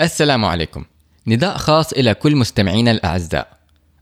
[0.00, 0.84] السلام عليكم.
[1.26, 3.48] نداء خاص إلى كل مستمعينا الأعزاء.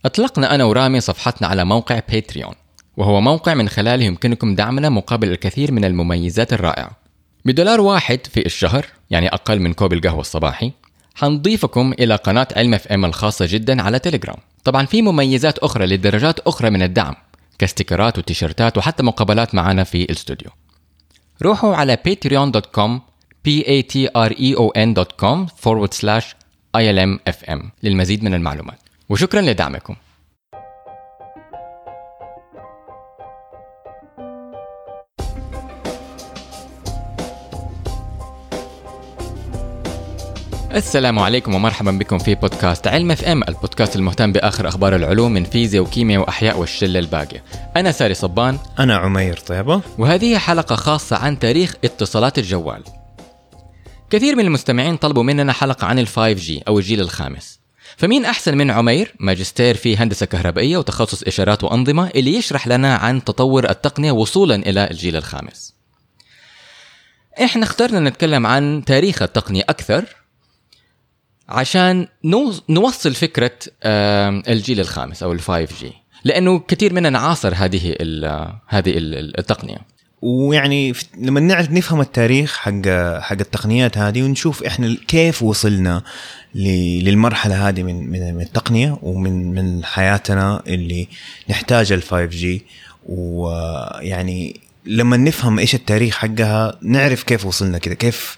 [0.05, 2.55] أطلقنا أنا ورامي صفحتنا على موقع Patreon
[2.97, 6.91] وهو موقع من خلاله يمكنكم دعمنا مقابل الكثير من المميزات الرائعة.
[7.45, 10.73] بدولار واحد في الشهر يعني أقل من كوب القهوة الصباحي
[11.15, 14.39] حنضيفكم إلى قناة علم FM الخاصة جدا على تليجرام.
[14.65, 17.15] طبعا في مميزات أخرى لدرجات أخرى من الدعم
[17.59, 20.51] كاستيكرات وتيشيرتات وحتى مقابلات معنا في الاستوديو.
[21.43, 23.10] روحوا على patreon.com
[23.45, 26.27] p a t r e o n.com forward slash
[26.77, 28.79] ilmfm للمزيد من المعلومات.
[29.09, 29.97] وشكرا لدعمكم.
[40.75, 45.45] السلام عليكم ومرحبا بكم في بودكاست علم اف ام البودكاست المهتم بآخر أخبار العلوم من
[45.45, 47.45] فيزياء وكيمياء وأحياء والشلة الباقية.
[47.77, 48.59] أنا ساري صبان.
[48.79, 49.81] أنا عمير طيبة.
[49.99, 52.83] وهذه حلقة خاصة عن تاريخ اتصالات الجوال.
[54.11, 57.61] كثير من المستمعين طلبوا مننا حلقة عن ال 5G أو الجيل الخامس.
[57.97, 63.25] فمين أحسن من عمير ماجستير في هندسة كهربائية وتخصص إشارات وأنظمة اللي يشرح لنا عن
[63.25, 65.75] تطور التقنية وصولا إلى الجيل الخامس.
[67.43, 70.05] إحنا اخترنا نتكلم عن تاريخ التقنية أكثر
[71.49, 73.53] عشان نو- نوصل فكرة
[74.49, 75.85] الجيل الخامس أو ال 5G
[76.25, 77.95] لأنه كثير مننا عاصر هذه
[78.69, 79.79] هذه ال- التقنية.
[80.23, 82.89] ويعني لما نعرف نفهم التاريخ حق
[83.21, 86.03] حق التقنيات هذه ونشوف إحنا كيف وصلنا
[86.55, 91.09] للمرحلة هذه من من التقنية ومن من حياتنا اللي
[91.51, 92.47] نحتاج ال 5G
[93.09, 98.37] ويعني لما نفهم إيش التاريخ حقها نعرف كيف وصلنا كذا كيف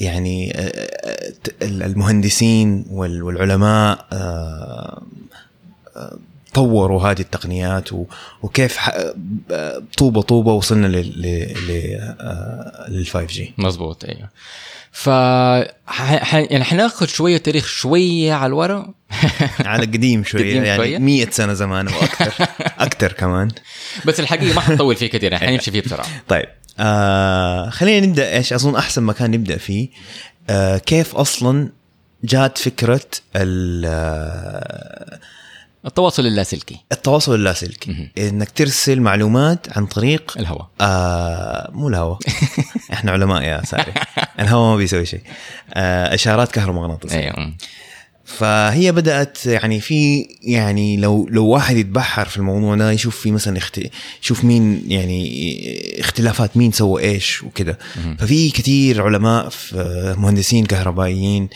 [0.00, 5.02] يعني آه، آه، المهندسين وال- والعلماء آه،
[6.54, 7.88] طوروا هذه التقنيات
[8.42, 8.78] وكيف
[9.50, 11.22] آه، طوبة طوبة وصلنا لل
[12.88, 14.28] لل 5 جي مزبوط أيوه.
[14.92, 15.06] ف
[16.50, 18.94] يعني حناخذ شوية تاريخ شوية على الورا.
[19.60, 22.46] على قديم شوية قديم يعني شوية؟ 100 سنة زمان وأكثر
[22.86, 23.12] أكثر.
[23.12, 23.48] كمان.
[24.04, 26.06] بس الحقيقة ما حنطول فيه كثير يعني حنمشي فيه بسرعة.
[26.28, 26.46] طيب
[26.78, 29.88] آه خلينا نبدأ إيش أظن أحسن مكان نبدأ فيه
[30.50, 31.68] آه كيف أصلا
[32.24, 33.00] جات فكرة
[33.36, 35.18] ال- آه،
[35.86, 36.76] التواصل اللاسلكي.
[36.92, 38.08] التواصل اللاسلكي.
[38.18, 40.68] إنك ترسل معلومات عن طريق الهواء.
[40.80, 42.18] آه مو الهواء.
[42.92, 43.92] إحنا علماء يا ساري.
[44.40, 45.22] الهواء ما بيسوي شيء.
[45.74, 47.18] آه إشارات كهرومغناطيسية.
[47.18, 47.54] أيوه.
[48.24, 53.58] فهي بدأت يعني في يعني لو لو واحد يتبحر في الموضوع ده يشوف في مثلا
[53.58, 53.80] اخت...
[54.22, 57.78] يشوف مين يعني اختلافات مين سوى إيش وكذا
[58.18, 61.48] ففي كثير علماء في مهندسين كهربائيين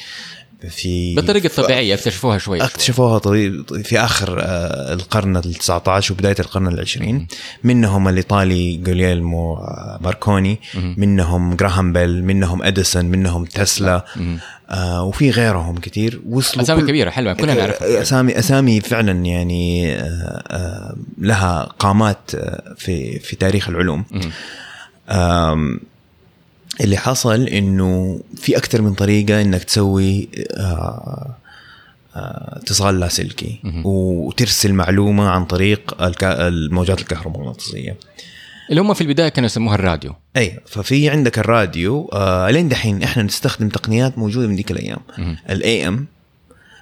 [0.70, 2.64] في بالطريقة الطبيعيه اكتشفوها شوي.
[2.64, 7.26] اكتشفوها طريق في آخر آه، القرن ال 19 وبداية القرن العشرين.
[7.64, 10.60] منهم الإيطالي جوليلمو آه، ماركوني
[10.96, 14.04] منهم جراهام بيل منهم إديسون منهم تسلا
[14.70, 18.02] آه وفي غيرهم كثير وصلوا أسامي كل- كبيرة حلوة كلنا نعرفها.
[18.02, 24.04] أسامي أسامي فعلا يعني آه، آه، لها قامات آه، في في تاريخ العلوم.
[25.10, 25.80] آم،
[26.80, 31.36] اللي حصل إنه في أكثر من طريقة إنك تسوي آه،
[32.16, 37.96] آه، اتصال لاسلكي وترسل معلومة عن طريق الموجات الكهرومغناطيسية.
[38.70, 40.14] اللي هم في البداية كانوا يسموها الراديو.
[40.36, 45.00] أي ففي عندك الراديو آه لين دحين إحنا نستخدم تقنيات موجودة من ذيك الأيام.
[45.50, 46.06] ال AM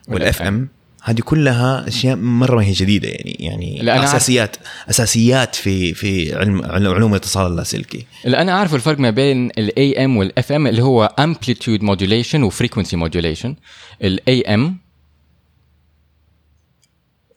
[0.08, 0.68] وال FM
[1.04, 4.56] هذه كلها أشياء مرة ما هي جديدة يعني يعني أساسيات
[4.90, 10.16] أساسيات في في علم علوم الاتصال اللاسلكي اللي أنا اعرفه الفرق ما بين ال AM
[10.16, 13.56] وال FM اللي هو amplitude modulation و frequency modulation
[14.02, 14.78] ال AM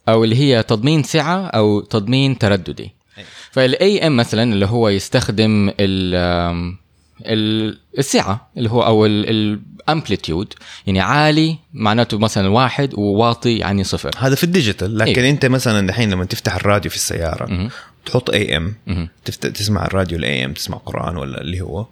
[0.09, 2.91] أو اللي هي تضمين سعة أو تضمين ترددي.
[3.51, 6.75] فال AM مثلا اللي هو يستخدم ال-
[7.21, 10.53] السعة اللي هو أو ال amplitude
[10.87, 15.29] يعني عالي معناته مثلا واحد وواطي يعني صفر هذا في ال digital لكن إيه.
[15.29, 17.69] أنت مثلا دحين لما تفتح الراديو في السيارة مهم.
[18.05, 18.75] تحط AM.
[19.41, 21.85] تسمع الراديو ال AM تسمع قرآن ولا اللي هو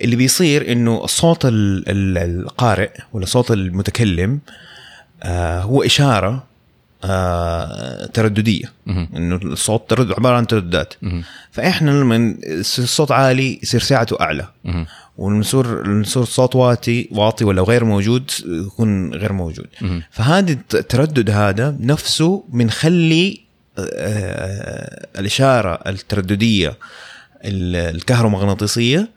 [0.00, 4.40] اللي بيصير إنه صوت ال- ال- القارئ ولا صوت المتكلم
[5.22, 6.44] آه هو إشارة
[7.04, 8.72] آه ترددية.
[8.88, 10.94] إنه الصوت ترد عبارة عن ترددات.
[11.50, 14.48] فإحنا لما يصير الصوت عالي يصير سعته أعلى.
[15.16, 19.66] ونصير نصير الصوت واطي واطي ولا غير موجود يكون غير موجود.
[20.10, 23.44] فهذا الت- التردد هذا نفسه بنخلي
[23.78, 26.68] آه، الإشارة الترددية
[27.44, 29.08] ال- الكهرومغناطيسية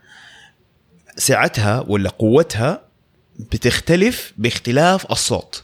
[1.17, 2.81] سعتها ولا قوتها
[3.51, 5.63] بتختلف باختلاف الصوت.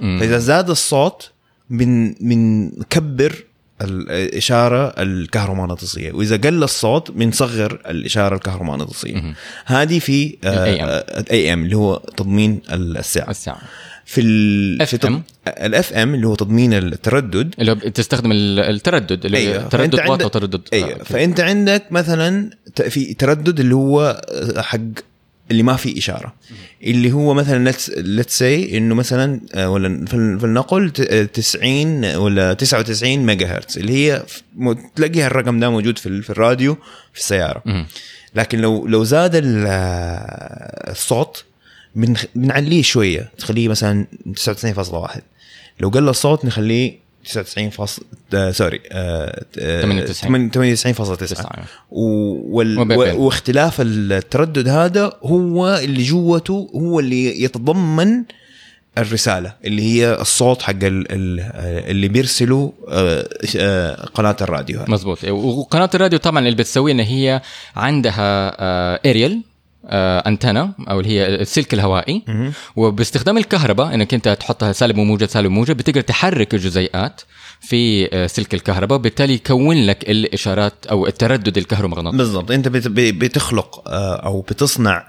[0.00, 1.31] فإذا زاد الصوت
[1.72, 3.44] بن بنكبر
[3.82, 9.34] الاشاره الكهرومغناطيسية وإذا قل الصوت بنصغر الإشارة الكهرومغناطيسية.
[9.66, 10.36] هذه في
[11.30, 13.58] اي ام اللي هو تضمين الساعة الساعة
[14.04, 15.12] في ال في FM.
[15.48, 19.68] ال FM اللي هو تضمين التردد اللي هو بتستخدم ال- التردد اللي أيوة.
[19.68, 21.02] تردد واط وتردد أيوه آه،.
[21.02, 22.50] فأنت عندك مثلا
[22.88, 24.22] في تردد اللي هو
[24.56, 24.78] حق
[25.52, 26.34] اللي ما في إشارة.
[26.84, 32.52] اللي هو مثلا let's say إنه مثلا آه، ولا فل- فلنقل ت- آه، 90 ولا
[32.54, 34.22] 99 ميجا هرتز اللي هي
[34.96, 36.74] تلاقيها الرقم ده موجود في ال- في الراديو
[37.12, 37.62] في السيارة.
[38.34, 41.44] لكن لو لو زاد آه، الصوت
[42.34, 44.06] بنعليه شوية تخليه مثلا
[44.36, 45.20] 99.1
[45.80, 48.02] لو قل الصوت نخليه 99 فاصل
[48.34, 50.50] آه، سوري آه، آه، 98.
[50.50, 51.64] 98.9 تسعة.
[51.90, 52.78] و- وال...
[53.16, 58.24] واختلاف التردد هذا هو اللي جوته هو اللي يتضمن
[58.98, 61.12] الرسالة اللي هي الصوت حق ال...
[61.12, 61.40] ال...
[61.90, 64.90] اللي بيرسله آه، آه، قناة الراديو هذه.
[64.90, 67.42] مزبوط وقناة الراديو طبعا اللي بتسويه ان هي
[67.76, 68.56] عندها
[69.10, 69.40] اريال
[69.84, 72.22] انتنا أو اللي هي السلك الهوائي.
[72.76, 77.20] وباستخدام الكهرباء إنك أنت تحطها سالب وموجب سالب وموجب بتقدر تحرك الجزيئات
[77.62, 84.16] في آه، سلك الكهرباء بالتالي يكون لك الإشارات أو التردد الكهرومغناطيسي بالضبط أنت بتخلق آه،
[84.16, 85.08] أو بتصنع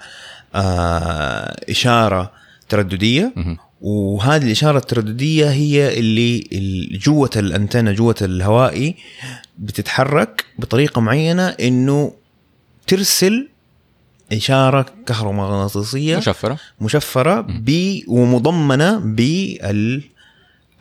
[0.56, 2.32] آه، إشارة
[2.70, 3.34] ترددية.
[3.82, 8.96] وهذه الإشارة الترددية هي اللي اللي جوة الأنتنة جوة الهوائي
[9.58, 12.14] بتتحرك بطريقة معينة إنه
[12.88, 13.50] ترسل
[14.32, 16.58] إشارة كهرومغناطيسية مشفرة.
[16.82, 20.02] مشفرة ب ومضمنة بال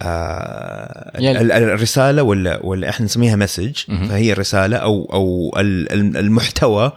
[0.03, 3.73] آه يعني- ال- ال- الرسالة ولا ولا إحنا نسميها مسج.
[4.09, 6.93] فهي الرسالة أو أو ال- ال- المحتوى.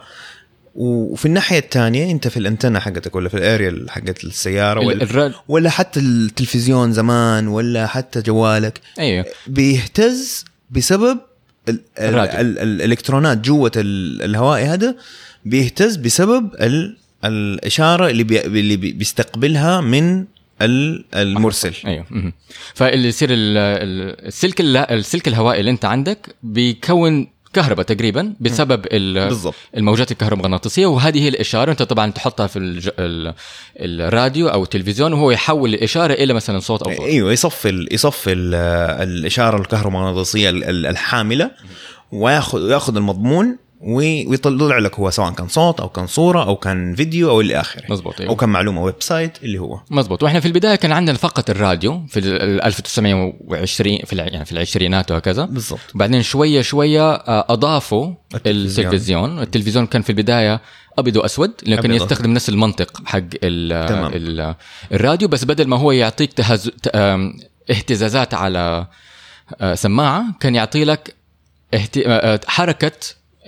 [0.74, 5.32] وفي الناحية الثانية أنت في الأنتنة حقتك ولا في الأريال حقت السيارة ال- ولا.
[5.48, 8.80] ولا حتى التلفزيون زمان ولا حتى جوالك.
[8.98, 9.24] أيوه.
[9.46, 11.18] بيهتز بسبب
[11.68, 12.40] ال ال الراديو.
[12.40, 14.96] ال الإلكترونات جوة ال- الهواء هذا.
[15.50, 20.24] بيهتز بسبب ال الإشارة اللي بي اللي بي- بيستقبلها من
[20.62, 21.74] ال- المرسل.
[21.86, 22.32] أيوه.
[22.74, 29.28] فاللي يصير ال- ال- السلك السلك الهوائي اللي أنت عندك بيكون كهرباء تقريبا بسبب ال-
[29.28, 29.54] بالضبط.
[29.76, 32.88] الموجات الكهرومغناطيسية وهذه هي الإشارة أنت طبعا تحطها في الج...
[32.98, 33.34] ال...
[33.80, 38.32] الراديو أو التلفزيون وهو يحول الإشارة إلى مثلا صوت أو ضوء أيوه يصفي ال- يصفي
[38.32, 38.54] ال-
[39.08, 41.50] الإشارة الكهرومغناطيسية ال- ال- الحاملة
[42.12, 47.30] وياخذ ياخذ المضمون ويطلع لك هو سواء كان صوت أو كان صورة أو كان فيديو
[47.30, 47.82] أو إلى آخره.
[47.90, 48.30] مزبوط أيوه.
[48.30, 49.80] أو كان معلومة web site اللي هو.
[49.90, 55.10] مزبوط وإحنا في البداية كان عندنا فقط الراديو في ال 1920 في يعني في العشرينات
[55.10, 55.44] وهكذا.
[55.44, 55.80] بالضبط.
[55.94, 58.86] بعدين شوية شوية آه، أضافوا التلفزيون.
[58.86, 59.38] التلفزيون.
[59.38, 60.60] التلفزيون كان في البداية
[60.98, 64.12] أبيض وأسود لكن أبيض يستخدم نفس المنطق حق ال تمام.
[64.14, 64.54] ال
[64.92, 66.70] الراديو بس بدل ما هو يعطيك تهز...
[67.70, 68.86] اهتزازات على
[69.60, 71.14] آه، سماعة كان يعطي لك
[71.74, 71.98] اهت...
[71.98, 72.92] آه، حركة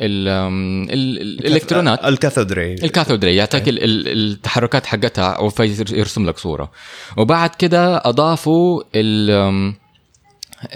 [0.00, 6.70] الالكترونات ال cathode ray ال cathode ray يعطيك ال- التحركات حقتها أو فيرسم لك صورة.
[7.16, 8.82] وبعد كده أضافوا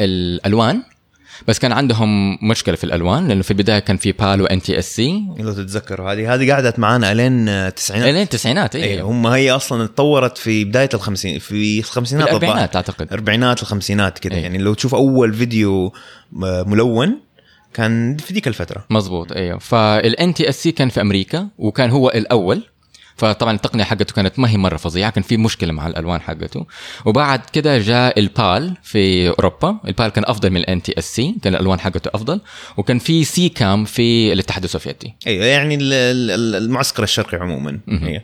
[0.01, 0.83] الألوان.
[1.49, 5.53] بس كان عندهم مشكلة في الألوان لأنه في البداية كان في PAL و NTSC لو
[5.53, 10.39] تتذكروا هذه هذه قعدت معانا إلين التسعينات لين التسعينات أيوه إيه هم هي أصلا اتطورت
[10.39, 12.29] في بداية الخمسين في الخمسينات.
[12.29, 13.07] الأربعينات أعتقد.
[13.07, 14.43] الاربعينات الخمسينات كده أي.
[14.43, 15.93] يعني لو تشوف أول فيديو
[16.33, 17.21] م- ملون
[17.75, 18.85] كان في ديك الفترة.
[18.91, 19.59] مزبوط أيوه.
[19.59, 22.63] فال NTSC كان في أمريكا وكان هو الأول.
[23.17, 26.67] فطبعا التقنية حقته كانت ما هي مرة فظيعة كان في مشكلة مع الألوان حقته.
[27.05, 29.79] وبعد كده جاء ال PAL في أوروبا.
[29.89, 32.41] ال PAL كان أفضل من ال NTSC كان الألوان حقته أفضل.
[32.77, 35.15] وكان في SECAM في الاتحاد السوفيتي.
[35.27, 35.93] أيوه يعني ال-
[36.31, 37.81] ال- المعسكر الشرقي عموما.
[37.89, 38.23] هي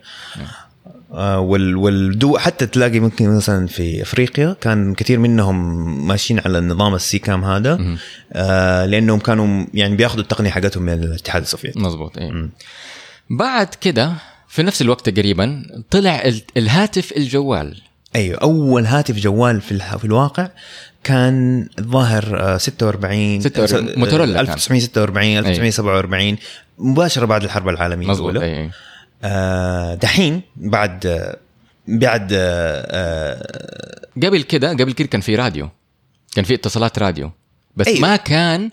[1.10, 7.18] وال والدو حتى تلاقي ممكن مثلا في أفريقيا كان كثير منهم ماشيين على النظام السي
[7.18, 7.96] كام هذا.
[8.32, 12.50] آه لأنهم كانوا يعني بياخذوا التقنية حقتهم من الاتحاد السوفيتي مزبوط أيوه مم.
[13.30, 14.12] بعد كده
[14.48, 17.80] في نفس الوقت تقريبا طلع ال- الهاتف الجوال
[18.16, 19.78] أيوه أول هاتف جوال في.
[19.98, 20.48] في الواقع
[21.04, 24.40] كان الظاهر آه، 46 46 آه، موتورولا كان.
[24.40, 26.36] 1946 1947
[26.78, 28.70] مباشرة بعد الحرب العالمية مزبوط الأولى أيوه آه
[29.94, 31.36] دحين بعد آه،
[31.88, 35.68] بعد آه، آه، قبل كده قبل كده كان في راديو
[36.34, 37.30] كان في اتصالات راديو
[37.76, 38.00] بس أيوة.
[38.00, 38.70] ما كان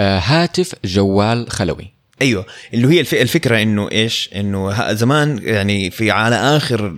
[0.00, 6.10] آه، هاتف جوال خلوي أيوه اللي هي الف- الفكرة إنه إيش إنه زمان يعني في
[6.10, 6.96] على آخر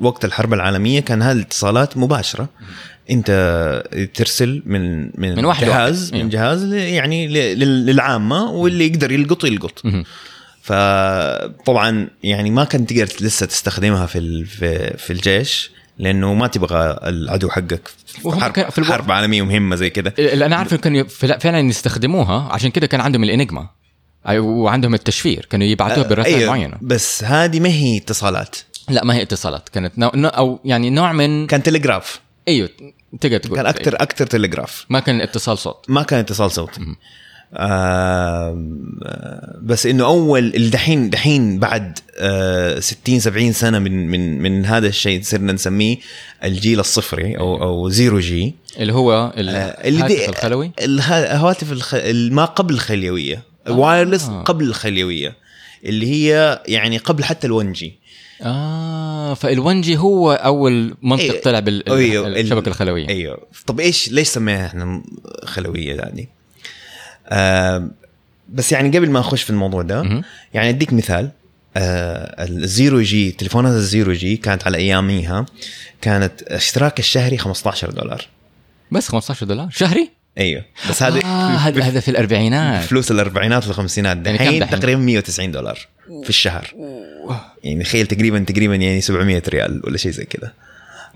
[0.00, 2.48] وقت الحرب العالمية كان هذه الاتصالات مباشرة
[3.10, 3.30] أنت
[4.14, 6.24] ترسل من من, من واحد جهاز لواحد.
[6.24, 9.82] من جهاز ل- يعني للعامة واللي يقدر يلقط يلقط.
[10.64, 17.88] فطبعا يعني ما كنت تقدر لسه تستخدمها في في, الجيش لأنه ما تبغى العدو حقك
[18.06, 22.70] في حرب, في الو- حرب عالمية مهمة زي اللي أنا عارف كانوا فعلا- يستخدموها عشان
[22.70, 23.68] كده كان عندهم الإنجما.
[24.28, 25.46] وعندهم التشفير.
[25.50, 26.76] كانوا يبعتوها برسائل أيوة، معينة.
[26.82, 28.56] بس هذه ما هي اتصالات.
[28.88, 29.68] لا ما هي اتصالات.
[29.68, 32.20] كانت نوع أو يعني نوع من كان تلغراف.
[32.48, 32.68] أيوه
[33.20, 33.56] تقدر تقول.
[33.56, 34.86] كان أكثر أكثر تلغراف.
[34.88, 35.84] ما كان اتصال صوت.
[35.88, 36.80] ما كان اتصال صوتي
[39.62, 45.22] بس إنه أول الدحين دحين بعد آه 60 70 سنة من من من هذا الشيء
[45.22, 45.96] صرنا نسميه
[46.44, 48.54] الجيل الصفري أو أو zero G.
[48.78, 51.94] اللي هو آه، الهاتف دي الخلوي؟ الهواتف الخ...
[52.30, 54.42] ما قبل الخليويه ال wireless آه.
[54.42, 55.36] قبل الخليويه
[55.84, 57.98] اللي هي يعني قبل حتى ال1 G
[58.42, 61.40] آه فال one G هو أول منطق أيوة.
[61.40, 63.08] طلع أيوة، ال- بالشبكه الخلوية.
[63.08, 63.46] أيوه.
[63.66, 65.02] طب إيش ليش سميها إحنا
[65.44, 66.43] خلوية يعني؟ آه
[68.48, 70.22] بس يعني قبل ما اخش في الموضوع ده.
[70.54, 71.30] يعني أديك مثال.
[71.76, 75.46] آه ال zero G تليفونات ال zero G كانت على أياميها
[76.00, 78.26] كانت اشتراك الشهري 15 دولار.
[78.90, 80.64] بس 15 دولار؟ شهري؟ أيوه.
[80.90, 82.84] بس هذه آه هذا هذا في الأربعينات.
[82.84, 85.78] فلوس الأربعينات والخمسينات يعني دحين دحين؟ تقريبا 190 دولار
[86.22, 86.74] في الشهر.
[87.64, 90.52] يعني تخيل تقريبا تقريبا يعني 700 ريال ولا شيء زي كذا.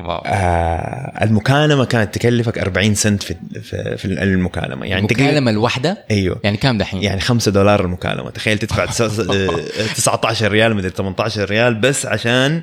[0.01, 0.23] واو.
[0.27, 4.87] آه المكالمة كانت تكلفك 40 سنت في في, في المكالمة.
[4.87, 6.41] يعني المكالمة الواحدة؟ أيوه.
[6.45, 8.31] يعني كام دحين؟ يعني 5 دولار المكالمة.
[8.31, 9.49] تخيل تدفع تس- آه،
[9.95, 12.63] 19 ريال مدري 18 ريال بس عشان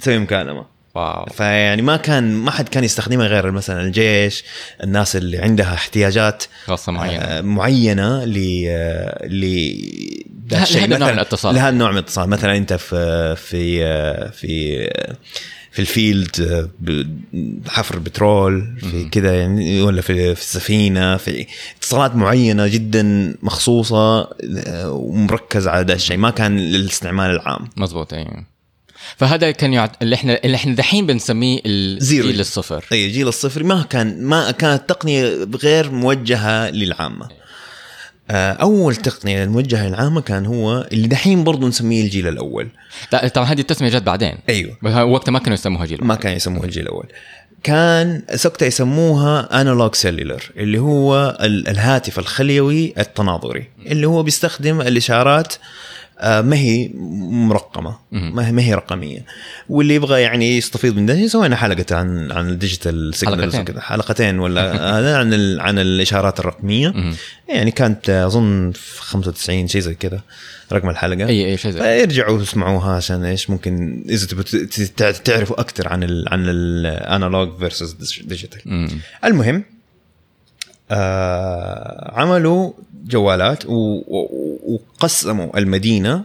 [0.00, 0.78] تسوي مكالمة.
[0.94, 1.26] واو.
[1.26, 4.44] فيعني ما كان ما حد كان يستخدمها غير مثلا الجيش
[4.84, 7.22] الناس اللي عندها احتياجات خاصة معينة.
[7.24, 8.32] آه، معينة ل
[9.24, 9.74] ل.
[10.52, 11.54] لهذا النوع من الاتصال.
[11.54, 12.28] لهذا النوع من الاتصال.
[12.28, 15.14] مثلا أنت في في آه، في آه،
[15.78, 22.66] في الفيلد آه، حفر بترول في كذا يعني ولا في في السفينة في اتصالات معينة
[22.66, 27.68] جدا مخصوصة آه، ومركز على ده الشيء ما كان للاستعمال العام.
[27.76, 28.44] مزبوط أيوه
[29.16, 30.02] فهذا كان يعت...
[30.02, 31.60] اللي إحنا اللي إحنا دحين بنسميه.
[31.66, 32.84] الجيل الصفر.
[32.92, 37.28] أي الجيل الصفري ما كان ما كانت تقنية غير موجهة للعامة.
[38.30, 42.68] أول تقنية موجهه للعامة كان هو اللي دحين برضه نسميه الجيل الأول.
[43.12, 44.34] لا طبعا هذه التسمية جت بعدين.
[44.48, 44.76] أيوه.
[44.82, 47.06] بس وقتها ما كانوا يسموها جيل ما كان يسموها الجيل الأول.
[47.62, 55.52] كان سكتة يسموها analog cellular اللي هو ال- الهاتف الخليوي التناظري اللي هو بيستخدم الإشارات
[55.54, 55.58] آه،
[56.22, 56.90] ما هي
[57.48, 57.96] مرقمة.
[58.12, 59.24] ما هي ما هي رقمية.
[59.68, 63.60] واللي يبغى يعني يستفيد من ده سوينا حلقة عن عن ال digital signals حلقتين.
[63.60, 63.80] وكذا.
[63.80, 64.70] حلقتين ولا
[65.18, 66.94] عن ال- عن الإشارات الرقمية.
[67.48, 70.20] يعني كانت آه، أظن في 95 شيء زي كذا
[70.72, 71.26] رقم الحلقة.
[71.28, 76.44] اي أي شيء زي ارجعوا اسمعوها عشان إيش؟ ممكن إذا تعرفوا أكثر عن ال عن
[76.48, 77.92] ال analog versus
[78.24, 78.88] digital.
[79.24, 79.64] المهم
[80.90, 82.72] آه عملوا
[83.04, 83.64] جوالات
[84.66, 86.24] وقسموا المدينة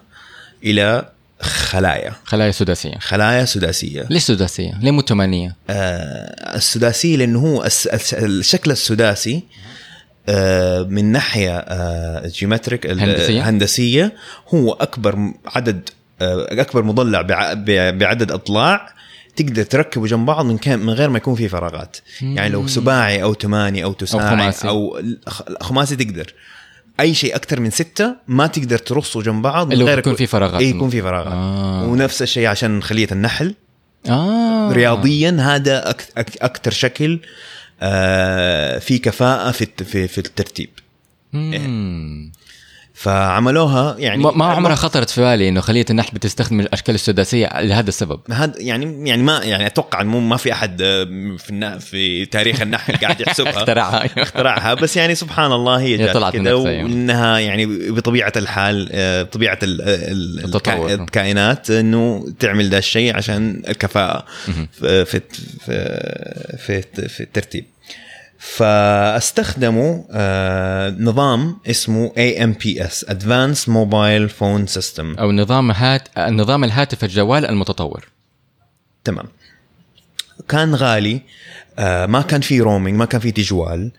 [0.63, 1.05] إلى
[1.41, 7.67] خلايا خلايا سداسية خلايا سداسية ليش سداسية؟ ليه مو ثمانيه؟ آه السداسي لأنه هو
[8.13, 9.43] الشكل السداسي
[10.29, 14.13] آه من ناحية آه جيومتريك هندسية؟ هندسية
[14.53, 15.89] هو أكبر عدد
[16.21, 17.21] آه أكبر مضلع
[17.91, 18.93] بعدد اضلاع
[19.35, 23.23] تقدر تركبه جنب بعض من كان من غير ما يكون في فراغات يعني لو سباعي
[23.23, 24.67] أو ثماني أو تساعي خماسي.
[24.67, 25.01] أو
[25.61, 26.33] خماسي تقدر
[26.99, 30.61] أي شيء أكثر من ستة ما تقدر ترصه جنب بعض من غير يكون في فراغات.
[30.61, 31.83] إي يكون في فراغات آه.
[31.87, 33.55] ونفس الشيء عشان خلية النحل
[34.09, 37.19] آه رياضيا هذا أكثر شكل
[37.81, 40.69] آه في كفاءة في, في الترتيب
[41.33, 42.31] مم.
[42.93, 48.19] فعملوها يعني ما عمرها خطرت في بالي إنه خليه النحل بتستخدم الأشكال السداسية لهذا السبب.
[48.31, 51.03] هذا يعني يعني ما يعني أتوقع مو ما في أحد آه،
[51.37, 53.51] في في تاريخ النحل قاعد يحسبها.
[53.57, 54.21] اخترعها.
[54.21, 54.73] اخترعها.
[54.73, 56.83] بس يعني سبحان الله هي طلعت نفسها يعني.
[56.83, 64.25] وإنها يعني بطبيعة الحال آه، بطبيعة الكائنات إنه تعمل ده الشيء عشان الكفاءة.
[64.71, 65.21] في في
[66.57, 67.65] في, في, في الترتيب.
[68.43, 75.19] فأستخدموا آه، نظام اسمه AMPS Advanced Mobile Phone System.
[75.19, 78.07] أو نظام هات نظام الهاتف الجوال المتطور.
[79.03, 79.25] تمام.
[80.49, 81.21] كان غالي
[81.79, 83.91] آه، ما كان في رومينج ما كان في تجوال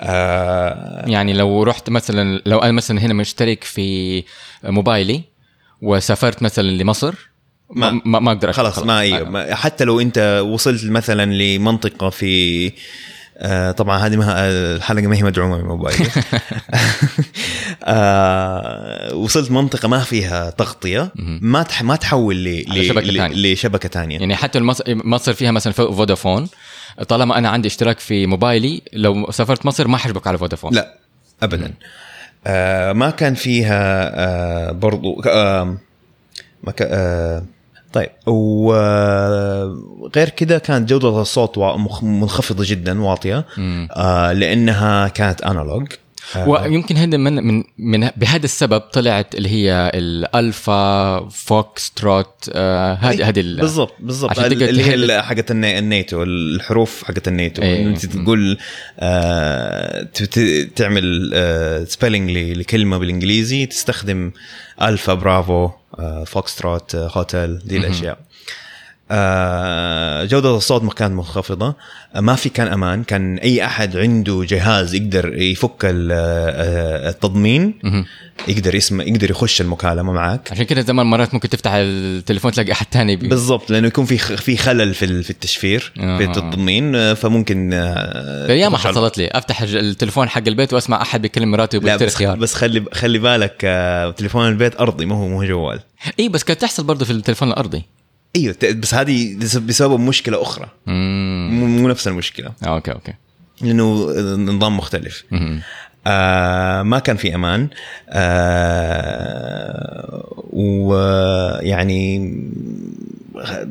[0.00, 4.24] آه، يعني لو رحت مثلا لو أنا مثلا هنا مشترك في
[4.64, 5.22] موبايلي
[5.82, 7.14] وسافرت مثلا لمصر
[7.70, 9.28] ما ما- ما, أقدر أشترك خلاص ما, أيوه.
[9.30, 12.72] ما حتى لو أنت وصلت مثلا لمنطقة في
[13.42, 16.06] آه طبعا هذه ما الحلقة ما هي مدعومة من موبايلي.
[17.84, 23.16] آه وصلت منطقة ما فيها تغطية ما تح ما تحول ل على ل- شبكة ل-
[23.16, 23.52] تانية.
[23.52, 24.18] لشبكة ثانية.
[24.18, 26.48] يعني حتى المص- مصر فيها مثلا فو- فودافون
[27.08, 30.74] طالما أنا عندي اشتراك في موبايلي لو سافرت مصر ما حشبك على فودافون.
[30.74, 30.98] لا
[31.42, 31.74] ابدا.
[32.46, 35.76] آه ما كان فيها آه برضو آه
[36.64, 37.42] ما كان آه
[37.92, 38.08] طيب
[40.00, 41.58] وغير كده كانت جودة الصوت
[42.02, 43.46] منخفضة جدا واطية.
[43.56, 43.88] مم.
[43.96, 45.86] آه لأنها كانت analog
[46.36, 46.48] آه.
[46.48, 53.28] ويمكن هذا من من من بهذا السبب طلعت اللي هي ال alpha foxtrot آه هذه
[53.28, 54.38] هذه ال- بالضبط بالضبط.
[54.38, 57.62] اللي هي حقت الناتو الحروف حقت الناتو.
[57.62, 57.86] إيه.
[57.86, 58.58] إنت تقول
[58.98, 60.06] آه
[60.76, 64.30] تعمل آه spelling لكلمة بالإنجليزي تستخدم
[64.82, 65.70] alpha bravo.
[65.98, 68.18] آه foxtrot آه هوتيل دي الأشياء.
[70.26, 71.74] جودة الصوت ما كانت منخفضة.
[72.16, 73.04] آه، ما في كان أمان.
[73.04, 77.74] كان أي أحد عنده جهاز يقدر يفك آه، التضمين.
[78.48, 80.48] يقدر يسمع يقدر يخش المكالمة معك.
[80.52, 83.28] عشان كده زمان مرات ممكن تفتح التليفون تلاقي أحد ثاني بي...
[83.28, 86.18] بالضبط لأنه يكون في في خلل في في التشفير آه.
[86.18, 89.30] في التضمين آه، فممكن آه، تخش على- حصلت لي.
[89.60, 92.36] الج- التليفون حق البيت وأسمع أحد بيكلم مراته بس خيار.
[92.36, 95.80] بس خلي خلي بالك آه، تليفون البيت أرضي ما هو ما هو جوال.
[96.20, 97.82] اي بس كانت تحصل برضه في التليفون الأرضي.
[98.36, 100.68] إيوه بس هذه بسبب مشكلة أخرى.
[100.88, 102.52] امم مو نفس المشكلة.
[102.62, 103.12] آه، okay okay.
[103.60, 105.24] لأنه نظام مختلف.
[106.06, 107.68] آه ما كان في أمان.
[108.08, 109.50] آه
[110.52, 112.16] ويعني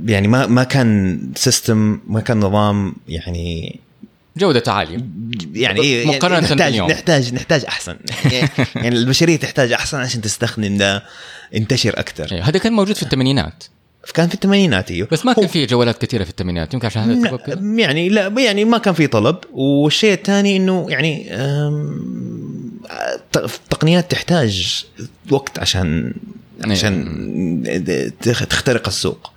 [0.05, 3.79] يعني ما ما كان سيستم ما كان نظام يعني
[4.37, 5.05] جودته عالية.
[5.53, 6.91] يعني إيه مقارنة نحتاج باليوم.
[6.91, 7.97] نحتاج نحتاج أحسن.
[8.75, 11.03] يعني البشرية تحتاج أحسن عشان تستخدم ده
[11.53, 13.63] ينتشر أكثر إيه، هذا كان موجود في الثمانينات.
[14.13, 15.07] كان في الثمانينات أيوه.
[15.11, 18.27] بس ما كان في جوالات كثيرة في الثمانينات يمكن عشان هذا السبب لا، يعني لا
[18.37, 19.35] يعني ما كان في طلب.
[19.53, 21.29] والشيء الثاني إنه يعني
[23.69, 24.85] تقنيات تحتاج
[25.31, 26.13] وقت عشان
[26.65, 29.31] عشان تخ- تخترق السوق.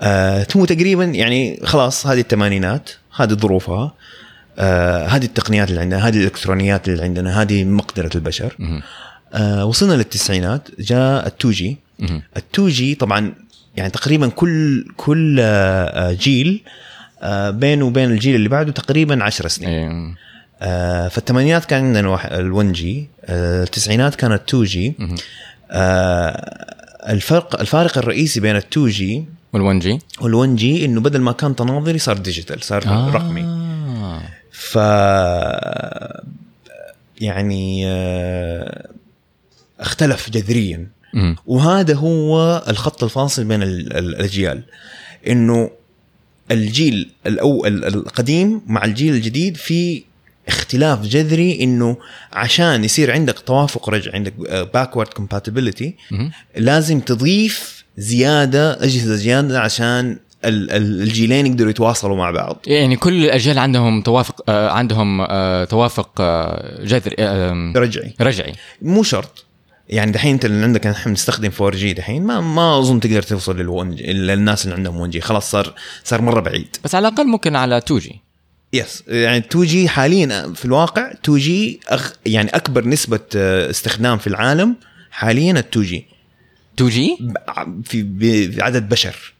[0.00, 3.94] آه هو تقريبا يعني خلاص هذه الثمانينات هذه ظروفها
[4.58, 8.56] آه هذه التقنيات اللي عندنا هذه الإلكترونيات اللي عندنا هذه مقدرة البشر.
[9.34, 12.22] آه وصلنا للتسعينات جاء ال 2 جي مهم.
[12.36, 13.34] ال 2 جي طبعا
[13.76, 16.62] يعني تقريبا كل كل آه، جيل
[17.22, 20.14] آه، بينه وبين الجيل اللي بعده تقريبا 10 سنين إيه.
[20.62, 24.94] آه، فالثمانينات كان عندنا واحد- ال 1 جي التسعينات كانت 2 جي
[27.08, 29.24] الفرق الفارق الرئيسي بين ال 2 جي
[29.56, 33.10] وال1 جي وال 1 جي إنه بدل ما كان تناظري صار digital صار آه.
[33.10, 33.66] رقمي.
[34.52, 34.78] ف
[37.20, 37.86] يعني
[39.80, 40.86] اختلف جذريا
[41.46, 44.62] وهذا هو الخط الفاصل بين ال- ال- الاجيال
[45.28, 45.70] إنه
[46.50, 50.02] الجيل الأو ال- القديم مع الجيل الجديد في
[50.48, 51.96] اختلاف جذري إنه
[52.32, 54.32] عشان يصير عندك توافق رجع عندك
[54.74, 56.30] backward compatibility مهم.
[56.56, 62.56] لازم تضيف زيادة أجهزة زيادة عشان ال- ال- الجيلين يقدروا يتواصلوا مع بعض.
[62.66, 68.14] يعني كل الأجيال عندهم توافق آه عندهم آه توافق آه جذري آه رجعي.
[68.20, 68.52] رجعي.
[68.82, 69.45] مو شرط.
[69.88, 73.56] يعني دحين انت اللي عندك نحن نستخدم 4 G دحين ما ما أظن تقدر توصل
[73.56, 76.76] لل1 G للناس اللي عندهم 1 G خلاص صار صار مرة بعيد.
[76.84, 78.20] بس على الأقل ممكن على 2 جي
[78.72, 84.18] يس يعني 2 جي حاليا في الواقع 2 جي أخ يعني أكبر نسبة آه، استخدام
[84.18, 84.76] في العالم
[85.10, 86.06] حاليا ال 2 G
[86.74, 87.16] 2 G
[87.84, 89.32] في ب- بعدد بشر.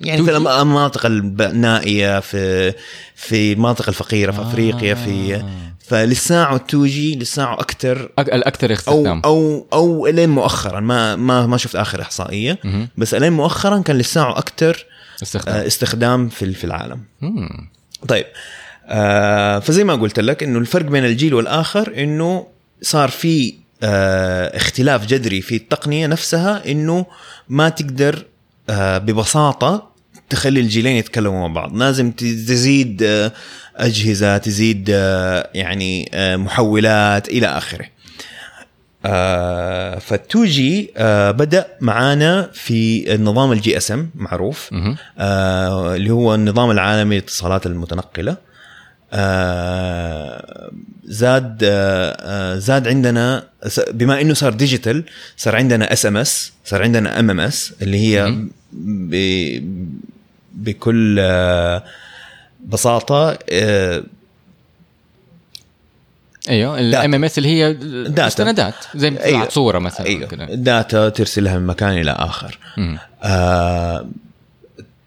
[0.00, 2.72] يعني 2G؟ في المناطق النائيه في
[3.14, 5.50] في المناطق الفقيرة في أفريقيا في آه.
[5.90, 10.80] فلساعه 2 G لساعه أكثر الاكثر استخدام أو أو إلين مؤخرا.
[10.80, 12.58] ما ما ما شفت آخر إحصائية.
[12.96, 14.86] بس إلين مؤخرا كان لساعه أكثر
[15.22, 15.54] استخدام.
[15.66, 17.00] استخدام في في العالم.
[17.20, 17.68] مم.
[18.08, 18.26] طيب
[18.86, 22.46] آه فزي ما قلت لك إنه الفرق بين الجيل والآخر إنه
[22.82, 27.06] صار في آه اختلاف جذري في التقنية نفسها إنه
[27.48, 28.24] ما تقدر
[28.70, 29.90] آه ببساطة
[30.30, 31.76] تخلي الجيلين يتكلموا مع بعض.
[31.76, 33.32] لازم تزيد آه
[33.80, 37.86] أجهزة تزيد آه يعني آه محولات إلى آخره.
[39.06, 44.70] آه فال 2G آه بدأ معانا في النظام ال GSM معروف.
[45.18, 48.36] آه اللي هو النظام العالمي للاتصالات المتنقلة.
[49.12, 50.70] آه
[51.04, 53.44] زاد آه آه زاد عندنا
[53.90, 55.04] بما إنه صار digital
[55.36, 58.44] صار عندنا SMS صار عندنا MMS اللي هي
[60.54, 61.84] بكل آه
[62.66, 64.02] بساطه آه
[66.48, 67.72] أيوه ال MMS اللي هي
[68.04, 68.26] data.
[68.26, 69.48] مستندات زي ما أيوة.
[69.48, 70.44] صوره مثلا أيوه كده.
[70.54, 72.58] data ترسلها من مكان إلى آخر.
[73.22, 74.08] آه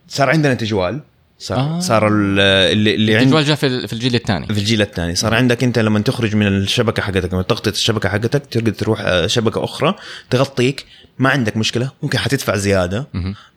[0.08, 1.00] صار عندنا تجوال
[1.39, 1.80] صار آه.
[1.80, 5.16] صار ال- اللي اللي عند الجوال جاء في ال- في الجيل الثاني في الجيل الثاني
[5.16, 9.28] صار عندك أنت لما تخرج من الشبكة حقتك لما تغطي الشبكة حقتك تقدر تروح آه،
[9.28, 9.96] شبكة أخرى
[10.30, 10.86] تغطيك
[11.20, 13.08] ما عندك مشكلة ممكن حتدفع زيادة.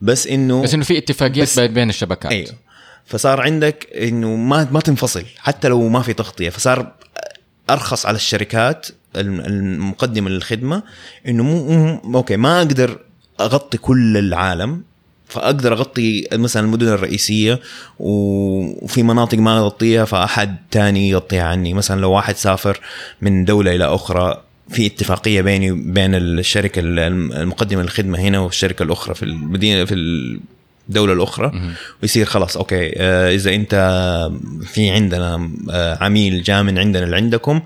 [0.00, 2.50] بس انه بس إنه في اتفاقيات بين الشبكات أيوه
[3.06, 6.92] فصار عندك إنه ما ما تنفصل حتى لو ما في تغطية فصار
[7.70, 10.82] أرخص على الشركات الم- المقدمة للخدمة
[11.28, 12.98] إنه مو, أوكي ما أقدر
[13.40, 14.82] أغطي كل العالم
[15.28, 17.60] فأقدر أغطي مثلا المدن الرئيسية
[17.98, 21.74] وفي مناطق ما أغطيها فأحد تاني يغطيها عني.
[21.74, 22.80] مثلا لو واحد سافر
[23.20, 29.22] من دولة إلى أخرى في اتفاقية بيني وبين الشركة المقدمة للخدمة هنا والشركة الأخرى في
[29.22, 29.94] المدينة في
[30.88, 31.52] الدولة الأخرى
[32.02, 33.74] ويصير خلاص okay آه، إذا أنت
[34.62, 37.60] في عندنا آه، عميل جاء من عندنا لعندكم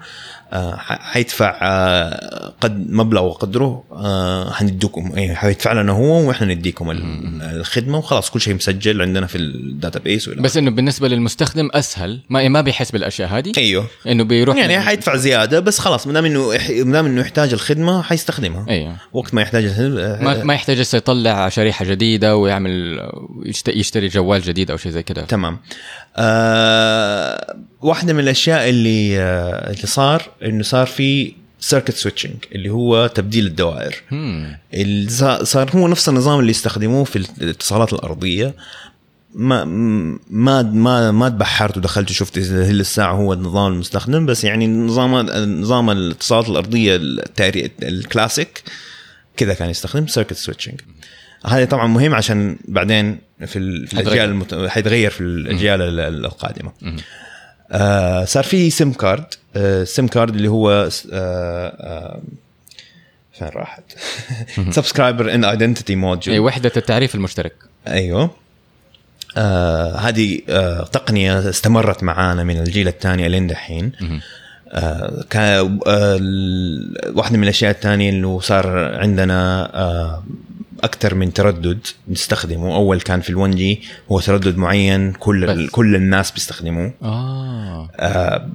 [0.86, 5.12] حيدفع آه، قد مبلغ وقدره آه، حنديكم.
[5.16, 9.98] إيه حيدفع لنا هو وإحنا نديكم ال- الخدمة وخلاص كل شيء مسجل عندنا في ال
[9.98, 13.86] database بس إنه بالنسبة للمستخدم أسهل ما ما بيحس بالأشياء هذه؟ أيوه.
[14.06, 16.48] إنه بيروح يعني حيدفع زيادة بس خلاص ما دام إنه
[16.84, 18.66] ما دام إنه يحتاج الخدمة حيستخدمها.
[18.68, 18.96] أيوه.
[19.12, 23.00] وقت ما يحتاج الخدمة- ما ما يحتاج هسه يطلع شريحة جديدة ويعمل
[23.44, 25.58] يشت- يشتري جوال جديد أو شيء زي كده تمام.
[26.16, 33.06] آه واحدة من الأشياء اللي آه اللي صار إنه صار في circuit switching اللي هو
[33.06, 34.02] تبديل الدوائر.
[35.44, 38.54] صار- هو نفس النظام اللي يستخدموه في الاتصالات الأرضية.
[39.34, 39.64] ما
[40.30, 45.14] ما ما ما تبحرت ودخلت وشفت هل الساعة هو النظام المستخدم بس يعني نظام
[45.60, 48.62] نظام الاتصالات الأرضية التاري الكلاسيك
[49.36, 50.80] كذا كان يستخدم circuit switching
[51.46, 53.58] هذا طبعا مهم عشان بعدين في.
[53.92, 54.54] الأجيال المت...
[54.54, 56.72] حيتغير في الأجيال ال- ال- القادمه
[57.72, 59.24] آه صار في SIM card
[59.56, 62.20] آه SIM card اللي هو آه آه
[63.38, 63.82] فين راحت؟
[64.70, 67.52] subscriber ان identity اي module وحدة التعريف المشترك.
[67.88, 68.30] أيوه.
[69.36, 73.92] آه هذه آه تقنية استمرت معانا من الجيل الثاني لين دحين
[74.72, 76.18] آه كان آه
[77.14, 80.24] واحدة من الأشياء الثانية إنه صار عندنا آه
[80.84, 81.78] أكثر من تردد
[82.08, 82.74] نستخدمه.
[82.74, 85.70] أول كان في ال 1G هو تردد معين كل ال- بس.
[85.70, 86.92] كل الناس بيستخدموه.
[87.02, 87.90] آه.
[87.96, 88.48] آه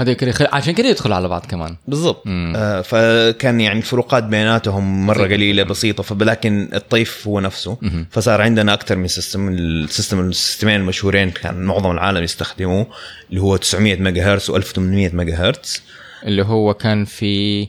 [0.00, 1.76] هذا كده عشان كده يدخلوا على بعض كمان.
[1.88, 2.22] بالضبط.
[2.26, 2.52] مم.
[2.56, 7.78] آه فكان يعني الفروقات بيناتهم مرة قليلة بسيطة فلكن الطيف هو نفسه.
[7.82, 8.06] مهم.
[8.10, 12.86] فصار عندنا أكثر من system ال system السيستمين المشهورين كان معظم العالم يستخدموه
[13.30, 14.78] اللي هو 900 ميجا هرتز و1800
[15.14, 15.82] ميجا هرتز
[16.24, 17.68] اللي هو كان في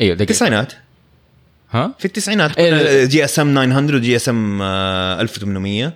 [0.00, 0.72] أيوه التسعينات
[1.70, 2.60] ها؟ في التسعينات.
[3.10, 5.92] GSM 900 و GSM 1800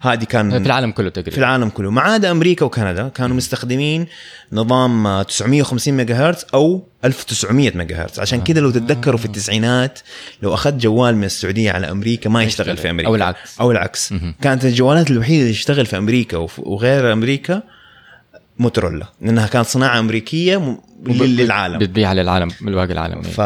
[0.00, 1.30] هذه كان في العالم كله تقريبا.
[1.30, 1.90] في العالم كله.
[1.90, 4.06] ما عدا أمريكا وكندا كانوا مستخدمين
[4.52, 9.98] نظام آه، 950 ميجا هرتز أو 1900 ميجا هرتز عشان كذا لو تتذكروا في التسعينات
[10.42, 13.08] لو أخذت جوال من السعودية على أمريكا ما يشتغل في أمريكا.
[13.08, 13.60] أو العكس.
[13.60, 14.14] أو العكس.
[14.42, 17.62] كانت الجوالات الوحيدة اللي تشتغل في أمريكا وغير أمريكا
[18.58, 23.38] موتورولا لأنها كانت صناعة أمريكية للعالم بتبيع للعالم من باقي العالم ف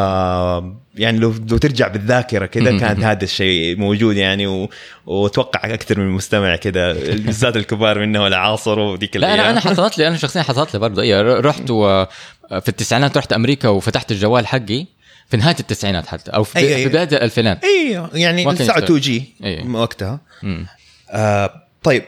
[0.95, 2.81] يعني لو لو ترجع بالذاكرة كده مهم.
[2.81, 4.69] كانت هذا الشيء موجود يعني و...
[5.07, 9.51] وأتوقع أكثر من مستمع كده بالذات الكبار منه ولا عاصروا ذيك لا أنا.
[9.51, 12.05] أنا حصلت لي أنا شخصيا حصلت لي برضه اي رحت و
[12.51, 14.87] في التسعينات رحت أمريكا وفتحت الجوال حقي
[15.29, 16.89] في نهاية التسعينات حتى أو في, أي- في.
[16.89, 18.85] بداية الألفينات أيوه يعني الساعة يشتغل.
[18.85, 19.25] 2 جي.
[19.73, 20.21] وقتها.
[21.11, 22.03] آه طيب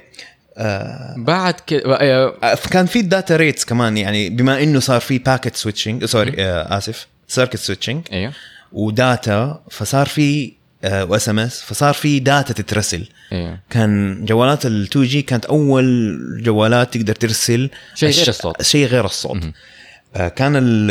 [0.59, 5.01] آه بعد كده آه، آه، كان في ال data rates كمان يعني بما إنه صار
[5.01, 8.33] في packet switching sorry آه آسف circuit switching أيوه
[8.73, 10.53] و data فصار في
[10.85, 13.09] و SMS فصار في data تترسل.
[13.33, 18.63] أيوه كان جوالات ال 2G كانت أول جوالات تقدر ترسل شيء غير الصوت.
[18.63, 19.39] شيء غير الصوت.
[20.17, 20.91] آه، كان ال-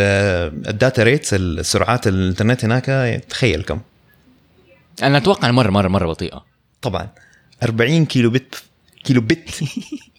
[0.69, 2.85] ال data rates السرعات الإنترنت هناك
[3.29, 3.79] تخيل كم.
[5.03, 6.45] أنا أتوقع مره مره مرة بطيئة.
[6.81, 7.07] طبعا.
[7.63, 8.63] 40 كيلو بت
[9.03, 9.49] كيلو بت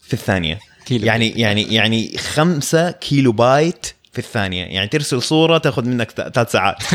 [0.02, 0.58] في الثانية.
[0.86, 4.64] كيلو يعني يعني يعني 5 كيلو بايت في الثانية.
[4.64, 6.76] يعني ترسل صورة تاخذ منك ثلاث ساعات.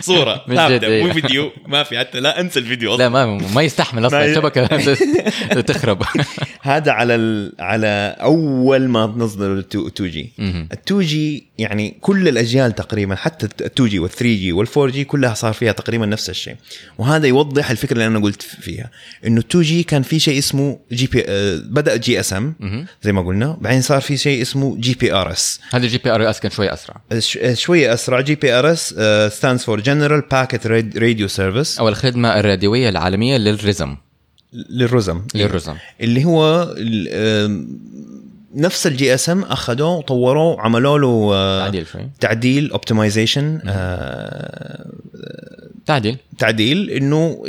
[0.00, 0.44] صورة.
[0.48, 1.04] ثابتة إيه.
[1.04, 1.50] مو فيديو.
[1.66, 2.20] ما في حتى.
[2.20, 4.24] لا انسى الفيديو لا ما ما يستحمل أصلا.
[4.24, 4.66] الشبكه
[5.72, 6.02] تخرب.
[6.62, 7.52] هذا على ال...
[7.58, 10.32] على أول ما نزلوا ال 2G.
[10.38, 14.92] ال 2G يعني كل الأجيال تقريبا حتى ال 2 جي وال 3 جي وال 4
[14.92, 16.56] جي كلها صار فيها تقريبا نفس الشيء.
[16.98, 18.90] وهذا يوضح الفكرة اللي أنا قلت فيها
[19.26, 22.54] إنه 2G كان في شيء اسمه GP آه، بدأ GSM.
[23.02, 27.00] زي ما قلنا بعدين صار في شيء اسمه GPRS هذا ال GPRS كان شوي أسرع.
[27.54, 28.20] شوية أسرع.
[28.20, 28.94] GPRS
[29.34, 30.66] stands for General Packet
[30.96, 33.96] Radio Service أو الخدمة الراديوية العالمية للرزم.
[34.70, 35.22] للرزم.
[35.34, 35.74] للرزم.
[36.00, 36.74] اللي هو
[38.54, 42.08] نفس ال GSM أخذوه وطوروه عملوا له آه، تعديل شوي.
[42.20, 43.60] تعديل optimization
[45.86, 46.16] تعديل.
[46.38, 47.42] تعديل إنه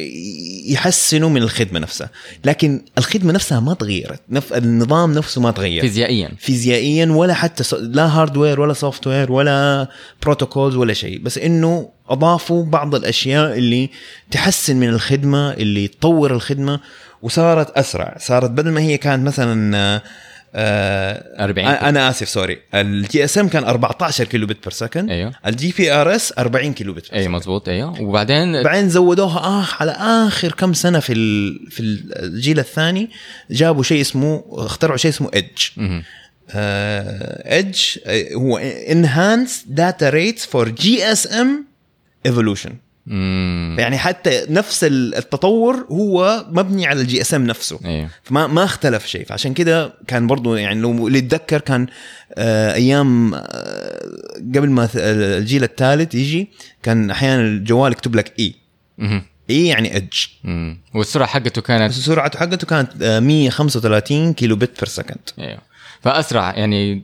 [0.67, 2.09] يحسنوا من الخدمة نفسها.
[2.45, 4.19] لكن الخدمة نفسها ما تغيرت.
[4.29, 4.53] نف...
[4.53, 5.81] النظام نفسه ما تغير.
[5.81, 6.29] فيزيائيا.
[6.39, 7.73] فيزيائيا ولا حتى س...
[7.73, 9.87] لا hardware ولا software ولا
[10.23, 11.19] protocols ولا شيء.
[11.19, 13.89] بس إنه أضافوا بعض الأشياء اللي
[14.31, 16.79] تحسن من الخدمة اللي تطور الخدمة
[17.21, 18.17] وصارت أسرع.
[18.19, 20.01] صارت بدل ما هي كانت مثلا آه،
[20.57, 22.57] آه 40 أنا آسف sorry.
[22.73, 27.69] ال GSM كان 14 kilobit per second أيوه ال GPRS 40 كيلو بت اي مزبوط
[27.69, 28.01] أيوه.
[28.01, 29.91] وبعدين بعدين زودوها آه على
[30.27, 33.09] آخر كم سنة في ال- في الجيل الثاني
[33.51, 35.91] جابوا شيء اسمه اخترعوا شيء اسمه EDGE.
[36.55, 37.79] EDGE
[38.35, 41.65] هو Enhanced Data Rates for GSM
[42.25, 42.73] Evolution
[43.07, 43.75] مم.
[43.79, 47.79] يعني حتى نفس التطور هو مبني على ال GSM نفسه.
[47.85, 49.25] أيوه فما ما اختلف شيء.
[49.25, 51.87] فعشان كده كان برضو يعني لو اللي يتذكر كان
[52.35, 53.41] آه أيام آه
[54.55, 56.49] قبل ما الجيل الثالث يجي
[56.83, 58.53] كان أحيانا الجوال يكتب لك اي
[58.97, 59.23] مهم.
[59.49, 60.13] اي يعني EDGE
[60.43, 60.77] مم.
[60.93, 65.61] والسرعة حقته كانت؟ سرعته حقته كانت آه 135 kilobit per second أيوه
[66.01, 67.03] فأسرع يعني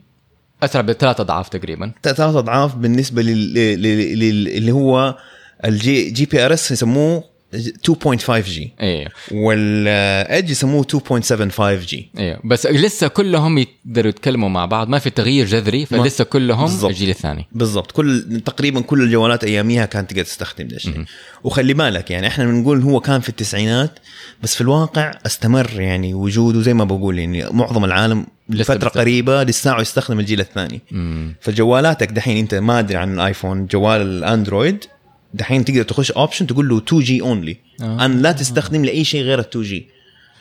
[0.64, 1.92] أسرع بثلاث أضعاف تقريبا.
[2.04, 3.54] ثلاث أضعاف بالنسبة لل...
[3.54, 4.20] لل...
[4.20, 4.48] لل...
[4.48, 5.18] اللي هو
[5.66, 13.08] ال G GPRS يسموه 2.5 G أيوه وال EDGE يسموه 2.75 G أيوه بس لسه
[13.08, 14.90] كلهم يقدروا يتكلموا مع بعض.
[14.90, 16.92] ما في تغيير جذري فلسه كلهم بالضبط.
[16.92, 17.48] الجيل الثاني.
[17.52, 17.92] بالضبط.
[17.92, 21.04] كل تقريبا كل الجوالات أياميها كانت تقدر تستخدم ده الشيء.
[21.44, 24.00] وخلي بالك يعني إحنا بنقول هو كان في التسعينات
[24.44, 28.90] بس في الواقع استمر يعني وجوده زي ما بقول يعني معظم العالم لفترة.
[28.90, 30.82] قريبة لسه يستخدم الجيل الثاني.
[30.92, 31.36] مم.
[31.42, 34.86] فجوالاتك دحين أنت ما أدري عن الآيفون جوال الأندرويد
[35.34, 38.06] دحين تقدر تخش option تقول له 2 G only آه.
[38.06, 39.88] ان لا تستخدم لأي شيء غير ال 2 جي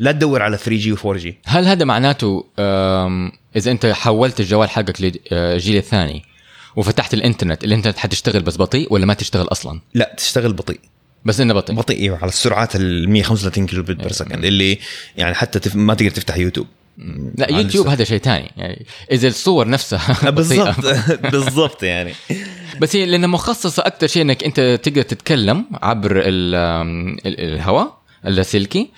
[0.01, 2.45] لا تدور على 3 G و4 G هل هذا معناته
[3.57, 6.23] إذا أنت حولت الجوال حقك للجيل الثاني
[6.77, 10.81] وفتحت الإنترنت الإنترنت حتشتغل بس بطيء ولا ما تشتغل أصلا؟ لا تشتغل بطيء.
[11.25, 11.77] بس إنه بطيء.
[11.77, 14.79] بطيء إيوه على السرعات ال 135 kilobit per second اللي
[15.17, 15.77] يعني حتى تف...
[15.77, 16.67] ما تقدر تفتح يوتيوب.
[17.39, 20.31] لا يوتيوب هذا شيء ثاني يعني إذا الصور نفسها.
[20.31, 20.87] بالضبط
[21.23, 22.13] بالضبط يعني.
[22.81, 27.99] بس هي لأنها مخصصة أكثر شيء إنك أنت تقدر تتكلم عبر ال- أم، ال- الهواء
[28.27, 28.91] اللاسلكي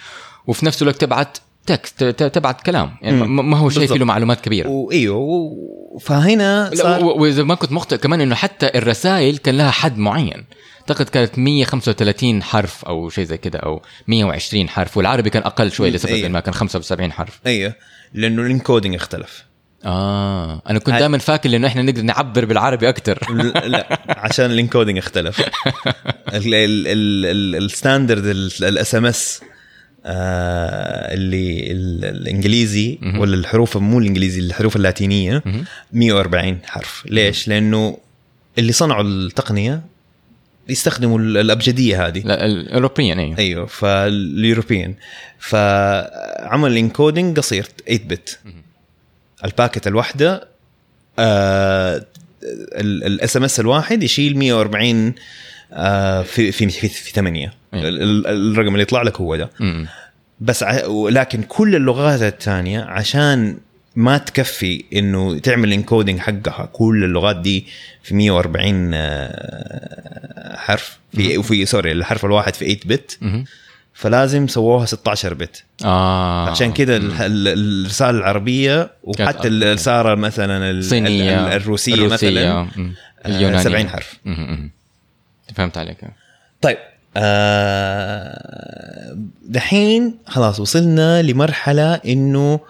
[0.46, 3.50] وفي نفس الوقت تبعت text ت- تبعت كلام يعني مم.
[3.50, 3.86] ما هو شيء.
[3.86, 5.56] فيه له معلومات كبيرة وايوه
[6.00, 10.44] فهنا صار وإذا ما كنت مخطئ كمان إنه حتى الرسائل كان لها حد معين
[10.80, 15.90] أعتقد كانت 135 حرف أو شيء زي كده أو 120 حرف والعربي كان أقل شوي
[15.90, 16.28] لسبب أيوة.
[16.28, 17.74] ما كان 75 حرف أيوه
[18.14, 19.44] لأنه ال encoding اختلف
[19.84, 20.62] آه.
[20.70, 23.18] أنا كنت دائما فاكر إنه إحنا نقدر نعبر بالعربي أكثر
[23.66, 25.42] لا عشان الانكودنج اختلف.
[26.34, 28.24] ال standard
[28.62, 29.40] ال SMS
[30.06, 32.98] اللي ال- الإنجليزي.
[33.16, 35.42] ولا الحروف مو الإنجليزي الحروف اللاتينية.
[35.46, 35.64] مهم.
[35.92, 37.04] 140 حرف.
[37.10, 37.98] ليش؟ لأنه
[38.58, 39.82] اللي صنعوا التقنية
[40.68, 42.22] يستخدموا ال- الأبجدية هذه.
[42.24, 43.38] لا الاوروبيين أيوه.
[43.38, 44.94] أيوه فال European
[45.38, 48.38] فعمل ال encoding قصير 8 bit.
[49.44, 50.48] ال packet الواحده
[52.80, 55.14] ال SMS الواحد يشيل 140
[55.72, 57.88] آه في في في, في 8 أيوة.
[58.28, 59.50] الرقم اللي يطلع لك هو ده.
[60.40, 63.56] بس ع- ولكن كل اللغات الثانية عشان
[63.96, 67.66] ما تكفي إنه تعمل encoding حقها كل اللغات دي
[68.02, 73.18] في 140 آه، حرف في وفي sorry الحرف الواحد في 8 bit.
[73.94, 75.62] فلازم سووها 16 bit.
[75.84, 76.50] آه.
[76.50, 77.48] عشان كده ال-
[77.84, 81.46] الرسالة العربية وحتى الرساله مثلا ال- الصينية.
[81.46, 82.62] ال- الروسية, مثلا.
[82.76, 82.94] مم.
[83.24, 83.62] آه، اليونانية.
[83.62, 84.14] 70 حرف.
[84.24, 84.70] مهم.
[85.54, 85.98] فهمت عليك.
[86.62, 86.78] طيب
[87.82, 89.16] آه،
[89.48, 92.60] دحين خلاص وصلنا لمرحلة إنه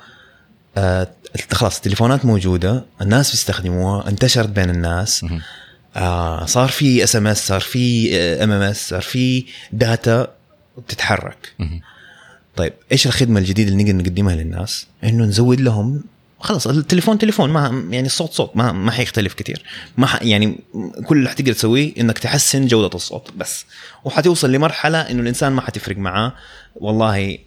[0.77, 1.09] آه
[1.53, 5.27] خلاص التليفونات موجودة الناس بيستخدموها انتشرت بين الناس.
[5.97, 10.29] آه صار في SMS صار في MMS صار في data
[10.79, 11.81] بتتحرك مهم.
[12.57, 16.03] طيب إيش الخدمة الجديدة اللي نقدر نقدمها للناس؟ إنه نزود لهم
[16.41, 19.63] خلاص التليفون تليفون ما يعني الصوت صوت ما ما حيختلف كثير
[19.97, 20.59] ما ح يعني
[21.07, 23.65] كل اللي حتقدر تسويه إنك تحسن جودة الصوت بس.
[24.05, 26.33] وحتوصل لمرحلة إنه الإنسان ما حتفرق معاه.
[26.77, 27.39] والله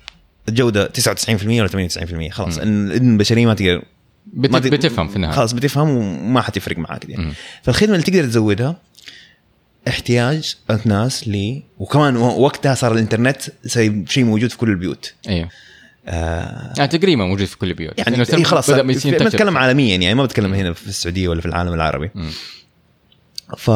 [0.50, 2.58] الجودة 99% ولا 98% خلاص.
[2.58, 3.84] الاذن البشرية ما تقدر
[4.26, 4.52] بت...
[4.52, 5.36] ما بتفهم في النهاية.
[5.36, 7.34] خلاص بتفهم وما حتفرق معاه كثير.
[7.64, 8.78] فالخدمة اللي تقدر تزودها
[9.88, 13.42] احتياج الناس ل وكمان وقتها صار الإنترنت
[14.10, 15.14] شيء موجود في كل البيوت.
[15.28, 15.50] أيوه
[16.08, 18.00] آه يعني تقريبا موجود في كل البيوت.
[18.00, 19.26] يعني إيه خلاص ينتشر.
[19.26, 22.12] بتكلم عالميا يعني ما بتكلم هنا في السعودية ولا في العالم العربي.
[23.58, 23.72] ف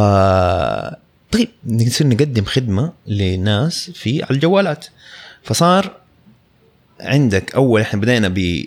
[1.31, 4.85] طيب نصير نقدم خدمة للناس في على الجوالات.
[5.43, 5.98] فصار
[7.01, 8.65] عندك أول إحنا بدينا ب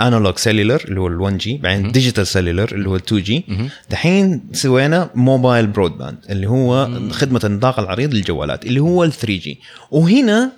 [0.00, 1.92] analog cellular اللي هو ال 1 G بعدين.
[1.92, 3.44] digital cellular اللي هو ال 2 G.
[3.90, 9.60] دحين سوينا mobile broadband اللي هو خدمة النطاق العريض للجوالات اللي هو ال 3 G
[9.90, 10.52] وهنا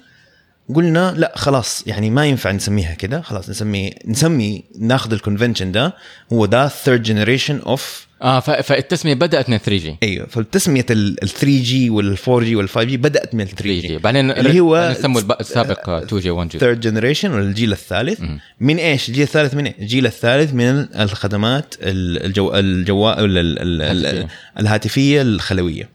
[0.74, 5.94] قلنا لا خلاص يعني ما ينفع نسميها كده خلاص نسمي نسمي ناخذ ال convention ده
[6.32, 11.46] هو ده third generation of آه فالتسمية بدأت من 3 G أيوه فالتسمية ال 3
[11.62, 14.60] جي وال 4 جي وال 5 جي بدأت من ال 3 3 G بعدين اللي
[14.60, 18.20] هو سموا السابق 2 G 1 G third generation ولا الجيل الثالث
[18.60, 23.58] من إيش؟ الجيل الثالث من إيه؟ الجيل الثالث من الخدمات ال- الجو الجوال ال- ال-
[23.82, 24.28] ال- الهاتفية.
[24.58, 25.88] الهاتفية الخلوية.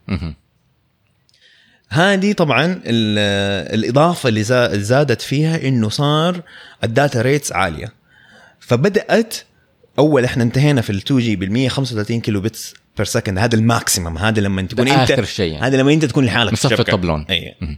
[1.89, 6.41] هذه طبعا ال- الإضافة اللي زا- زادت فيها إنه صار
[6.83, 7.93] ال data rates عالية
[8.59, 9.35] فبدأت
[9.99, 14.17] أول إحنا انتهينا في ال 2 G بال 135 kilobits per second هذا ال maximum
[14.17, 15.65] هذا لما تكون أنت آخر شيء يعني.
[15.65, 16.79] هذا لما أنت تكون لحالك في مصفي.
[16.79, 17.25] الطبلون.
[17.29, 17.53] أيوه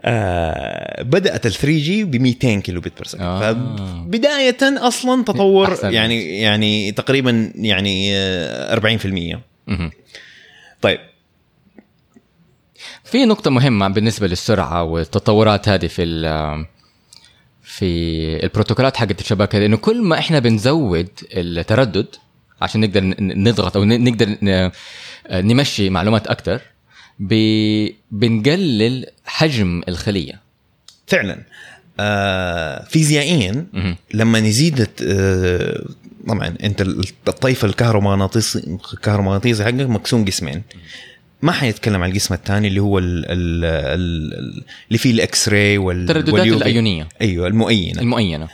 [0.00, 3.52] آه بدأت ال 3 G ب 200 kilobit per second آه.
[3.52, 5.92] فبداية أصلا تطور أحسن.
[5.92, 9.90] يعني يعني تقريبا يعني آه، 40% مهم.
[10.82, 10.98] طيب
[13.04, 16.02] في نقطة مهمة بالنسبة للسرعة والتطورات هذه في
[17.76, 17.86] في
[18.44, 22.06] البروتوكولات حقت الشبكة انه كل ما إحنا بنزود التردد
[22.62, 24.36] عشان نقدر نضغط أو نقدر
[25.30, 26.60] نمشي معلومات أكثر
[28.10, 30.40] بنقلل حجم الخلية.
[31.06, 31.42] فعلا.
[32.00, 33.66] آه فيزيائيا.
[34.14, 35.84] لما يزيد آه
[36.28, 36.80] طبعا أنت
[37.28, 40.62] الطيف الكهرومغناطيسي الكهرومغناطيسي حقك مقسوم قسمين
[41.42, 46.00] ما حنتكلم عن القسم الثاني اللي هو ال ال ال اللي فيه ال X-ray وال
[46.00, 46.58] الترددات وال UV.
[46.64, 47.08] الأيونية.
[47.20, 48.00] أيوه المؤينة.
[48.00, 48.48] المؤينة.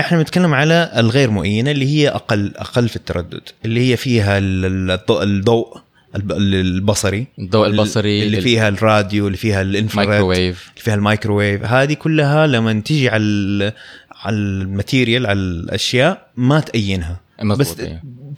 [0.00, 4.64] إحنا بنتكلم على الغير مؤينة اللي هي أقل أقل في التردد اللي هي فيها ال-
[4.64, 5.78] ال- الضوء- الضوء
[6.16, 7.26] الب- البصري.
[7.38, 11.64] الضوء البصري اللي فيها الراديو اللي فيها الميكروويف اللي فيها الميكروويف.
[11.64, 13.72] هذه كلها لما تيجي على
[14.12, 17.20] على الماتيريال على الأشياء ما تأينها.
[17.44, 17.76] بس.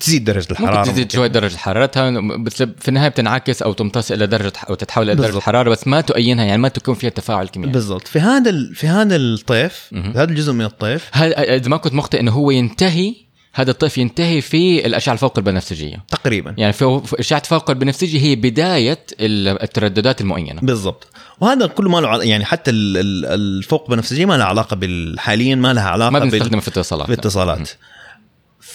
[0.00, 0.78] تزيد درجة الحرارة.
[0.78, 5.04] ممكن تزيد شوي درجة حرارتها بس في النهاية بتنعكس أو تمتص إلى درجة أو تتحول
[5.06, 5.42] إلى درجة بالضبط.
[5.42, 7.72] حرارة بس ما تؤينها يعني ما تكون فيها تفاعل كيميائي.
[7.72, 8.08] بالضبط.
[8.08, 9.72] في هذا ال- في هذا الطيف.
[9.90, 13.14] في هذا الجزء من الطيف هذا إذا ما كنت مخطئ إنه هو ينتهي
[13.54, 16.04] هذا الطيف ينتهي في الأشعة الفوق البنفسجية.
[16.10, 16.54] تقريبا.
[16.58, 21.06] يعني في أشعة فوق البنفسجي هي بداية ال- الترددات المعينة بالضبط.
[21.40, 25.54] وهذا كله ما له يعني حتى ال- ال- الفوق بنفسجيه ما لها علاقة بال حاليا
[25.54, 27.70] ما لها علاقة ما بنستخدمها في الاتصالات في الاتصالات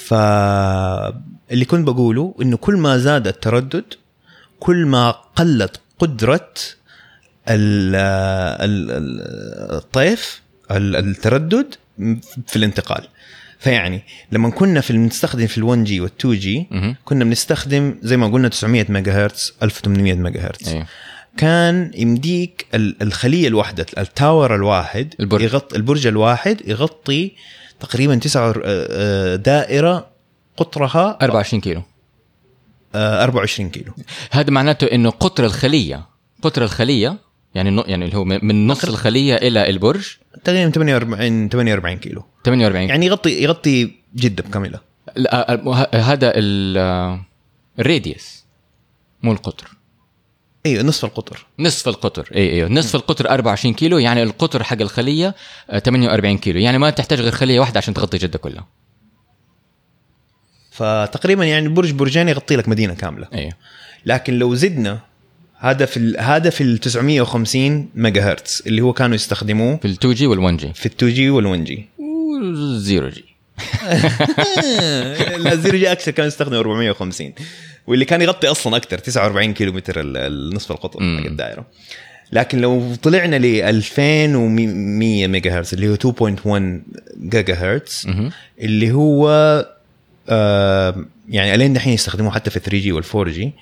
[0.07, 3.83] فاللي كنت بقوله إنه كل ما زاد التردد
[4.59, 6.49] كل ما قلت قدرة
[7.49, 7.95] ال
[8.65, 10.41] ال ال- الطيف
[10.71, 11.75] ال- التردد
[12.47, 13.07] في الانتقال
[13.59, 16.67] فيعني لما كنا في بنستخدم في ال1 G وال2 G.
[17.05, 20.85] كنا بنستخدم زي ما قلنا 900 ميجا هرتز 1800 ميجا هرتز أيوه.
[21.37, 25.41] كان يمديك ال- الخلية الواحدة التاور الواحد البرج.
[25.41, 27.31] يغطي البرج الواحد يغطي
[27.79, 28.53] تقريبا تسعة
[29.35, 30.07] دائرة
[30.57, 31.81] قطرها 24 كيلو.
[32.95, 33.93] آه، 24 كيلو.
[34.31, 36.05] هذا معناته إنه قطر الخلية
[36.41, 37.17] قطر الخلية
[37.55, 40.17] يعني يعني اللي هو من نص الخلية إلى البرج.
[40.43, 42.23] تقريبا 48 48 كيلو.
[42.45, 44.81] 48 يعني يغطي يغطي جدة بكاملها
[45.15, 45.61] لا
[45.95, 47.19] هذا ال-
[47.79, 48.43] ال radius
[49.23, 49.76] مو القطر.
[50.67, 51.45] أيوه نصف القطر.
[51.59, 52.29] نصف القطر.
[52.35, 52.69] اي أيوه.
[52.69, 55.35] نصف القطر 24 كيلو يعني القطر حق الخلية
[55.69, 56.59] آه، 48 كيلو.
[56.59, 58.67] يعني ما تحتاج غير خلية واحدة عشان تغطي جدة كلها.
[60.71, 63.27] فتقريبا يعني برج برجين يغطي لك مدينة كاملة.
[63.33, 63.53] أيوه.
[64.05, 64.99] لكن لو زدنا
[65.59, 70.13] هذا في هذا في ال 950 ميجا هرتز اللي هو كانوا يستخدموه في ال 2
[70.13, 73.25] جي وال 1 جي في ال 2 جي وال 1 جي وال zero G
[75.37, 77.33] لا ال zero G أكثر كان يستخدم 450
[77.87, 80.99] واللي كان يغطي أصلا أكثر 49 كيلو متر ال- النصف القطر.
[80.99, 81.65] حق الدائرة
[82.31, 86.81] لكن لو طلعنا ل 2100 ميجا هرتز اللي هو 2.1
[87.29, 88.07] جيجا هرتز.
[88.61, 89.29] اللي هو
[90.29, 93.53] آه يعني إلين دحين يستخدموه حتى في 3 G وال 4 G.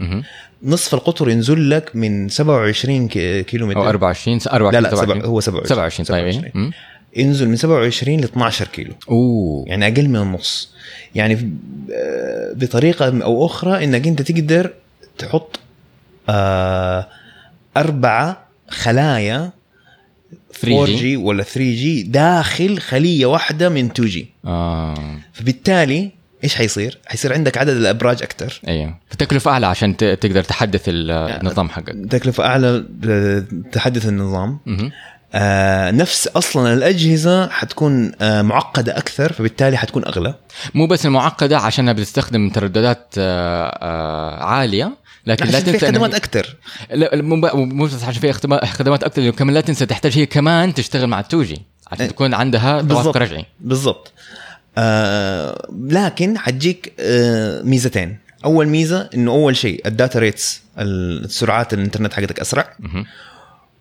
[0.63, 5.01] نصف القطر ينزل لك من 27 كي- كيلو متر أو 24 24 لا لا سبع
[5.05, 6.31] 27 هو 27 27 طيب إيه.
[6.51, 6.71] 27.
[7.15, 8.93] ينزل من 27 ل 12 كيلو.
[9.09, 9.65] أوه.
[9.67, 10.69] يعني أقل من النص.
[11.15, 11.33] يعني
[11.93, 14.73] آه، بطريقة أو أخرى إنك أنت تقدر
[15.17, 15.59] تحط
[16.29, 17.07] آه
[17.77, 19.51] أربعة خلايا
[20.63, 20.89] 4 3G.
[20.89, 25.17] G ولا 3 G داخل خلية واحدة من 2 G آه.
[25.33, 26.11] فبالتالي
[26.43, 28.95] إيش حيصير؟ حيصير عندك عدد الأبراج أكثر أيوه.
[29.09, 31.95] فتكلفه أعلى عشان تقدر تحدث النظام حقك.
[32.09, 34.59] تكلفة أعلى آه، تحدث النظام.
[34.65, 34.91] مهم.
[35.37, 40.35] آه نفس أصلا الأجهزة حتكون آه معقدة أكثر فبالتالي حتكون أغلى.
[40.73, 46.55] مو بس المعقدة عشانها بتستخدم ترددات آه، عالية لكن لا في تنسى إن خدمات أكثر.
[46.91, 48.33] لا مو بس عشان في
[48.65, 52.11] خدمات أكثر كمان لا تنسى تحتاج هي كمان تشتغل مع ال two G عشان إيه.
[52.11, 54.11] تكون عندها توافق رجعي بالضبط.
[54.77, 58.17] آه لكن حتجيك آه ميزتين.
[58.45, 62.73] أول ميزة إنه أول شيء ال data rates السرعات الإنترنت حقتك أسرع.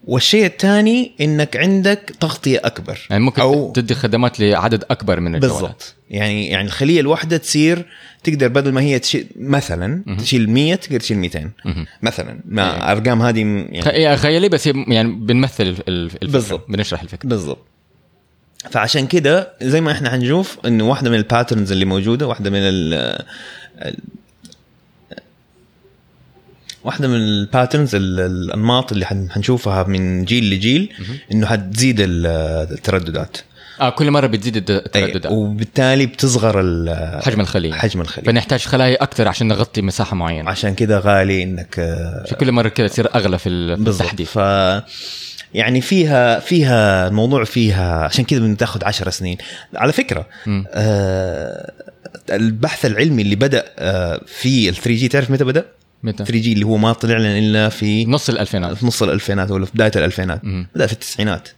[0.07, 2.99] والشيء الثاني إنك عندك تغطية أكبر.
[3.11, 5.95] يعني ممكن أو- تدي خدمات لعدد أكبر من الجوالات بالضبط.
[6.11, 7.87] يعني يعني الخلية الواحدة تصير
[8.25, 11.87] تقدر بدل ما هي تشيل مثلا تشيل 100 تقدر تشيل 200 مهم.
[12.03, 12.41] مثلا.
[12.49, 16.29] مع أرقام هذه يعني إيه، خيالي بس يعني بنمثل ال- الفكرة.
[16.31, 16.67] بالضبط.
[16.69, 17.29] بنشرح الفكرة.
[17.29, 17.67] بالضبط.
[18.71, 23.25] فعشان كده زي ما إحنا حنشوف إنه واحدة من الباترنز اللي موجودة واحدة من ال-
[26.85, 30.93] واحدة من الباترنز ال- الأنماط اللي حن- حنشوفها من جيل لجيل
[31.33, 32.27] إنه حتزيد ال-
[32.73, 33.37] الترددات.
[33.81, 35.33] آه كل مرة بتزيد الترددات.
[35.33, 36.53] وبالتالي بتصغر
[37.25, 37.73] حجم الخلية.
[37.73, 38.27] حجم الخلية.
[38.27, 40.51] فنحتاج خلايا أكثر عشان نغطي مساحة معينة.
[40.51, 44.31] عشان كده غالي إنك آه، فكل مرة كده تصير أغلى في التحديث.
[44.31, 44.37] ف
[45.55, 49.39] يعني فيها فيها الموضوع فيها عشان كذا بتاخذ عشر سنين.
[49.75, 50.27] على فكرة.
[50.69, 51.73] آه
[52.31, 55.65] البحث العلمي اللي بدأ آه في ال 3 G تعرف متى بدأ؟
[56.05, 58.77] متى؟ 3 G اللي هو ما طلع لنا إلا في نص الألفينات.
[58.77, 60.45] في نص الألفينات ولا في بداية الألفينات.
[60.45, 60.67] مم.
[60.75, 61.49] بدأ في التسعينات.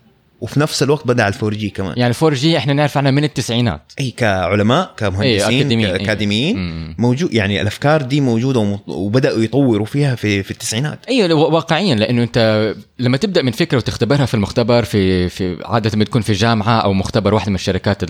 [0.41, 1.95] وفي نفس الوقت بدأ على ال 4 G كمان.
[1.97, 3.93] يعني 4 G إحنا نعرف عنها من التسعينات.
[4.01, 5.87] اي كعلماء كمهندسين إيه.
[5.97, 6.57] كأكاديميين.
[6.57, 6.95] مم.
[6.99, 10.99] موجود يعني الأفكار دي موجودة وبدأوا يطوروا فيها في في التسعينات.
[11.09, 16.23] أيوه واقعيا لأنه أنت لما تبدأ من فكرة وتختبرها في المختبر في في عادة بتكون
[16.23, 18.09] في جامعة أو مختبر واحدة من شركات ال-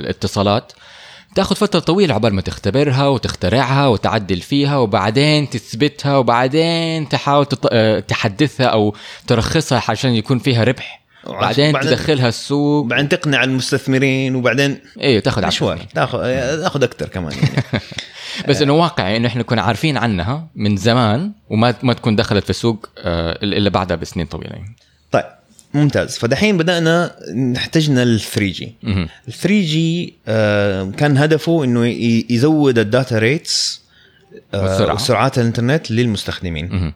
[0.00, 0.72] الاتصالات
[1.34, 7.68] تاخذ فترة طويلة عقبال ما تختبرها وتخترعها وتعدل فيها وبعدين تثبتها وبعدين تحاول تط...
[7.72, 8.94] آه، تحدثها أو
[9.26, 15.46] ترخصها عشان يكون فيها ربح بعدين بعدين- تدخلها السوق وبعدين تقنع المستثمرين وبعدين أيوه تاخذ
[15.46, 15.86] مشوار.
[15.94, 16.18] تاخذ
[16.62, 17.82] تاخذ أكثر كمان يعني
[18.48, 22.50] بس إنه واقعي إنه إحنا كنا عارفين عنها من زمان وما ما تكون دخلت في
[22.50, 24.76] السوق آه، إلا بعدها بسنين طويلة يعني.
[25.74, 27.16] ممتاز فدحين بدأنا
[27.56, 28.74] احتجنا ال 3 جي.
[29.28, 30.14] ال 3 جي
[30.96, 31.86] كان هدفه إنه
[32.30, 33.82] يزود ال data rates
[34.54, 34.94] والسرعة.
[34.94, 36.92] وسرعات الإنترنت للمستخدمين.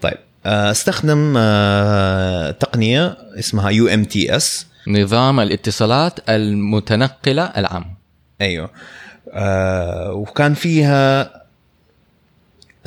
[0.00, 7.84] طيب آه، استخدم آه، تقنية اسمها UMTS نظام الاتصالات المتنقلة العام
[8.40, 8.70] أيوه
[9.32, 11.30] آه وكان فيها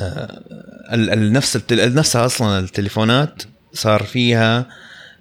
[0.00, 0.40] آه
[1.14, 1.62] نفس.
[1.72, 4.66] نفسها أصلا التليفونات صار فيها آه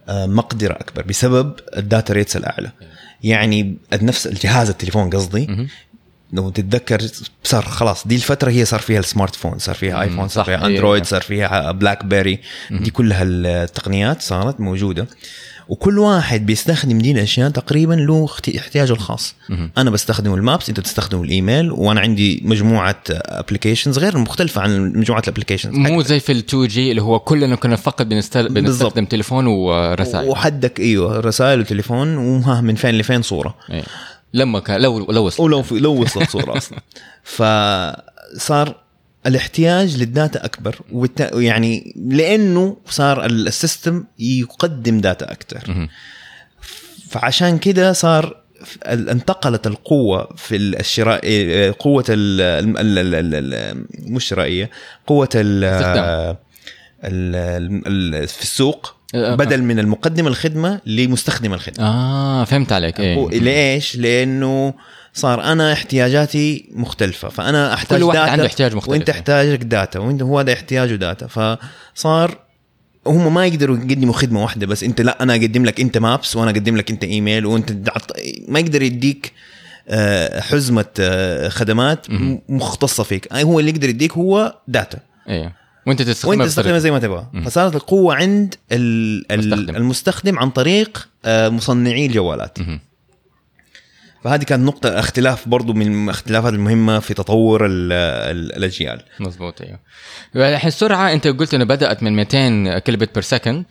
[0.10, 2.72] مقدرة أكبر بسبب ال data rates الأعلى.
[3.24, 5.68] يعني نفس الجهاز التليفون قصدي.
[6.34, 7.01] لو تتذكر
[7.43, 10.66] صار خلاص دي الفترة هي صار فيها ال smart phone صار فيها iPhone صار فيها.
[10.66, 12.39] Android صار فيها BlackBerry
[12.72, 15.08] دي كلها التقنيات صارت موجودة.
[15.70, 19.36] وكل واحد بيستخدم دي الأشياء تقريبا له احتياجه الخاص.
[19.78, 25.22] أنا بستخدم ال maps أنت تستخدم الإيميل وأنا عندي مجموعة applications غير مختلفة عن مجموعة
[25.28, 28.49] ال applications مو زي في ال 2 G اللي هو كلنا كنا فقط بنستل...
[28.49, 28.66] بالضبط.
[28.66, 33.86] بنستخدم تليفون ورسائل وحدك إيوه رسائل وتليفون وها من فين لفين صورة أيوة.
[34.34, 36.80] لما كان لو لو وصل ولو لو وصلت صورة أصلا
[38.36, 38.85] فصار
[39.28, 41.30] الاحتياج لل data أكبر وبالت...
[41.34, 45.88] يعني لأنه صار ال- ال system يقدم data أكثر.
[47.10, 48.46] فعشان كده صار
[48.86, 51.22] انتقلت القوة في الشراء
[51.72, 52.76] قوة ال
[54.00, 54.70] مش الشرائية
[55.08, 55.62] قوة ال
[58.28, 59.36] في السوق آه.
[59.36, 64.74] بدل من المقدم الخدمة لمستخدم الخدمة آه فهمت عليك إيه ليش؟ لأنه
[65.16, 68.89] صار أنا احتياجاتي مختلفة فأنا أحتاج كل واحد data عنده احتياج مختلف.
[68.89, 71.28] وأنت احتاجك data وانت هو هذا احتياجه data
[71.93, 72.38] فصار
[73.07, 76.51] هم ما يقدروا يقدموا خدمة واحدة بس أنت لا أنا أقدم لك أنت maps وأنا
[76.51, 77.72] أقدم لك أنت ايميل وأنت
[78.47, 79.34] ما يقدر يديك
[79.89, 82.07] آه، حزمة آه، خدمات.
[82.49, 85.53] مختصة فيك أي هو اللي يقدر يديك هو data إيه
[85.88, 87.26] وأنت تستخدمها وأنت تستخدمها زي ما تبغى.
[87.45, 89.76] فصارت القوة عند ال- ال- مستخدم.
[89.76, 92.57] المستخدم عن طريق آه، مصنعي الجوالات.
[94.26, 99.80] فهذه كانت نقطة اختلاف برضو من الاختلافات المهمة في تطور ال ال الأجيال مظبوط أيوه
[100.36, 103.66] الحين السرعة أنت قلت إنه بدأت من 200 kilobit per second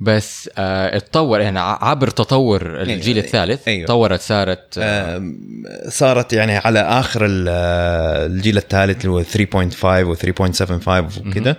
[0.00, 3.26] بس آه اتطور يعني عبر تطور الجيل أيوة.
[3.26, 3.86] الثالث أيوة.
[3.86, 5.38] تطورت صارت آه آم،
[5.88, 7.48] صارت يعني على آخر ال-
[8.32, 11.56] الجيل الثالث اللي هو 3.5 و 3.75 وكذا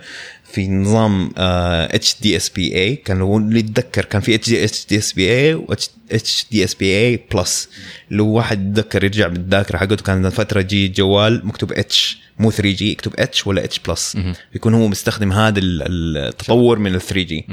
[0.52, 4.04] في نظام اتش دي اس بي اي كان هو اللي يتذكر.
[4.04, 5.74] كان في اتش دي اس بي اي و
[6.12, 7.68] اتش دي اس بي اي بلس
[8.10, 9.96] لو واحد يتذكر يرجع بالذاكرة حقته.
[9.96, 14.34] كان فترة G جوال مكتوب اتش مو 3 جي يكتب اتش ولا اتش بلس مهم.
[14.52, 17.46] بيكون هو مستخدم هذا ال- التطور من ال 3 G.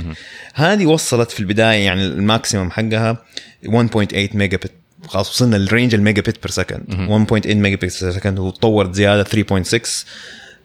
[0.54, 3.24] هذه وصلت في البداية يعني ال maximum حقها
[3.66, 4.72] 1.8 ميجا بت
[5.08, 10.06] خلاص وصلنا لل range ال megabit per second 1.8 megabit per second وتطورت زيادة 3.6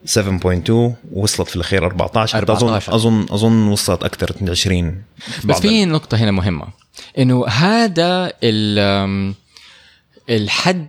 [0.07, 0.71] 7.2
[1.13, 2.95] وصلت في الأخير 14 حتى اظن 14.
[2.95, 5.03] اظن أظن وصلت أكثر من 20
[5.45, 6.67] بس في نقطة هنا مهمة
[7.19, 8.33] إنه هذا
[10.31, 10.89] الحد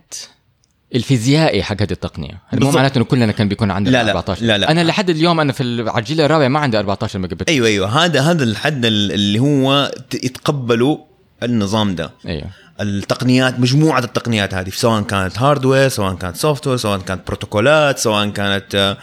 [0.94, 2.40] الفيزيائي حق هذه التقنية.
[2.48, 2.70] هذا مو.
[2.70, 4.70] معناته إنه كلنا كان بيكون عندنا لا، لا، 14 لا، لا.
[4.70, 8.04] أنا لحد اليوم أنا في الجيل الرابع ما عندي 14 ميجا بت أيوه أيوه.
[8.04, 10.98] هذا هذا الحد ال- اللي هو يتقبلوا
[11.42, 12.10] النظام ده.
[12.26, 12.46] أيوه.
[12.80, 18.74] التقنيات مجموعة التقنيات هذه سواء كانت hardware سواء كانت software سواء كانت بروتوكولات سواء كانت
[18.74, 18.96] آه،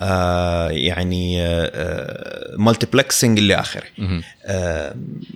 [0.00, 1.42] آه يعني
[2.56, 3.82] multiplexing إلى آخره.
[4.44, 4.94] آه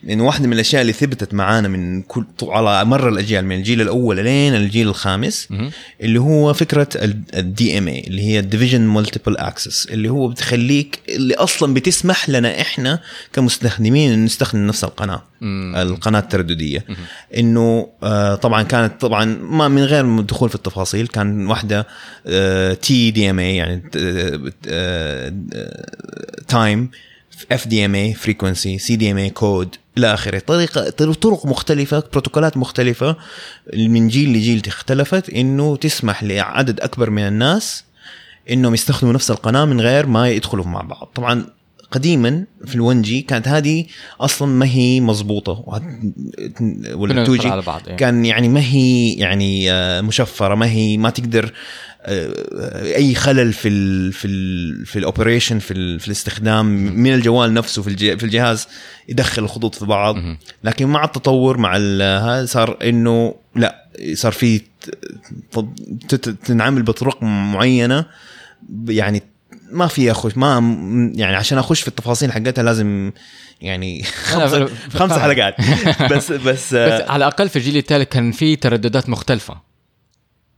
[0.08, 4.16] انه واحدة من الأشياء اللي ثبتت معانا من كل على مر الأجيال من الجيل الأول
[4.24, 5.70] لين الجيل الخامس مهم.
[6.00, 6.88] اللي هو فكرة
[7.34, 12.60] ال DMA اللي هي ال division multiple access اللي هو بتخليك اللي أصلا بتسمح لنا
[12.60, 13.00] إحنا
[13.32, 15.22] كمستخدمين إن نستخدم نفس القناة.
[15.76, 16.84] القناة الترددية.
[17.36, 21.86] إنه آه طبعا كانت طبعا ما من غير الدخول في التفاصيل كان واحدة
[22.74, 23.82] TDMA يعني
[26.48, 26.90] time
[27.52, 30.38] FDMA frequency CDMA code إلى آخره.
[30.38, 33.16] طريقة طرق مختلفة بروتوكولات مختلفة
[33.76, 37.84] من جيل لجيل اختلفت إنه تسمح لعدد أكبر من الناس
[38.50, 41.10] إنهم يستخدموا نفس القناة من غير ما يدخلوا مع بعض.
[41.14, 41.46] طبعا
[41.92, 43.84] قديما في ال 1G كانت هذه
[44.20, 45.82] أصلا ما هي مضبوطة وهت-
[46.58, 47.96] كنا ولا ندخل 2G على بعض إيه.
[47.96, 51.52] كان يعني ما هي يعني آه، مشفرة ما هي ما تقدر
[52.04, 52.32] آه،
[52.96, 56.66] أي خلل في ال في ال في ال operation في, ال في الاستخدام
[57.00, 58.68] من الجوال نفسه في في الجهاز
[59.08, 60.16] يدخل الخطوط في بعض.
[60.64, 64.60] لكن مع التطور مع ال- هذا صار إنه لا صار في
[66.44, 68.06] تنعمل بطرق معينة
[68.88, 69.22] يعني
[69.72, 70.58] ما في اخش ما
[71.14, 73.12] يعني عشان أخش في التفاصيل حقتها لازم
[73.60, 74.02] يعني
[74.90, 75.18] خمسة.
[75.18, 75.54] حلقات
[76.12, 79.60] بس بس, آه، بس على الأقل في الجيل الثالث كان في ترددات مختلفة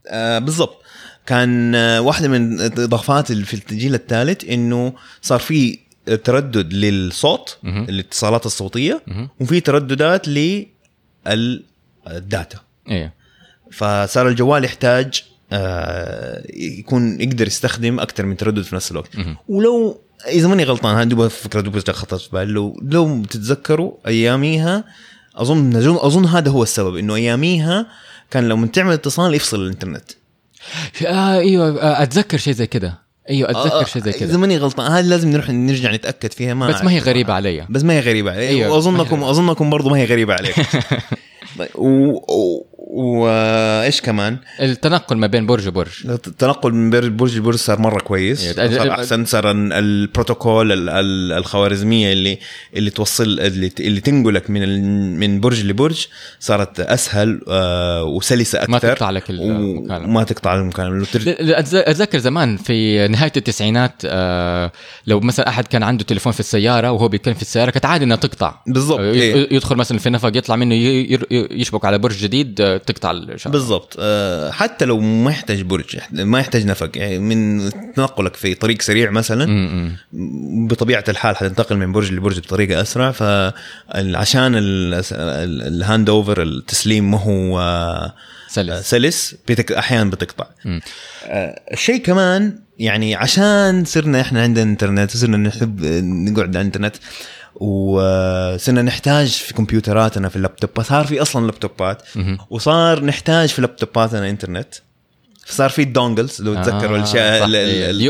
[0.07, 0.81] آه بالضبط
[1.25, 5.79] كان آه واحدة من الإضافات في الجيل الثالث إنه صار في
[6.23, 7.57] تردد للصوت.
[7.63, 9.01] الاتصالات الصوتية.
[9.39, 10.69] وفي ترددات للداتا
[12.89, 13.11] أيوه
[13.71, 15.34] فصار الجوال يحتاج آه
[16.53, 19.09] يكون يقدر يستخدم أكثر من تردد في نفس الوقت.
[19.49, 22.51] ولو إذا ماني غلطان هذه دوبها فكرة دوبها خطرت في بالي.
[22.53, 24.83] لو لو تتذكروا أياميها
[25.35, 27.85] اظن أظن هذا هو السبب إنه أياميها
[28.31, 30.11] كان لما تعمل اتصال يفصل الإنترنت.
[31.05, 33.05] آه أيوه آه أتذكر شيء زي كده.
[33.29, 34.37] أيوه أتذكر شيء زي اذا كده.
[34.37, 37.65] ماني غلطان هذه لازم نروح نرجع نتأكد فيها ما بس ما هي غريبة علي.
[37.69, 40.55] بس ما هي غريبة عليك أيوة، واظنكم أظنكم برضو ما هي غريبة عليك
[41.59, 47.55] طيب، و- و- وإيش كمان؟ التنقل ما بين برج وبرج التنقل من بر- برج لبرج
[47.55, 48.77] صار مرة كويس أيوة.
[48.77, 52.37] صار أحسن صار ال- البروتوكول ال- ال- الخوارزمية اللي
[52.75, 56.05] اللي توصل اللي, اللي تنقلك من من برج لبرج
[56.39, 60.07] صارت أسهل آه، وسلسة أكثر ما تقطع لك المكالمة.
[60.09, 61.05] وما تقطع المكالمه
[61.73, 64.71] أتذكر زمان في نهاية التسعينات آه
[65.07, 68.17] لو مثلا أحد كان عنده تليفون في السيارة وهو بيتكلم في السيارة كانت عادي إنها
[68.17, 69.53] تقطع بالضبط، إيه.
[69.53, 70.75] يدخل مثلا في نفق يطلع منه
[71.51, 76.39] يشبك على برج جديد آه، تقطع الشبكه بالضبط آه، حتى لو ما يحتاج برج ما
[76.39, 79.95] يحتاج نفق يعني من تنقلك في طريق سريع مثلا.
[80.67, 88.13] بطبيعة الحال حتنتقل من برج لبرج بطريقة أسرع فعشان الهاند أوفر التسليم ما هو آه،
[88.47, 89.71] سلس سلس بتك...
[89.71, 90.81] أحيانا بتقطع مم.
[91.25, 96.95] آه، الشيء كمان يعني عشان صرنا إحنا عندنا إنترنت وصرنا نحب نقعد على الإنترنت
[97.55, 102.01] وصرنا نحتاج في كمبيوتراتنا في اللابتوبات صار في أصلا لابتوبات.
[102.49, 104.73] وصار نحتاج في لابتوباتنا إنترنت
[105.47, 107.15] صار في ال dongles لو آه، تتذكروا USB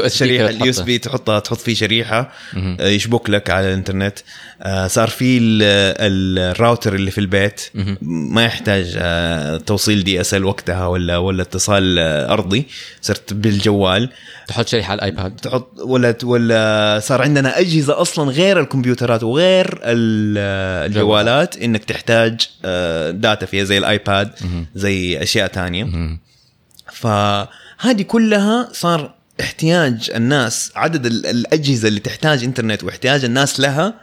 [0.05, 2.77] الشريحة ال USB تحطها تحط فيه شريحة مهم.
[2.79, 4.19] آه، يشبك لك على الإنترنت.
[4.61, 5.61] آه، صار في ال-
[5.99, 7.61] ال- الراوتر اللي في البيت.
[7.73, 7.97] مهم.
[8.01, 12.65] ما يحتاج آه، توصيل DSL وقتها ولا ولا اتصال آه، أرضي.
[13.01, 14.09] صرت بالجوال.
[14.47, 15.35] تحط شريحة على ال iPad.
[15.35, 22.41] تحط ولا ولا صار عندنا أجهزة أصلا غير الكمبيوترات وغير ال- آه، الجوالات إنك تحتاج
[22.65, 24.31] آه، data فيها زي ال iPad
[24.75, 25.83] زي أشياء تانية.
[25.83, 26.19] مهم.
[26.95, 33.93] فهذه كلها صار احتياج الناس عدد ال- الأجهزة اللي تحتاج إنترنت واحتياج الناس لها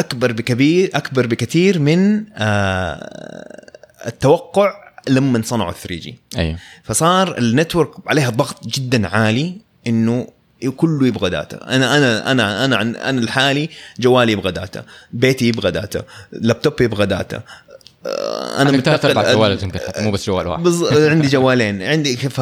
[0.00, 3.70] أكبر بكبير أكبر بكثير من آه،
[4.06, 4.72] التوقع
[5.08, 6.18] لما صنعوا 3G.
[6.38, 10.26] أيوه فصار ال network عليها ضغط جدا عالي إنه
[10.76, 12.80] كله يبغى data أنا أنا أنا أنا
[13.10, 13.68] أنا الحالي
[14.00, 17.42] جوالي يبغى data بيتي يبغى داتا لابتوب يبغى data
[18.06, 20.62] أنا ثلاث متنقل- أربع جوالات يمكن حتى مو بس جوال واحد.
[20.62, 20.82] بز...
[20.92, 21.82] عندي جوالين.
[21.82, 22.40] عندي ف...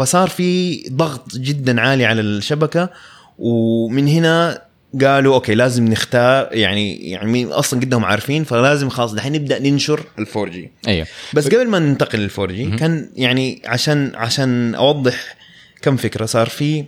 [0.00, 2.90] فصار في ضغط جدا عالي على الشبكة
[3.38, 4.62] ومن هنا
[5.02, 10.26] قالوا okay لازم نختار يعني يعني أصلا قدهم عارفين فلازم خلاص دحين نبدأ ننشر ال
[10.36, 11.06] 4G أيوه.
[11.34, 15.36] بس قبل ما ننتقل لل 4G كان يعني عشان عشان أوضح
[15.82, 16.84] كم فكرة صار في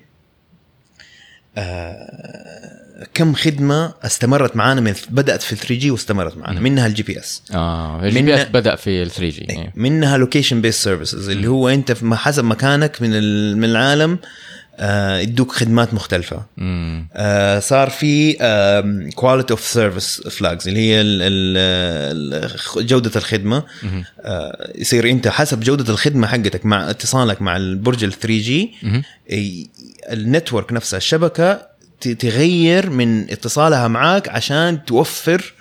[1.58, 2.79] آه
[3.14, 8.22] كم خدمة استمرت معانا من بدأت في 3G واستمرت معانا منها ال GPS آه ال
[8.22, 9.72] GPS بدأ في ال 3G إيه.
[9.76, 13.10] منها location based services اللي هو أنت في حسب مكانك من
[13.58, 14.18] من العالم
[14.82, 17.08] آه، يدوك خدمات مختلفة مم.
[17.14, 18.32] آه، صار في
[19.14, 23.62] quality of service flags اللي هي ال ال جودة الخدمة
[24.20, 28.70] آه، يصير أنت حسب جودة الخدمة حقتك مع اتصالك مع البرج ال 3G.
[30.10, 31.69] ال network نفسها الشبكة
[32.08, 35.52] تغير من اتصالها معاك عشان توفر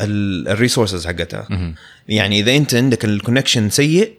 [0.00, 1.48] ال resources حقتها.
[2.08, 4.12] يعني إذا أنت عندك ال connection سيء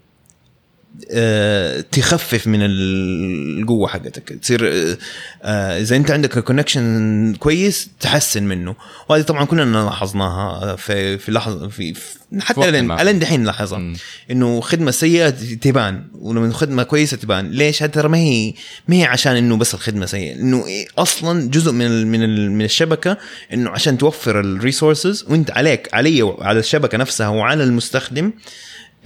[1.91, 4.29] تخفف من القوة حقتك.
[4.41, 4.97] تصير آه،
[5.43, 8.75] آه، إذا أنت عندك connection كويس تحسن منه.
[9.09, 12.91] وهذه طبعا كلنا لاحظناها في في لحظة في, في حتى لين.
[12.91, 13.95] الين دحين نلاحظها مم.
[14.31, 15.29] إنه خدمة سيئة
[15.61, 17.51] تبان ولما خدمة كويسة تبان.
[17.51, 18.53] ليش؟ هذا ترى ما هي
[18.87, 20.35] ما هي عشان إنه بس الخدمة سيئة.
[20.35, 23.17] إنه إيه أصلا جزء من من من الشبكة
[23.53, 28.31] إنه عشان توفر ال resources وأنت عليك علي وعلى الشبكة نفسها وعلى المستخدم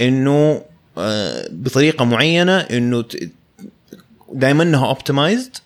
[0.02, 0.66] إنه آه،
[1.52, 3.06] بطريقة معينة إنه
[4.34, 5.58] دائما إنها optimized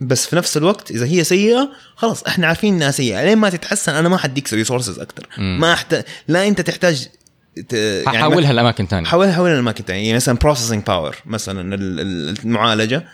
[0.00, 3.24] بس في نفس الوقت إذا هي سيئة خلاص إحنا عارفين إنها سيئة.
[3.24, 5.58] لين ما تتحسن أنا ما حديك resources أكثر مم.
[5.60, 7.08] ما احتاج لا أنت تحتاج
[7.68, 7.72] ت...
[7.72, 12.38] يعني حولها لأماكن ثانية حولها حولها لأماكن ثانية يعني مثلا processing power مثلا ال- ال-
[12.44, 13.04] المعالجة.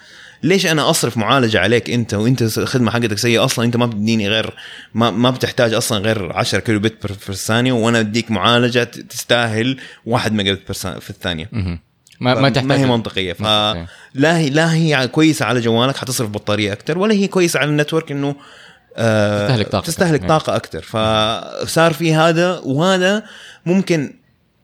[0.43, 4.55] ليش أنا أصرف معالجة عليك أنت وأنت الخدمة حقتك سيئة أصلا أنت ما بتديني غير
[4.95, 9.77] ما, ما بتحتاج أصلا غير 10 kilobit في الثانية وأنا أديك معالجة تستاهل
[10.07, 11.49] 1 ميجا بت في الثانية.
[12.21, 13.33] ما ما تحتاج ما هي منطقية.
[13.33, 13.87] فلا
[14.39, 18.11] هي لا هي كويسة على جوالك حتصرف بطارية أكثر ولا هي كويسة على ال network
[18.11, 18.37] إنه
[18.97, 20.29] آه تستهلك طاقة تستهلك أكتر.
[20.29, 23.23] طاقة أكثر فصار في هذا وهذا
[23.67, 24.20] ممكن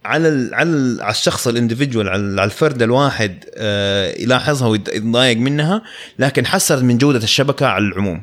[0.06, 5.82] على ال على, ال على الشخص ال individual على, الفرد الواحد آه يلاحظها ويتضايق منها
[6.18, 8.22] لكن حسنت من جودة الشبكة على العموم.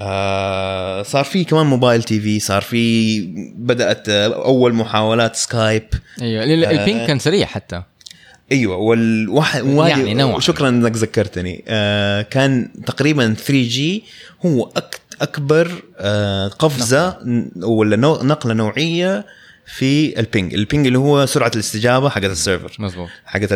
[0.00, 3.20] آه صار في كمان mobile TV صار في
[3.56, 5.82] بدأت آه، أول محاولات Skype
[6.22, 6.70] أيوه ال- آه.
[6.70, 7.82] ال ping كان سريع حتى
[8.52, 10.40] أيوه والواحد يعني نوعاً.
[10.40, 14.04] شكرا إنك ذكرتني آه كان تقريبا 3G
[14.46, 14.70] هو
[15.22, 19.26] أكبر آه قفزة ن- ولا نقلة نوعية
[19.68, 22.76] في ال ping ال ping اللي هو سرعة الاستجابة حقت ال server.
[22.78, 23.48] مزبوط حقت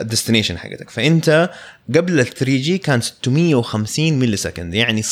[0.00, 0.90] ال destination حقتك.
[0.90, 1.50] فأنت
[1.96, 5.08] قبل ال 3G كان 650 millisecond يعني 0.65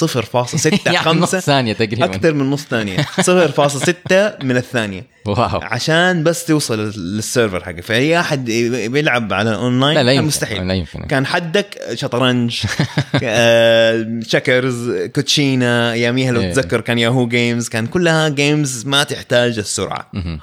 [0.87, 2.05] يعني نص ثانية تقريبا.
[2.05, 2.97] أكثر من نص ثانية.
[3.03, 5.07] 0.6 من الثانية.
[5.27, 5.61] wow.
[5.63, 7.81] عشان بس توصل لل server حقك.
[7.81, 10.27] فأي أحد بيلعب على اونلاين لا لا كان يمكن.
[10.27, 10.69] مستحيل.
[10.69, 11.03] لا يمكن.
[11.03, 12.61] كان حدك شطرنج
[13.23, 16.53] آه، checkers كوتشينا اياميها لو إيه.
[16.53, 20.11] تتذكر كان Yahoo Games كان كلها games ما تحتاج السرعة.
[20.13, 20.41] مهم.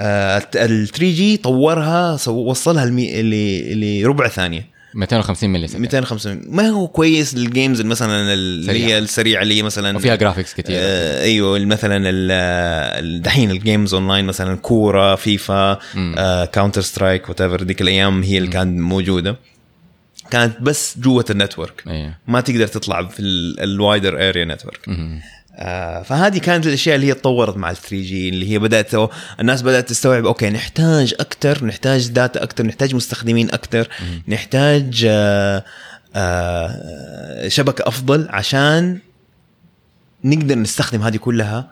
[0.00, 4.75] ال 3 G طورها وصلها لربع ثانية.
[4.96, 8.72] 250 millisecond 250 ما هو كويس لل games مثلا اللي.
[8.72, 11.98] هي السريعة اللي هي مثلا وفيها graphics كثير آه أيوه مثلا
[13.18, 15.78] دحين ال games online مثلا كورة فيفا
[16.18, 19.36] آه Counter Strike whatever ديك الأيام هي اللي كانت موجودة.
[20.30, 21.82] كانت بس جوة ال network.
[21.88, 22.14] أيوه.
[22.26, 23.20] ما تقدر تطلع في
[23.60, 24.80] ال wider area network
[26.04, 29.88] فهذه كانت الأشياء اللي هي تطورت مع ال 3 G اللي هي بدأت الناس بدأت
[29.88, 33.88] تستوعب okay نحتاج أكثر نحتاج data أكثر نحتاج مستخدمين أكثر
[34.28, 35.64] نحتاج آه
[36.14, 38.98] آه شبكة أفضل عشان
[40.24, 41.70] نقدر نستخدم هذه كلها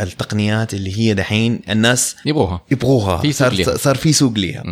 [0.00, 3.76] التقنيات اللي هي دحين الناس يبغوها يبغوها في صار.
[3.76, 4.62] صار في سوق ليها.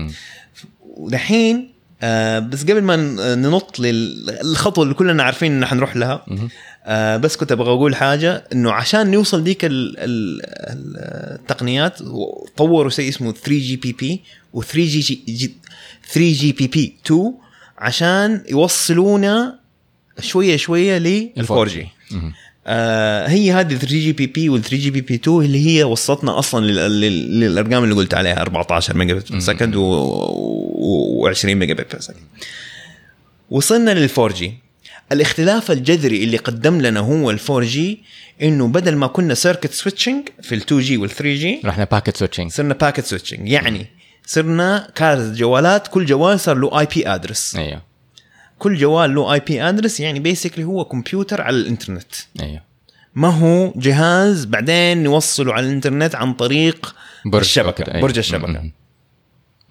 [0.96, 1.71] ودحين
[2.02, 2.96] آه بس قبل ما
[3.34, 6.24] ننط للخطوة اللي كلنا عارفين إن حنروح لها.
[6.84, 10.40] آه بس كنت أبغى أقول حاجة إنه عشان نوصل ديك ال ال
[11.40, 11.98] التقنيات
[12.56, 14.22] طوروا شيء اسمه 3 GPP
[14.52, 15.54] و 3 G G
[16.12, 17.34] 3 GPP 2
[17.78, 19.58] عشان يوصلونا
[20.20, 21.88] شوية شوية لل 4 G.
[22.66, 25.82] آه هي هذه 3 جي بي بي وال 3 جي بي بي 2 اللي هي
[25.84, 32.16] وصلتنا أصلا لل- لل- للأرقام اللي قلت عليها 14 megabit second و20 megabit second
[33.50, 34.54] وصلنا لل 4 G
[35.12, 38.02] الاختلاف الجذري اللي قدم لنا هو ال 4 G
[38.42, 42.16] إنه بدل ما كنا circuit switching في ال 2 G وال 3 G رحنا packet
[42.16, 43.86] switching صرنا packet switching يعني
[44.26, 47.82] صرنا كارت جوالات كل جوال صار له IP address أيوه.
[48.62, 52.60] كل جوال له IP address يعني basically هو كمبيوتر على الإنترنت أيوه
[53.14, 56.94] ما هو جهاز بعدين نوصله على الإنترنت عن طريق
[57.24, 58.00] برج الشبكة أيوة.
[58.02, 58.70] برج الشبكة.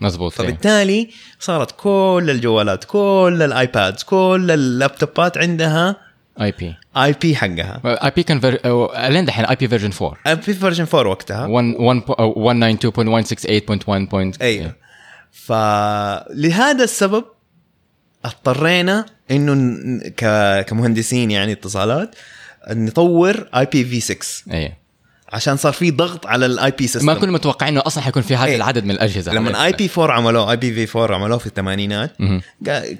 [0.01, 0.51] مزبوط أيوة.
[0.51, 5.95] فبالتالي صارت كل الجوالات كل ال iPads كل اللابتوبات عندها
[6.41, 8.57] IP IP حقها IP كان ver...
[8.57, 14.41] أو- لين دحين IP version 4 IP version 4 وقتها 1 1 أو 192.168.1.
[14.41, 14.75] أيوه
[15.31, 17.23] فلهذا السبب
[18.25, 19.53] اضطرينا إنه
[20.61, 22.15] كمهندسين يعني اتصالات
[22.69, 24.80] نطور IP v 6 إيه.
[25.33, 28.35] عشان صار في ضغط على ال IP system ما كنا متوقعين إنه أصلا حيكون في
[28.35, 28.55] هذا إيه.
[28.55, 29.33] العدد من الأجهزة.
[29.33, 32.15] لما IP 4 عملوه IP v 4 عملوه في الثمانينات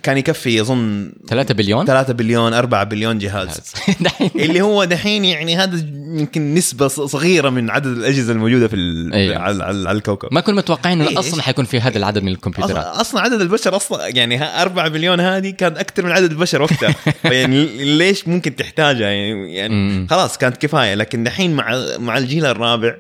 [0.04, 3.74] كان يكفي أظن 3 بليون؟ 3 بليون 4 بليون جهاز.
[4.36, 5.78] اللي هو دحين يعني هذا
[6.20, 9.14] يمكن نسبة ص- صغيرة من عدد الأجهزة الموجودة في ال...
[9.14, 9.38] أيوة.
[9.38, 10.30] على, على, الكوكب.
[10.32, 12.86] ما كنا متوقعين إنه أصلا إيش؟ حيكون في هذا العدد من الكمبيوترات.
[12.86, 16.62] أصلا, أصلا عدد البشر أصلا يعني ها 4 مليون هذه كان أكثر من عدد البشر
[16.62, 16.96] وقتها.
[17.24, 17.66] يعني
[17.98, 20.08] ليش ممكن تحتاجها؟ يعني, يعني.
[20.10, 20.96] خلاص كانت كفاية.
[20.96, 22.96] لكن دحين مع مع الجيل الرابع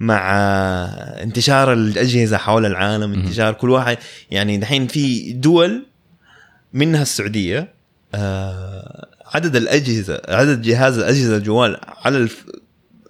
[0.00, 0.30] مع
[1.22, 3.98] انتشار الأجهزة حول العالم انتشار كل واحد.
[4.30, 5.86] يعني دحين في دول
[6.72, 7.68] منها السعودية
[8.14, 12.44] آه عدد الأجهزة عدد جهاز الأجهزة الجوال على الف...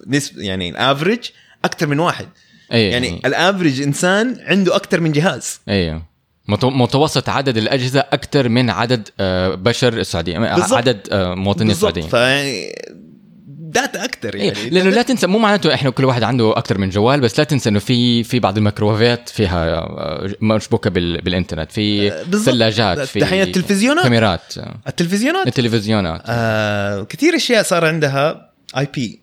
[0.07, 1.19] نسب يعني ال average
[1.65, 2.27] أكثر من واحد.
[2.71, 5.59] إيه يعني ال average إنسان عنده أكثر من جهاز.
[5.69, 6.05] أيوه
[6.47, 10.73] مت- متوسط عدد الأجهزة أكثر من عدد آه، بشر السعودية بالضبط.
[10.73, 11.61] عدد آه، بالضبط.
[11.61, 12.09] السعوديين.
[13.71, 16.89] data أكثر إيه، يعني لأنه لا تنسى مو معناته إحنا كل واحد عنده أكثر من
[16.89, 22.09] جوال بس لا تنسى إنه في في بعض الميكروويفات فيها آه، مشبوكة بال بالإنترنت في
[22.09, 22.55] بالضبط.
[22.55, 24.03] ثلاجات في دحين التلفزيونات.
[24.03, 29.21] كاميرات آه، التلفزيونات التلفزيونات آه كثير أشياء صار عندها IP.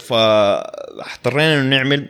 [0.00, 2.08] فاضطرينا إنه نعمل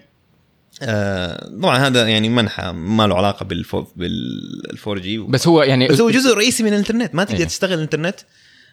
[0.83, 5.62] آه طبعا هذا يعني منحى ما له علاقة بال fo بال four G بس هو
[5.62, 7.47] يعني بس هو جزء رئيسي من الإنترنت ما تقدر إيه.
[7.47, 8.17] تشتغل الانترنت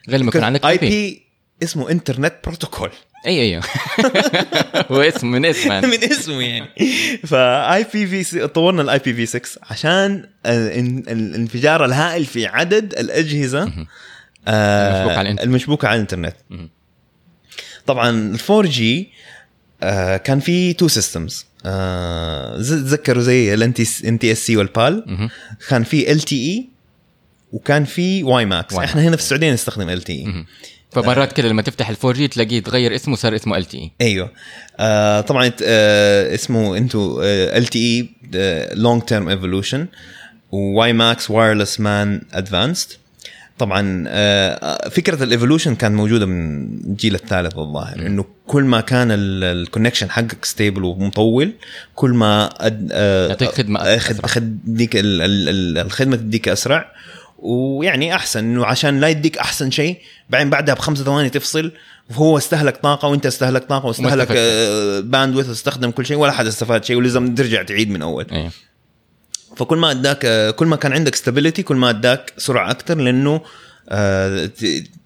[0.09, 1.30] غير لما يكون عندك IP
[1.63, 2.89] اسمه Internet Protocol
[3.27, 3.63] اي أيوه
[4.91, 5.87] هو اسم من اسم يعني.
[5.87, 6.67] من اسمه يعني
[7.27, 13.71] ف IP في طورنا ال IP v 6 عشان ال- الانفجار الهائل في عدد الأجهزة
[14.47, 15.47] آه، المشبوكة على الإنترنت.
[15.47, 16.35] المشبوكه على الإنترنت.
[17.85, 19.09] طبعا ال 4 G
[20.23, 21.45] كان في two systems
[22.69, 23.73] تذكروا زي ال
[24.19, 25.29] NTSC وال PAL.
[25.69, 26.69] كان في LTE
[27.51, 30.45] وكان في WiMAX إحنا هنا في السعودية نستخدم LTE.
[30.91, 34.31] فمرات كده لما تفتح ال four G تلاقيه تغير اسمه صار اسمه LTE أيوه.
[34.79, 39.87] آه طبعا آه اسمه انتو LTE Long Term Evolution
[40.51, 42.87] و WiMAX Wireless MAN Advanced
[43.59, 49.07] طبعا آه فكرة ال evolution كانت موجودة من الجيل الثالث الظاهر إنه كل ما كان
[49.11, 51.53] ال connection حقك stable ومطول
[51.95, 52.49] كل ما
[52.91, 54.13] آه يعطيك خدمة آه، أسرع.
[54.13, 56.91] خد خديك الخدمة تديك أسرع
[57.41, 59.97] ويعني أحسن إنه عشان لا يديك أحسن شيء
[60.29, 61.71] بعدين بعدها بخمسة ثواني تفصل
[62.09, 64.31] وهو استهلك طاقة وأنت استهلك طاقة واستهلك.
[65.05, 68.51] bandwidth واستخدم كل شيء ولا حد استفاد شيء ولازم ترجع تعيد من أول أيوه
[69.55, 73.31] فكل ما أداك آه، كل ما كان عندك stability كل ما أداك سرعة أكثر لأنه
[73.35, 73.41] آه،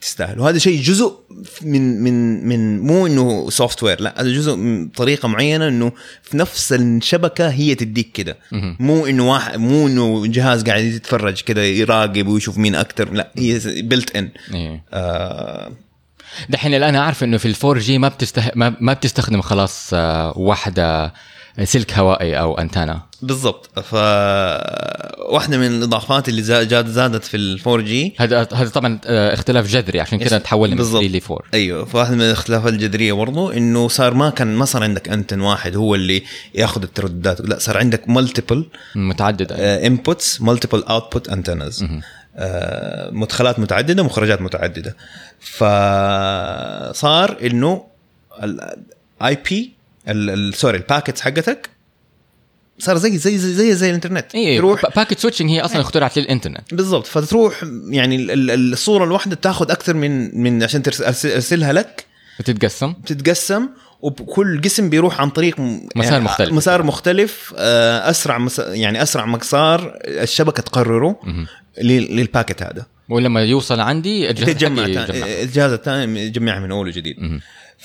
[0.02, 0.40] تستاهل.
[0.40, 1.14] وهذا شيء جزء
[1.62, 5.92] من من من مو إنه software لا هذا جزء من طريقة معينة إنه
[6.24, 8.38] في نفس الشبكة هي تديك كده.
[8.80, 13.60] مو إنه واحد مو إنه جهاز قاعد يتفرج كده يراقب ويشوف مين أكثر لا هي
[13.66, 15.72] built in أيوه آه
[16.50, 18.52] دحين الآن أعرف إنه في ال four G ما بتسته...
[18.56, 21.14] ما, ما بتستخدم خلاص آه، واحدة
[21.64, 23.80] سلك هوائي أو انتانا بالضبط.
[23.80, 23.94] ف
[25.30, 29.34] واحدة من الإضافات اللي زا- جاد زادت في ال four G هذا هذا طبعا آه،
[29.34, 30.00] اختلاف جذري.
[30.00, 31.02] عشان كذا تحولنا من بالضبط.
[31.04, 31.86] 3 ل 4 أيوه.
[31.86, 35.96] فواحد من الاختلافات الجذرية برضو إنه صار ما كان ما صار عندك أنتن واحد هو
[35.96, 36.24] اللي
[36.56, 37.42] ياخذ الترددات.
[37.42, 39.56] لا صار عندك multiple متعددة.
[39.88, 41.86] inputs multiple output antennas
[43.12, 44.96] مدخلات متعددة مخرجات متعددة.
[45.40, 47.84] فصار إنه
[48.44, 49.76] ال IP
[50.54, 51.70] sorry ال packets حقتك
[52.80, 54.36] صار زي زي زي زي, زي الإنترنت.
[54.36, 56.74] اي تروح packet switching هي أصلا اخترعت للإنترنت.
[56.74, 57.08] بالضبط.
[57.08, 62.06] فتروح يعني ال- ال- الصورة الواحدة تاخذ أكثر من من عشان أرسلها لك.
[62.40, 62.94] بتتقسم.
[62.94, 63.68] بتتقسم
[64.02, 66.54] وكل قسم بيروح عن طريق م- مسار يعني مختلف.
[66.54, 68.60] مسار مختلف آه، أسرع مس...
[68.60, 71.20] يعني أسرع مسار الشبكة تقرره
[71.82, 72.86] لل packet هذا.
[73.10, 75.10] ولما يوصل عندي الجهاز.
[75.24, 77.16] الجهاز الثاني يجمعها من اول وجديد.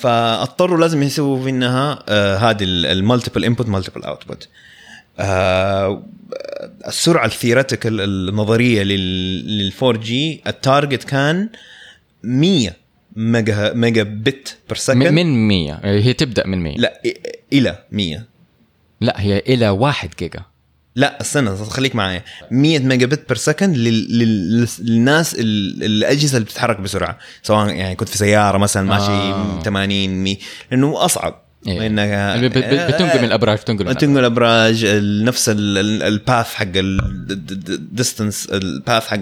[0.01, 4.48] فاضطروا لازم يسووا منها آه، هذه ال multiple input multiple output
[6.86, 11.48] السرعة ال theoretical النظرية لل 4 G ال target كان
[12.22, 12.70] 100
[13.16, 17.03] mega megabit per من second من 100 هي تبدأ من 100 لا
[17.53, 18.24] إلى 100
[19.01, 20.42] لا هي إلى 1 جيجا.
[20.97, 22.24] لا استنى خليك معايا.
[22.51, 27.18] 100 megabit per second لل- لل- للناس ال- الأجهزة اللي بتتحرك بسرعة.
[27.43, 29.62] سواء يعني كنت في سيارة مثلا ماشي آه.
[29.62, 30.36] 80 100
[30.70, 31.43] لأنه أصعب.
[31.66, 31.86] إيه.
[31.86, 38.63] انك بت- بتنقل الأبراج بتنقل تنقل ابراج ال- نفس ال path حق ال distance ال
[38.63, 39.20] path حق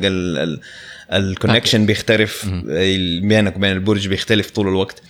[1.12, 2.47] ال connection بيختلف.
[3.23, 5.03] بينك وبين البرج بيختلف طول الوقت.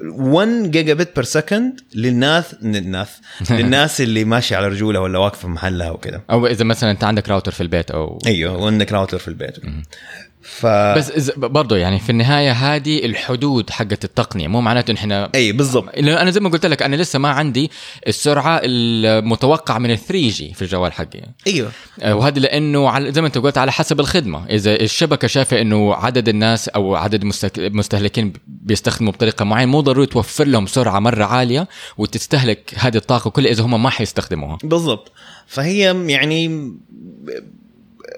[0.00, 3.20] 1 gigabit per second للناس للناس.
[3.50, 7.28] للناس اللي ماشيه على رجولها ولا واقفة في محلها وكذا أو إذا مثلا أنت عندك
[7.28, 9.56] راوتر في البيت أو أيوه وعندك راوتر في البيت.
[10.42, 15.52] ف بس إذا- برضه يعني في النهاية هذه الحدود حقت التقنية مو معناته إحنا إي
[15.52, 15.94] بالضبط.
[15.98, 17.70] أنا زي ما قلت لك أنا لسه ما عندي
[18.06, 21.20] السرعة المتوقعة من ال 3 جي في الجوال حقي.
[21.46, 21.70] أيوه.
[22.02, 24.46] آه، وهذا لأنه على زي ما أنت قلت على حسب الخدمة.
[24.46, 30.06] إذا الشبكة شايفة إنه عدد الناس أو عدد المستك- المستهلكين بيستخدموا بطريقة معينة مو ضروري
[30.06, 31.68] توفر لهم سرعة مرة عالية
[31.98, 34.58] وتستهلك هذه الطاقة كلها إذا هم ما حيستخدموها.
[34.64, 35.12] بالضبط.
[35.46, 36.70] فهي يعني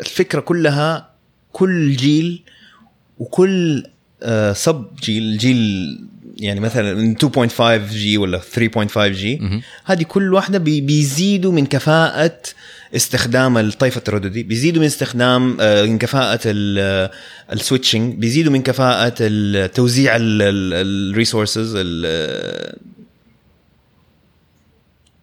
[0.01, 1.10] الفكرة كلها
[1.53, 2.43] كل جيل
[3.19, 3.85] وكل
[4.23, 5.99] آه سب جيل جيل
[6.37, 9.63] يعني مثلا من 2.5 G ولا 3.5 G.
[9.85, 12.39] هذه كل واحدة بي بيزيدوا من كفاءة
[12.97, 16.41] استخدام الطيف الترددي بيزيدوا من استخدام آه، من كفاءة
[17.53, 21.77] ال switching بيزيدوا من كفاءة توزيع ال resources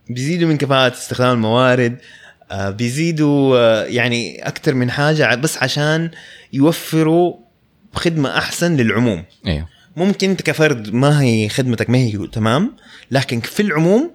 [0.09, 2.01] بيزيدوا من كفاءة استخدام الموارد آه،
[2.51, 6.11] بيزيدوا آه، يعني أكثر من حاجة بس عشان
[6.53, 7.35] يوفروا
[7.93, 9.23] خدمة أحسن للعموم.
[9.47, 9.67] أيوه
[9.97, 12.73] ممكن أنت كفرد ما هي خدمتك ما هي تمام
[13.11, 14.11] لكن في العموم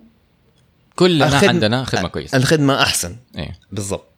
[0.95, 2.39] كلنا الخدم- عندنا خدمة كويسة.
[2.39, 3.17] الخدمة أحسن.
[3.39, 4.07] أيوه بالضبط.
[4.07, 4.12] آه،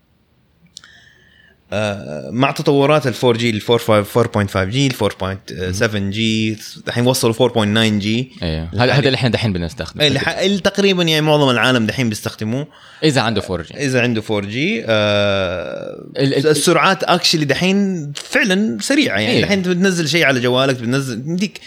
[2.30, 6.58] مع تطورات ال 4 جي ال 4.5 جي ال 4.7 جي
[6.88, 10.06] الحين وصلوا 4.9 G أيوه هذا هذا اللي إحنا دحين بنستخدمه.
[10.06, 12.66] اللي ح- اللي تقريبا يعني معظم العالم دحين بيستخدموه.
[13.04, 18.78] إذا عنده 4 جي إذا عنده 4 جي آه ال- ال- السرعات actually دحين فعلا
[18.80, 19.18] سريعة.
[19.18, 19.42] يعني إيه.
[19.42, 21.60] دحين أنت بتنزل شيء على جوالك بتنزل بدي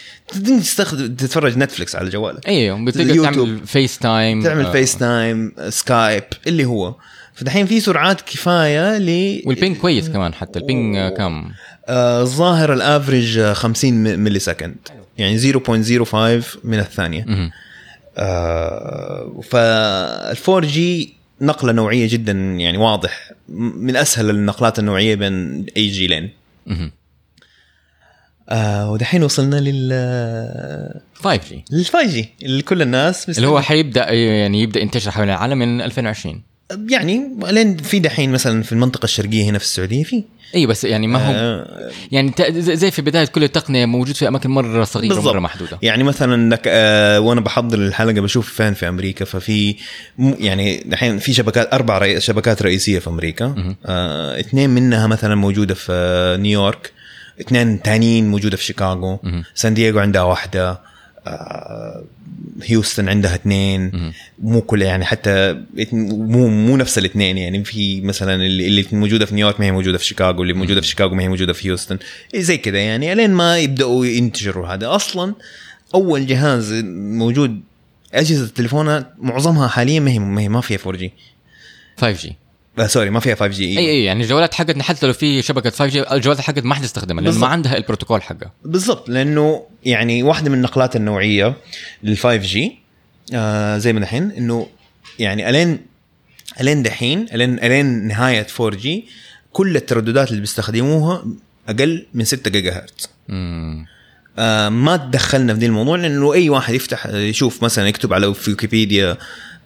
[0.60, 2.48] تستخدم تتفرج نتفلكس على جوالك.
[2.48, 3.24] أيوه بتقدر.
[3.24, 6.96] تعمل فيس تايم تعمل آه، فيس تايم سكايب اللي هو.
[7.38, 11.52] فدحين في سرعات كفاية ل وال ping كويس كمان حتى ال ping آه، كم؟
[11.88, 14.76] آه، الظاهر ال average آه، 50 م- millisecond
[15.18, 17.52] يعني 0.05 من الثانية.
[18.18, 23.32] آه فال 4 G نقلة نوعية جدا يعني واضح.
[23.50, 26.30] من أسهل النقلات النوعية بين اي جيلين.
[28.50, 31.66] آه ودحين وصلنا لل 5 جي.
[31.72, 32.30] لل 5 جي.
[32.44, 36.42] اللي كل الناس اللي هو حيبدأ يعني يبدأ ينتشر حول العالم من 2020
[36.90, 40.24] يعني لين في دحين مثلا في المنطقة الشرقية هنا في السعودية في.
[40.56, 44.50] إي بس يعني ما هو آه يعني زي في بداية كل التقنيه موجود في أماكن
[44.50, 45.34] مرة صغيرة بالضبط.
[45.34, 45.80] مره محدودة.
[45.82, 49.76] يعني مثلا لك آه وأنا بحضر الحلقة بشوف فين في أمريكا ففي
[50.20, 53.76] يعني دحين في شبكات أربع رئي شبكات رئيسية في أمريكا.
[53.86, 56.92] آه اثنين منها مثلا موجودة في نيويورك
[57.42, 59.20] اثنين تانيين موجودة في شيكاغو.
[59.56, 60.80] سان دييغو عندها واحدة.
[62.64, 64.12] هيوستن عندها اثنين.
[64.40, 65.62] مو كل يعني حتى
[65.92, 67.38] مو مو نفس الاثنين.
[67.38, 70.88] يعني في مثلا اللي, موجودة في نيويورك ما هي موجودة في شيكاغو اللي موجودة في
[70.88, 71.98] شيكاغو ما هي موجودة في هيوستن.
[72.36, 74.96] زي كذا يعني لين ما يبدأوا ينتشروا هذا.
[74.96, 75.34] أصلا
[75.96, 76.74] أول جهاز
[77.14, 77.62] موجود
[78.14, 81.14] أجهزة التليفونات معظمها حاليا ما هي ما هي ما فيها 4 G
[81.98, 82.36] 5 G
[82.80, 85.70] آه sorry ما فيها 5 G اي اي يعني الجوالات حقتنا حتى لو في شبكة
[85.70, 87.48] 5 G الجوالات حقتنا ما حتستخدمها لأنه ما.
[87.48, 88.52] عندها البروتوكول حقها.
[88.66, 91.56] بالضبط لأنه يعني واحدة من النقلات النوعية
[92.04, 92.80] لل 5 G
[93.34, 94.68] آه زي ما دحين إنه
[95.20, 95.80] يعني الين
[96.62, 99.06] ألين دحين الين ألين نهاية 4 G
[99.52, 101.26] كل الترددات اللي بيستخدموها
[101.70, 103.10] أقل من 6 جيجا هرتز.
[104.40, 108.50] آه ما تدخلنا في دي الموضوع لأنه أي واحد يفتح يشوف مثلا يكتب على في
[108.50, 109.18] ويكيبيديا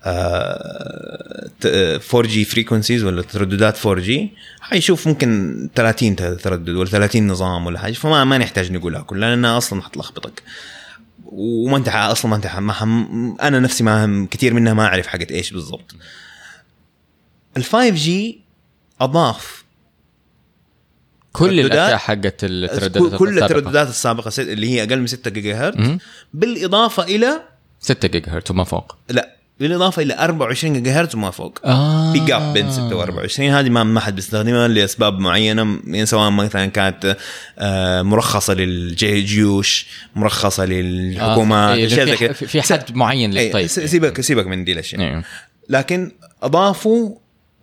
[0.05, 7.79] 4 G frequencies ولا ترددات 4 G حيشوف ممكن 30 تردد ولا 30 نظام ولا
[7.79, 10.43] حاجة فما ما نحتاج نقولها كلها لأنها أصلا حتلخبطك.
[11.25, 15.07] وما انت أصلا ما انت ما حم أنا نفسي ما هم كثير منها ما أعرف
[15.07, 15.95] حقت إيش بالضبط.
[17.57, 18.41] ال 5 G
[19.01, 19.63] أضاف
[21.33, 23.57] كل الأشياء حقت الترددات كل السابقة.
[23.57, 25.97] الترددات السابقة اللي هي أقل من 6 جيجا هرتز.
[26.33, 27.41] بالإضافة إلى
[27.79, 28.95] 6 جيجا هرتز وما فوق.
[29.09, 31.59] لا بالإضافة إلى 24 جيجا هرتز وما فوق.
[31.65, 32.13] آه.
[32.13, 36.29] في gap بين 6 و 24 هذه ما ما حد بيستخدمها لأسباب معينة يعني سواء
[36.29, 37.17] مثلا كانت
[37.59, 41.85] آه، مرخصة للجيوش مرخصة للحكومات آه.
[41.85, 42.33] أشياء زي في, كذا.
[42.33, 43.67] في, في حد معين إيه، طيب.
[43.67, 45.01] سيبك سيبك من دي الأشياء.
[45.01, 45.23] إيه.
[45.69, 46.11] لكن
[46.43, 47.15] أضافوا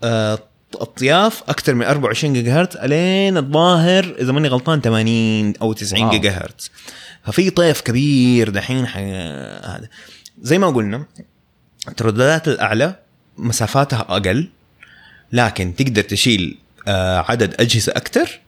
[0.05, 0.39] آه،
[0.75, 6.11] أطياف أكثر من 24 جيجا هرتز ألين الظاهر إذا ماني غلطان 80 أو 90 wow.
[6.13, 6.71] gigahertz
[7.25, 8.97] ففي طيف كبير دحين ح-
[9.69, 9.89] هذا.
[10.43, 11.05] زي ما قلنا
[11.89, 12.95] الترددات الأعلى
[13.39, 14.49] مسافاتها أقل
[15.33, 16.59] لكن تقدر تشيل
[16.89, 18.41] آه، عدد أجهزة أكثر.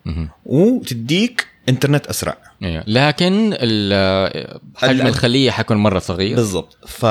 [0.47, 7.07] وتديك إنترنت أسرع أيوه لكن ال- حجم ال- الخلية حيكون مرة صغير بالضبط ف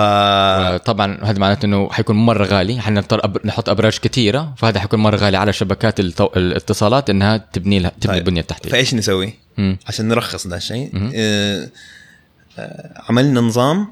[0.85, 3.37] طبعا هذا معناته إنه حيكون مرة غالي حنضطر أب...
[3.47, 6.25] نحط أبراج كثيره فهذا حيكون مرة غالي على شبكات التو...
[6.35, 8.21] الاتصالات إنها تبني لها تبني طيب.
[8.27, 9.77] البنية التحتية فإيش نسوي؟ مم.
[9.87, 11.11] عشان نرخص ده الشيء.
[11.15, 11.69] آه،
[12.59, 13.87] آه، عملنا نظام آه،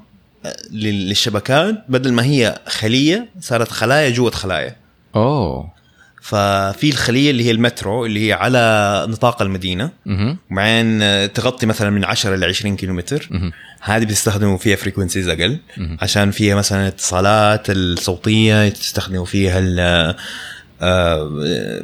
[0.70, 4.76] للشبكات بدل ما هي خلية صارت خلايا جوة خلايا
[5.16, 5.78] أوه
[6.22, 9.90] ففي الخلية اللي هي المترو اللي هي على نطاق المدينة.
[10.50, 13.28] وبعدين آه، تغطي مثلا من 10 ل 20 كيلومتر.
[13.80, 15.58] هذه بيستخدموا فيها فريكونسيز أقل.
[16.00, 20.16] عشان فيها مثلا الاتصالات الصوتية تستخدموا فيها ال آه،
[20.82, 21.82] آه،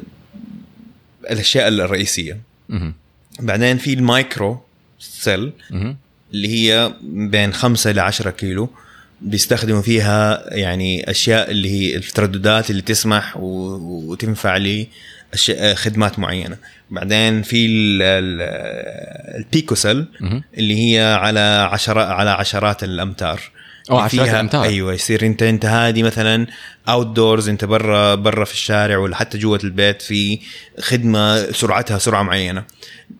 [1.30, 2.40] الأشياء الرئيسية.
[3.40, 4.60] بعدين في ال micro
[4.98, 5.52] cell.
[6.34, 8.70] اللي هي بين 5 ل 10 كيلو.
[9.20, 14.88] بيستخدموا فيها يعني أشياء اللي هي الترددات اللي تسمح وتنفع لي
[15.74, 16.56] خدمات معينة.
[16.90, 20.42] بعدين في ال- ال- ال pico cell مهم.
[20.58, 23.40] اللي هي على عشرات على عشرات الأمتار.
[23.90, 24.64] أو عشرات فيها- الأمتار.
[24.64, 26.46] أيوه يصير أنت أنت هذه مثلا
[26.88, 30.38] اوت دورز أنت برا برا في الشارع ولا حتى جوة البيت في
[30.80, 32.64] خدمة سرعتها سرعة معينة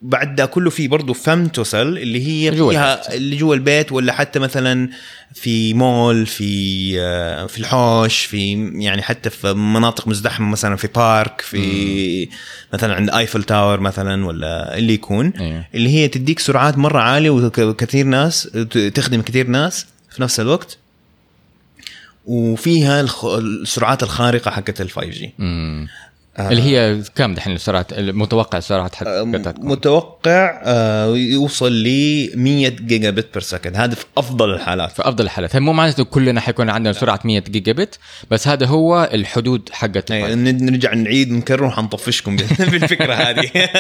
[0.02, 4.38] بعد ده كله في برضه فمتوسل اللي هي جوا فيها اللي جوا البيت ولا حتى
[4.38, 4.88] مثلا
[5.34, 11.40] في مول في آه، في الحوش في يعني حتى في مناطق مزدحمة مثلا في بارك
[11.40, 12.28] في
[12.72, 15.64] مثلا عند ايفل تاور مثلا ولا اللي يكون أيوه.
[15.74, 18.42] اللي هي تديك سرعات مرة عالية وكثير ناس
[18.94, 20.78] تخدم كثير ناس في نفس الوقت
[22.26, 23.00] وفيها
[23.38, 25.34] السرعات الخارقة حقت ال 5 G
[26.38, 32.68] اللي هي كم دحين السرعات المتوقع السرعات حق آه، حقتها متوقع آه، يوصل ل 100
[32.68, 34.92] gigabit per second هذا في أفضل الحالات.
[34.92, 35.56] في أفضل الحالات.
[35.56, 37.98] مو معناته كلنا حيكون عندنا سرعة 100 جيجا بت
[38.30, 40.34] بس هذا هو الحدود حقت يعني.
[40.34, 43.50] ن- نرجع نعيد ونكرر حنطفشكم بال- بالفكرة هذه.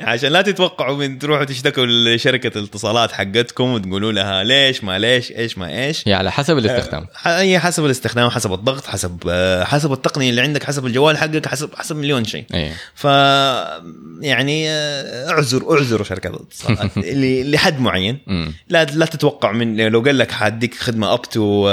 [0.00, 5.58] عشان لا تتوقعوا من تروحوا تشتكوا لشركة الاتصالات حقتكم وتقولوا لها ليش ما ليش إيش
[5.58, 6.08] ما إيش.
[6.08, 7.06] هي على حسب الاستخدام.
[7.24, 11.74] هي حسب الاستخدام حسب الضغط حسب آه، حسب التقنية اللي عندك حسب الجوال حقك حسب
[11.74, 12.44] حسب مليون شيء.
[12.54, 12.72] إيه.
[12.94, 13.04] ف
[14.20, 16.90] يعني آه، اعذر اعذروا شركات الاتصالات
[17.54, 18.18] لحد معين.
[18.68, 21.68] لا لا تتوقع من لو قال لك حاديك خدمة up to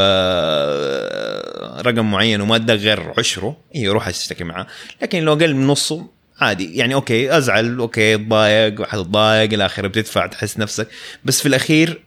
[1.82, 4.68] رقم معين وما اداك غير عشره اي روح اشتكي معاه.
[5.02, 6.06] لكن لو أقل من نصه
[6.40, 6.76] عادي.
[6.76, 10.88] يعني okay أزعل okay اتضايق حتتضايق إلى آخره بتدفع تحس نفسك.
[11.26, 12.02] بس في الأخير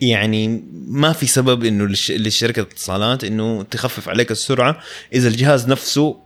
[0.00, 4.80] يعني ما في سبب إنه للش- للشركة الاتصالات إنه تخفف عليك السرعة.
[5.12, 6.16] إذا الجهاز نفسه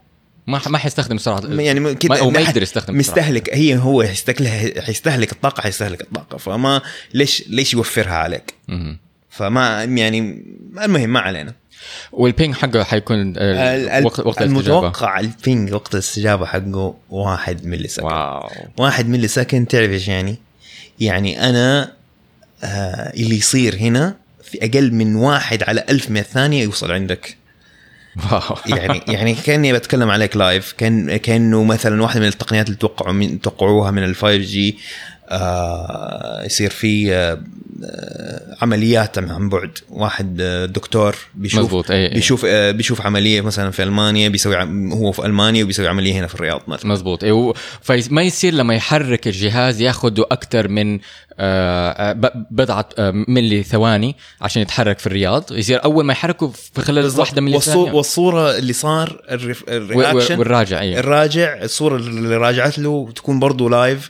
[0.49, 2.97] ما ما حيستخدم سرعه يعني ما كده ما لحد- يقدر يستخدم.
[2.97, 6.37] مستهلك هي هو حيستهلك حيستهلك الطاقة حيستهلك الطاقة.
[6.37, 6.81] فما
[7.13, 8.53] ليش ليش يوفرها عليك.
[9.29, 10.43] فما يعني
[10.83, 11.53] المهم ما علينا.
[12.11, 18.05] وال ping حقه حيكون آه، وقت وقت المتوقع ال ping وقت الاستجابة حقه واحد millisecond
[18.05, 18.49] wow.
[18.77, 20.35] واحد millisecond تعرف إيش يعني؟
[20.99, 21.91] يعني أنا
[22.63, 27.37] آه اللي يصير هنا في أقل من واحد على ألف من الثانية يوصل عندك.
[28.77, 33.41] يعني يعني كأني بتكلم عليك live كأن كأنه مثلا واحدة من التقنيات اللي توقعوا من
[33.41, 34.77] توقعوها من ال 5 G
[35.29, 37.41] آه يصير في آه
[38.61, 39.71] عمليات عن بعد.
[39.89, 42.13] واحد آه دكتور بيشوف مزبوط، إيه،.
[42.13, 44.55] بيشوف آه بيشوف عملية مثلا في ألمانيا بيسوي
[44.93, 46.91] هو في ألمانيا وبيسوي عملية هنا في الرياض مثلا.
[46.91, 50.99] مزبوط و- فما يصير لما يحرك الجهاز ياخذ أكثر من
[52.51, 55.51] بضعة آه، ملي ثواني عشان يتحرك في الرياض.
[55.51, 57.91] يصير أول ما يحركه في خلال واحدة ملي ثانية.
[57.91, 59.21] والصورة اللي صار
[59.69, 60.39] ال reaction.
[60.39, 64.09] والراجع أيوه الراجع الصورة اللي راجعت له تكون برضه live.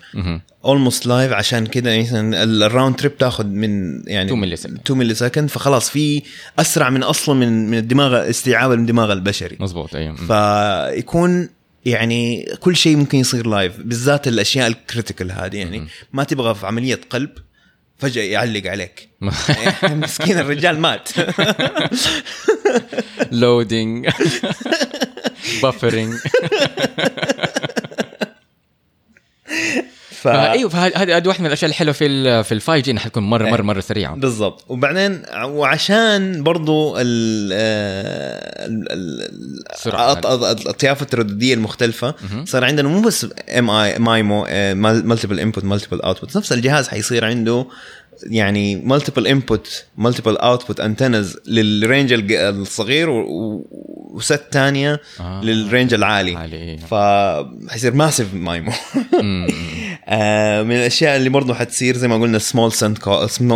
[0.66, 4.80] almost live عشان كده مثلا ال round trip تاخذ من يعني 2 millisecond.
[4.86, 6.22] 2 millisecond فخلاص في
[6.60, 9.58] أسرع من أصلا من من الدماغ استيعاب الدماغ البشري.
[9.60, 10.16] مزبوط أيوه.
[10.16, 11.50] فيكون
[11.86, 16.68] يعني كل شيء ممكن يصير live بالذات الأشياء ال critical هذه يعني ما تبغى في
[16.68, 17.30] عملية قلب
[17.98, 19.10] فجأة يعلق عليك.
[19.84, 21.10] مسكين الرجال مات.
[23.32, 24.10] loading
[25.64, 26.14] buffering
[30.22, 30.28] ف...
[30.28, 33.46] إيوه فهذه هذه واحدة من الأشياء الحلوة في في ال 5 G إنها حتكون مرة
[33.46, 33.52] إيه.
[33.52, 34.16] مرة مرة سريعة.
[34.16, 34.66] بالضبط.
[34.68, 40.16] وبعدين وعشان برضو ال ال- ال- السرعة.
[40.16, 42.16] الأط- الأط- الأطياف الترددية المختلفة.
[42.46, 43.28] صار عندنا مو بس
[43.58, 44.44] MI MIMO
[44.74, 47.66] multiple input multiple output نفس الجهاز حيصير عنده
[48.24, 55.42] يعني multiple input multiple output antennas لل range الصغير وست ثانية آه.
[55.44, 56.78] لل range العالي عالي.
[56.78, 58.72] فحيصير massive MIMO
[60.08, 62.72] آه، من الأشياء اللي برضه حتصير زي ما قلنا small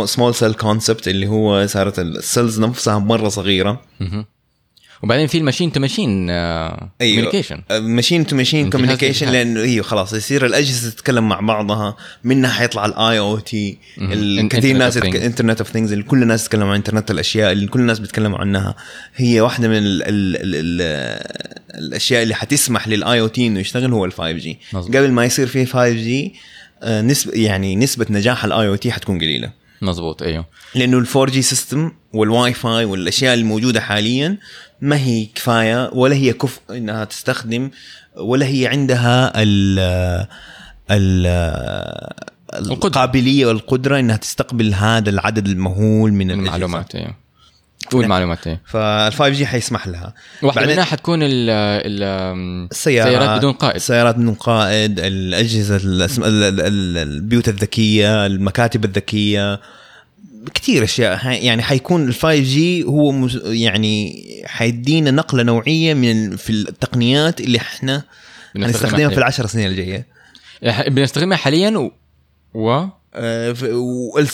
[0.06, 3.80] small cell concept اللي هو صارت ال cells نفسها مرة صغيرة.
[5.04, 6.26] وبعدين في ال machine to machine
[7.00, 9.28] communication machine to machine من جهاز communication.
[9.28, 13.78] لأنه هي خلاص يصير الأجهزة تتكلم مع بعضها منها حيطلع ال IoT.
[14.50, 14.96] كثير ناس.
[14.96, 18.74] Internet of Things اللي كل الناس تتكلم عن انترنت الأشياء اللي كل الناس بيتكلموا عنها
[19.16, 24.04] هي واحدة من ال ال ال ال الأشياء اللي حتسمح لل IoT إنه يشتغل هو
[24.04, 24.96] ال 5 G مظبوط.
[24.96, 26.34] قبل ما يصير فيه 5 G
[26.84, 31.92] نسبه يعني نسبة نجاح ال IoT حتكون قليلة مزبوط أيوه لأنه ال 4 G system
[32.12, 34.38] وال Wi-Fi والأشياء الموجودة حاليا
[34.84, 37.70] ما هي كفاية ولا هي كفء إنها تستخدم
[38.16, 39.78] ولا هي عندها ال
[40.90, 41.26] ال.
[42.54, 46.30] القابلية والقدرة إنها تستقبل هذا العدد المهول من.
[46.30, 47.14] المعلومات أيوه
[47.92, 50.14] والمعلومات أيوه فال 5 G حيسمح لها.
[50.42, 52.02] بعدين- منها حتكون ال ال
[52.72, 53.74] السيارات بدون قائد.
[53.76, 55.80] السيارات بدون قائد الأجهزة
[57.02, 59.60] البيوت الذكية المكاتب الذكية.
[60.54, 67.40] كثير أشياء يعني حيكون ال 5 جي هو يعني حيدينا نقلة نوعية من في التقنيات
[67.40, 68.02] اللي إحنا
[68.54, 69.18] بنستخدمها حنستخدمها في.
[69.18, 70.06] العشر سنين الجاية
[70.88, 71.90] بنستخدمها حاليا و,
[72.54, 72.86] و...
[73.16, 73.54] آه،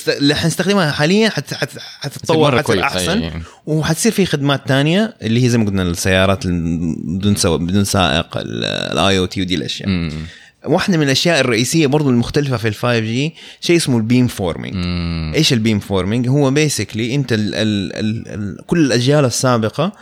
[0.08, 3.32] اللي حنستخدمها حاليا حت- حت- حتتطور حتصير احسن أي.
[3.66, 7.34] وحتصير في خدمات تانية اللي هي زي ما قلنا السيارات ال- بدون.
[7.66, 10.12] بدون سائق ال IoT ودي الأشياء مم.
[10.66, 15.32] واحدة من الأشياء الرئيسية برضو المختلفة في ال 5 G شيء اسمه ال beamforming مم.
[15.34, 19.92] إيش ال beamforming هو basically أنت ال ال ال ال كل الأجيال السابقة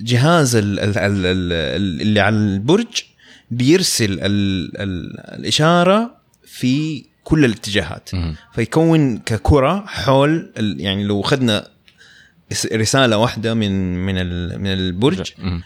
[0.00, 3.02] جهاز ال ال ال ال اللي على البرج
[3.50, 4.20] بيرسل ال
[4.80, 8.34] ال الإشارة في كل الاتجاهات مم.
[8.54, 11.68] فيكون ككرة حول يعني لو اخذنا
[12.72, 14.14] رسالة واحدة من من
[14.60, 15.62] من البرج مم.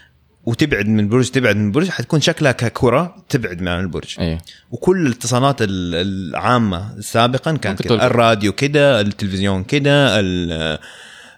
[0.47, 4.37] وتبعد من البرج تبعد من البرج حتكون شكلها ككرة تبعد من البرج أيوه
[4.71, 8.05] وكل الاتصالات ال- العامة سابقا كانت كده.
[8.07, 10.21] الراديو كده التلفزيون كده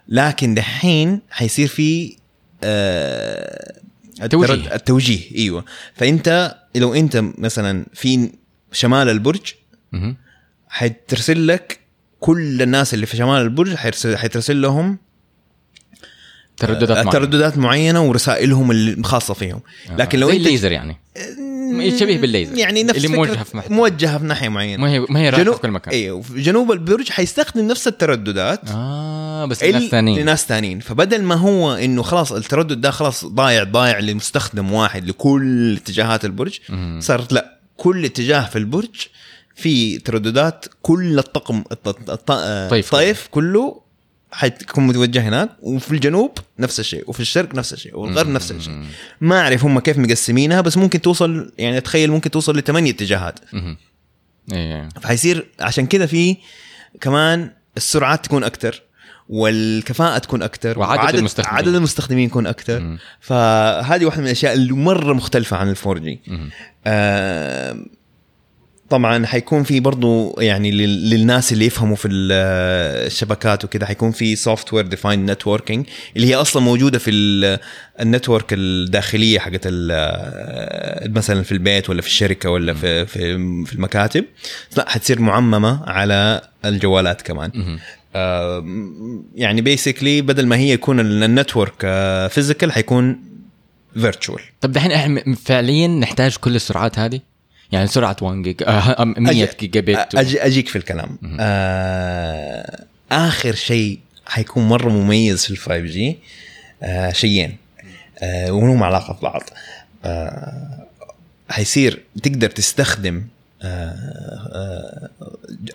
[0.08, 2.16] لكن دحين حيصير في
[2.64, 3.74] آه،
[4.30, 4.54] توجيه.
[4.54, 8.30] الترد- التوجيه إيوه فأنت لو أنت مثلا في
[8.72, 9.52] شمال البرج.
[10.68, 11.80] حترسل لك
[12.20, 13.74] كل الناس اللي في شمال البرج
[14.14, 14.98] حيترسل لهم
[16.60, 17.10] ترددات معينة.
[17.10, 19.60] ترددات معينة ورسائلهم الخاصه فيهم.
[19.98, 20.96] لكن لو زي انت الليزر يعني.
[21.98, 22.58] شبيه بالليزر.
[22.58, 24.82] يعني نفس اللي موجهة في محل موجهة في ناحية معينة.
[24.82, 25.94] ما هي ما هي رايحة في كل مكان.
[25.94, 28.60] أيوه جنوب البرج حيستخدم نفس الترددات.
[28.70, 33.24] آه بس ال- الناس ثانيين لناس ثانيين فبدل ما هو إنه خلاص التردد ده خلاص
[33.24, 36.98] ضايع ضايع لمستخدم واحد لكل اتجاهات البرج مم.
[37.02, 39.06] صارت لا كل اتجاه في البرج
[39.54, 42.94] في ترددات كل الطقم الط- الط- آه، طيف.
[42.94, 43.80] الطيف كله
[44.32, 48.82] حتكون متوجه هناك وفي الجنوب نفس الشيء وفي الشرق نفس الشيء والغرب نفس الشيء
[49.20, 53.40] ما أعرف هم كيف مقسمينها بس ممكن توصل يعني أتخيل ممكن توصل لثمانية اتجاهات.
[54.52, 56.36] إيه فحيصير عشان كذا في
[57.00, 58.82] كمان السرعات تكون أكثر
[59.28, 61.56] والكفاءة تكون أكثر وعدد المستخدمين.
[61.58, 62.98] عدد المستخدمين يكون أكثر مم.
[63.20, 66.20] فهذه واحدة من الأشياء اللي مرة مختلفة عن الفور جي.
[66.86, 67.76] آه
[68.90, 74.36] طبعا حيكون في برضو يعني لل- للناس اللي يفهموا في ال- الشبكات وكذا حيكون في
[74.36, 75.86] software defined networking
[76.16, 77.58] اللي هي أصلا موجودة في ال-
[78.00, 83.20] ال network الداخلية حقت ال- مثلا في البيت ولا في الشركة ولا في في
[83.66, 84.24] في المكاتب.
[84.76, 87.78] لا حتصير معممة على الجوالات كمان.
[88.14, 88.64] آه،
[89.34, 91.80] يعني basically بدل ما هي يكون ال network
[92.30, 93.20] physical حيكون
[93.94, 97.20] virtual طب دحين إحنا فعليا نحتاج كل السرعات هذه؟
[97.72, 101.18] يعني سرعة 1 جيجا آه 100 أجي- جيجا بت أجي أجيك في الكلام.
[101.40, 106.18] آه آخر شيء حيكون مرة مميز في ال 5G
[106.82, 107.56] آه شيئين.
[108.22, 109.42] آه ولهم علاقة ببعض.
[110.04, 110.86] آه
[111.48, 113.24] حيصير تقدر تستخدم
[113.62, 113.66] آه
[114.52, 115.08] آه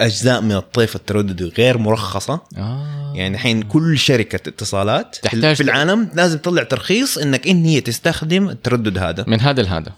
[0.01, 2.41] أجزاء من الطيف الترددي غير مرخصة.
[2.57, 3.13] آه.
[3.15, 8.49] يعني الحين كل شركة اتصالات تحتاج في العالم لازم تطلع ترخيص إنك ان هي تستخدم
[8.49, 9.23] التردد هذا.
[9.27, 9.91] من هذا لهذا.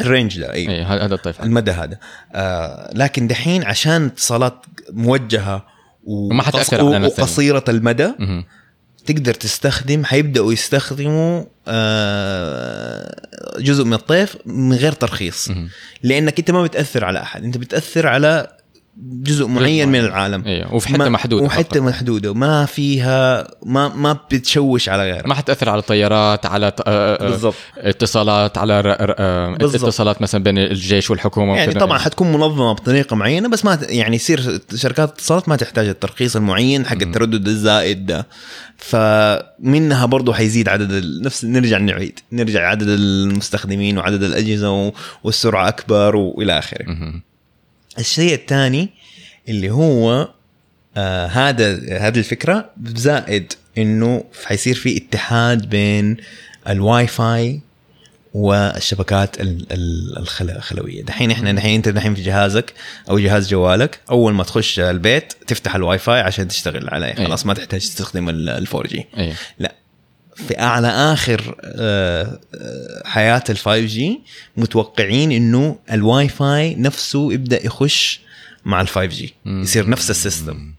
[0.00, 1.42] الرينج ده اي هذا الطيف.
[1.42, 1.98] المدى هذا.
[2.32, 5.66] آه لكن دحين عشان اتصالات موجهة
[6.04, 8.12] وما حتأثر على وقصيرة المدى.
[9.06, 13.14] تقدر تستخدم حيبدأوا يستخدموا آه
[13.58, 15.50] جزء من الطيف من غير ترخيص.
[16.02, 18.53] لأنك أنت ما بتأثر على أحد أنت بتأثر على
[18.96, 21.80] جزء معين من العالم أيوه وفي حتة محدودة وحتة.
[21.80, 27.14] محدودة ما فيها ما ما بتشوش على غيرها ما حتأثر على الطيارات على ط- آه،
[27.26, 27.54] آه، بالضبط.
[27.76, 29.84] اتصالات على آه، بالضبط.
[29.84, 31.74] اتصالات مثلا بين الجيش والحكومة يعني.
[31.74, 36.86] طبعا حتكون منظمة بطريقة معينة بس ما يعني يصير شركات الاتصالات ما تحتاج الترخيص المعين
[36.86, 38.26] حق التردد الزائد ده
[38.76, 44.92] فمنها برضو حيزيد عدد نفس نرجع نعيد نرجع عدد المستخدمين وعدد الأجهزة و-
[45.24, 46.86] والسرعة أكبر وإلى آخره.
[47.98, 48.88] الشيء الثاني
[49.48, 50.28] اللي هو
[50.96, 56.16] آه هذا هذه الفكرة زائد إنه حيصير في اتحاد بين
[56.68, 57.60] الواي فاي
[58.34, 61.02] والشبكات ال- ال- الخل- الخلوية.
[61.02, 62.72] دحين إحنا دحين أنت دحين في جهازك
[63.10, 67.06] أو جهاز جوالك أول ما تخش البيت تفتح الواي فاي عشان تشتغل عليه.
[67.18, 67.26] أي.
[67.26, 69.74] خلاص ما تحتاج تستخدم ال 4G أيوه لا
[70.36, 74.20] في أعلى آخر آه، آه، حياة ال 5G
[74.56, 78.20] متوقعين إنه الواي فاي نفسه يبدأ يخش
[78.64, 80.72] مع ال 5G يصير نفس ال system.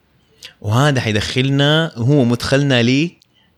[0.61, 3.11] وهذا حيدخلنا هو مدخلنا لي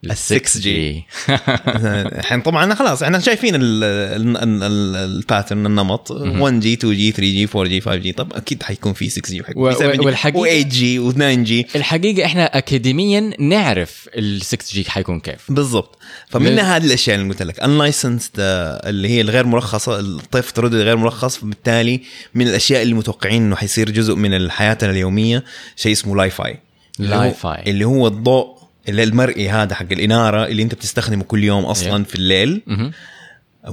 [0.05, 1.05] ال 6G
[2.19, 6.11] الحين طبعا خلاص إحنا شايفين ال pattern النمط.
[6.11, 9.41] 1 جي 2 جي 3 جي 4 جي 5 جي طب أكيد حيكون في 6G
[9.41, 15.19] وحيكون في 7 جي و8 جي و 9G الحقيقة إحنا اكاديميا نعرف ال 6G حيكون
[15.19, 15.51] كيف.
[15.51, 15.97] بالضبط.
[16.29, 17.59] فمن هذه الأشياء اللي قلت لك.
[17.59, 21.43] unlicensed آه، اللي هي الغير مرخصة الطيف الترددي غير مرخص.
[21.43, 22.01] بالتالي
[22.35, 25.43] من الأشياء اللي متوقعين إنه حيصير جزء من حياتنا اليومية
[25.75, 26.59] شيء اسمه Li-Fi
[26.99, 28.56] Li-Fi اللي هو الضوء
[28.89, 32.07] المرئي هذا حق الإنارة اللي أنت بتستخدمه كل يوم أصلا Yeah.
[32.07, 32.91] في الليل مهم.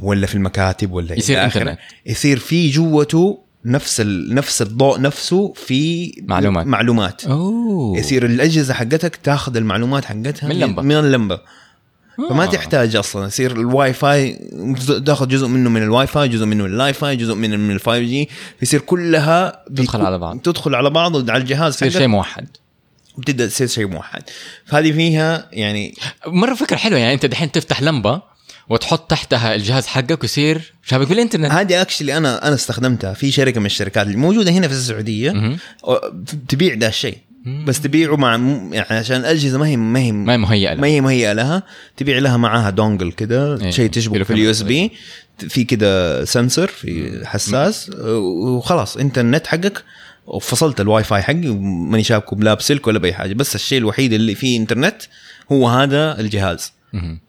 [0.02, 1.44] ولا في المكاتب ولا يصير.
[1.44, 1.78] إنترنت.
[2.06, 4.34] يصير في جوته نفس ال...
[4.34, 6.66] نفس الضوء نفسه في معلومات.
[6.66, 10.82] معلومات أوه يصير الأجهزة حقتك تاخذ المعلومات حقتها من لمبة.
[10.82, 11.40] من اللمبة
[12.30, 12.46] فما آه.
[12.46, 14.38] تحتاج أصلا يصير الواي فاي
[15.06, 18.08] تاخذ جزء منه من الواي فاي جزء منه من ال Li-Fi جزء منه من ال
[18.08, 18.28] 5G
[18.62, 20.38] يصير كلها تدخل على بعض.
[20.38, 22.46] تدخل على بعض على الجهاز يصير شيء موحد
[23.18, 24.22] وبتبدأ تصير شيء موحد.
[24.66, 25.94] فهذه فيها يعني
[26.26, 28.22] مرة فكرة حلوة يعني أنت دحين تفتح لمبة
[28.68, 33.66] وتحط تحتها الجهاز حقك ويصير شبك بالانترنت هذه actually أنا أنا استخدمتها في شركة من
[33.66, 35.56] الشركات اللي موجودة هنا في السعودية.
[36.48, 37.18] تبيع ده الشيء.
[37.66, 38.32] بس تبيعه مع
[38.72, 41.62] يعني عشان الأجهزة ما هي ما هي ما هي مهيئة ما لها هي مهيئة لها.
[41.96, 43.70] تبيع لها معاها dongle كده إيه.
[43.70, 44.92] شيء تشبك في ال USB.
[45.48, 47.90] في كده sensor في حساس.
[47.98, 49.84] وخلاص انت النت حقك
[50.26, 54.34] وفصلت الواي فاي حقي وماني شابكه بلا بسلك ولا بأي حاجة بس الشيء الوحيد اللي
[54.34, 55.02] فيه إنترنت
[55.52, 56.72] هو هذا الجهاز.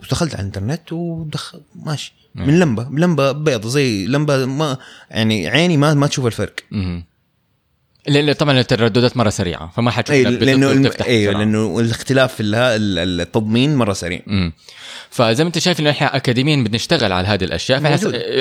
[0.01, 4.77] ودخلت على الإنترنت ودخل ماشي من لمبة لمبة بيض زي لمبة ما
[5.11, 7.03] يعني عيني ما ما تشوف الفرق مهم.
[8.07, 11.34] لأن طبعا الترددات مرة سريعة فما حتشوف اي إنك لأنه أيوه.
[11.34, 14.53] لأنه الاختلاف في التضمين مرة سريع مم.
[15.09, 17.81] فزي ما انت شايف انه إحنا اكاديميا بنشتغل على هذه الأشياء.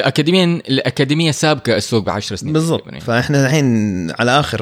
[0.08, 3.00] اكاديميا الأكاديمية سابقة السوق بعشر سنين بالضبط يعني.
[3.00, 3.64] فاحنا الحين
[4.18, 4.58] على آخر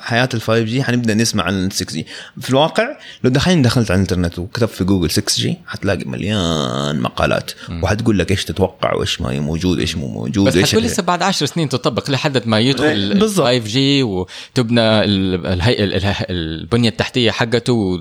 [0.00, 2.06] حياة ال 5G حنبدأ نسمع عن ال 6G
[2.40, 2.88] في الواقع
[3.24, 7.50] لو دحين دخلت على الإنترنت وكتبت في جوجل 6G حتلاقي مليان مقالات
[7.82, 11.22] وحتقول لك إيش تتوقع وإيش ما هي موجود إيش مو موجود بس حتكون لسه بعد
[11.22, 13.46] عشر سنين تطبق لحد ما إيه، يدخل بالضبط.
[13.46, 18.00] 5G وتبنى ال- الهيئه ال- البنية التحتية حقته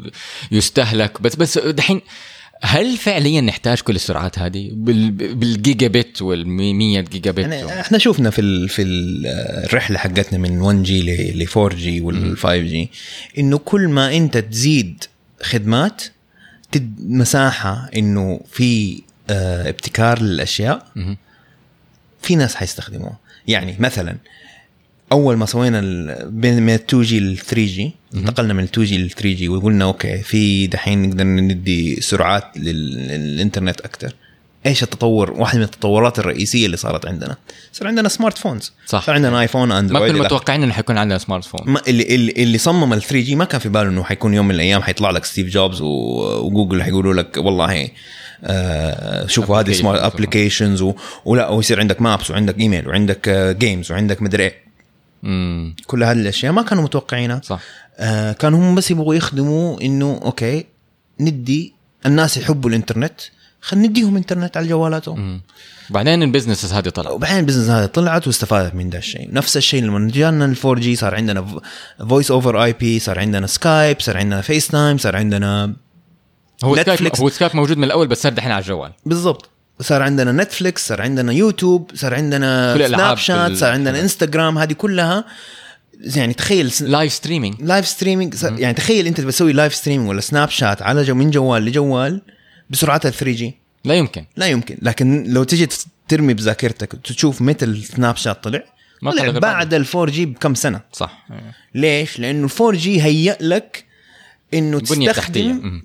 [0.51, 2.01] ويستهلك بس بس دحين
[2.63, 7.97] هل فعليا نحتاج كل السرعات هذه؟ بال- بالجيجا بت وال 100 جيجا بت يعني إحنا
[7.97, 9.27] شفنا في ال في ال-
[9.65, 11.01] الرحلة حقتنا من 1 جي
[11.33, 12.89] ل 4 جي وال 5G
[13.37, 15.03] إنه كل ما أنت تزيد
[15.43, 16.03] خدمات
[16.71, 20.87] تدي مساحة إنه في آه، ابتكار للأشياء.
[22.21, 24.17] في ناس حيستخدموها يعني مثلا
[25.11, 25.81] أول ما سوينا
[26.31, 31.09] من 2 جي ل 3 جي انتقلنا من 2G ل 3G وقلنا okay في دحين
[31.09, 34.13] نقدر ندي سرعات لل- للإنترنت أكثر
[34.65, 37.35] إيش التطور؟ واحدة من التطورات الرئيسية اللي صارت عندنا.
[37.73, 39.05] صار عندنا smart phones صح.
[39.05, 42.31] صار عندنا ايفون ما اندرويد كنا إلى متوقعين إنه حيكون عندنا smartphone ما اللي اللي,
[42.31, 45.25] اللي صمم ال 3G ما كان في باله إنه حيكون يوم من الأيام حيطلع لك
[45.25, 47.87] ستيف جوبز وجوجل حيقولوا لك والله
[48.43, 49.71] آه شوفوا هذه.
[49.73, 50.83] smart applications
[51.25, 53.29] ولا ويصير عندك maps وعندك ايميل وعندك
[53.59, 54.70] games وعندك مدري إيه.
[55.87, 57.41] كل هذه الأشياء ما كانوا متوقعينها.
[57.43, 57.59] صح.
[57.97, 60.65] آه كانوا هم بس يبغوا يخدموا إنه okay
[61.19, 61.73] ندي
[62.05, 63.21] الناس يحبوا الإنترنت
[63.61, 65.19] خلينا نديهم إنترنت على جوالاتهم.
[65.19, 65.41] مم.
[65.89, 67.13] بعدين ال businesses هذه طلعت.
[67.13, 69.33] وبعدين ال business هذا طلعت واستفادت من ده الشيء.
[69.33, 71.61] نفس الشيء لما جانا ال 4G صار عندنا
[72.09, 75.73] voice over IP صار عندنا سكايب صار عندنا فيس تايم صار عندنا
[76.63, 77.11] هو سكايب.
[77.19, 78.91] هو سكايب موجود من الأول بس صار دحين على الجوال.
[79.05, 79.49] بالضبط.
[79.81, 85.25] صار عندنا نتفليكس صار عندنا يوتيوب صار عندنا سناب شات صار عندنا انستغرام هذه كلها
[86.15, 90.81] يعني تخيل live streaming live streaming يعني تخيل أنت بتسوي live streaming ولا سناب شات
[90.81, 92.21] على جو من جوال لجوال
[92.69, 93.55] بسرعة ال 3 G
[93.85, 94.25] لا يمكن.
[94.37, 94.77] لا يمكن.
[94.81, 95.67] لكن لو تجي
[96.07, 98.63] ترمي بذاكرتك تشوف متى السناب شات طلع
[99.01, 100.81] ما طلع بعد ال 4 G بكم سنة.
[100.93, 101.27] صح.
[101.75, 103.85] ليش؟ لأنه ال 4 G هيأ لك
[104.53, 105.81] إنه تستخدم.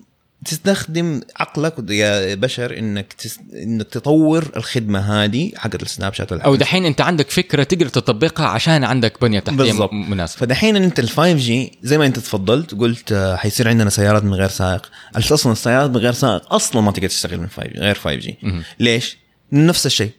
[0.47, 3.39] تستخدم عقلك يا بشر إنك تس...
[3.55, 8.85] إنك تطور الخدمة هذه حقت السناب شات أو دحين أنت عندك فكرة تقدر تطبقها عشان
[8.85, 9.93] عندك بنية تحتية بالضبط.
[9.93, 13.91] م- مناسبة فدحين أنت ال 5 G زي ما أنت تفضلت قلت آه، حيصير عندنا
[13.91, 17.69] سيارات من غير سائق أصلا السيارات من غير سائق أصلا ما تقدر تشتغل من 5
[17.77, 18.39] غير 5 G.
[18.81, 19.17] ليش؟
[19.53, 20.13] نفس الشيء ال-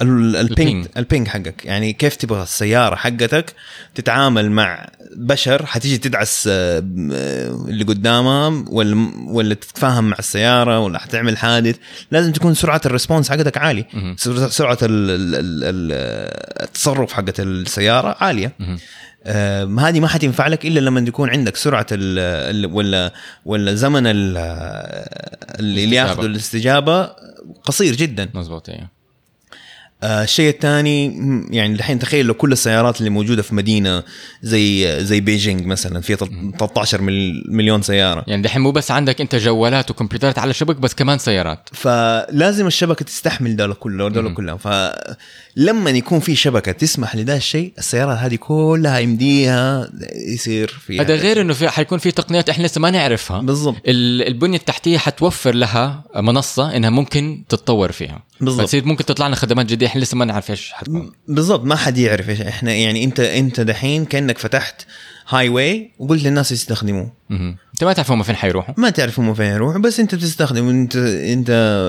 [0.00, 1.28] ال ping ال ping.
[1.28, 3.54] حقك يعني كيف تبغى السيارة حقتك
[3.94, 6.78] تتعامل مع بشر حتيجي تدعس آه،
[7.68, 11.76] اللي قدامها ولا ولا تتفاهم مع السيارة ولا حتعمل حادث
[12.10, 13.84] لازم تكون سرعة الريسبونس حقتك عالي.
[14.50, 14.78] سرعة
[16.62, 18.52] التصرف حقت السيارة عالية.
[19.24, 22.18] آه، هذه ما حتنفع لك إلا لما يكون عندك سرعة ال
[22.64, 23.12] ال ولا
[23.44, 24.36] ولا زمن ال-
[25.60, 25.94] اللي.
[25.96, 27.10] ياخذوا الاستجابة
[27.64, 28.90] قصير جدا مزبوط آه،
[30.04, 31.06] الشيء الثاني
[31.50, 34.02] يعني الحين تخيل لو كل السيارات اللي موجودة في مدينة
[34.42, 36.16] زي زي بيجينج مثلا في
[36.58, 38.24] 13 مل- مليون سيارة.
[38.26, 41.68] يعني دحين مو بس عندك أنت جوالات وكمبيوترات على شبك بس كمان سيارات.
[41.72, 48.18] فلازم الشبكة تستحمل دول كله دول كلهم فلما يكون في شبكة تسمح لده الشيء السيارات
[48.18, 49.90] هذه كلها يمديها
[50.34, 53.40] يصير فيها هذا غير إنه في حيكون في تقنيات إحنا لسه ما نعرفها.
[53.40, 53.76] بالضبط.
[53.88, 58.22] ال- البنية التحتية حتوفر لها منصة إنها ممكن تتطور فيها.
[58.40, 58.60] بالضبط.
[58.66, 61.98] فتصير ممكن تطلع لنا خدمات جديده إحنا لسه ما نعرف إيش حتكون بالضبط ما حد
[61.98, 64.82] يعرف إيش إحنا يعني انت أنت دحين كأنك فتحت
[65.28, 67.12] هاي واي وقلت للناس يستخدموه.
[67.30, 68.74] أنت ما تعرف هم فين حيروحوا.
[68.78, 71.48] ما تعرف هم فين يروحوا بس أنت بتستخدم انت أنت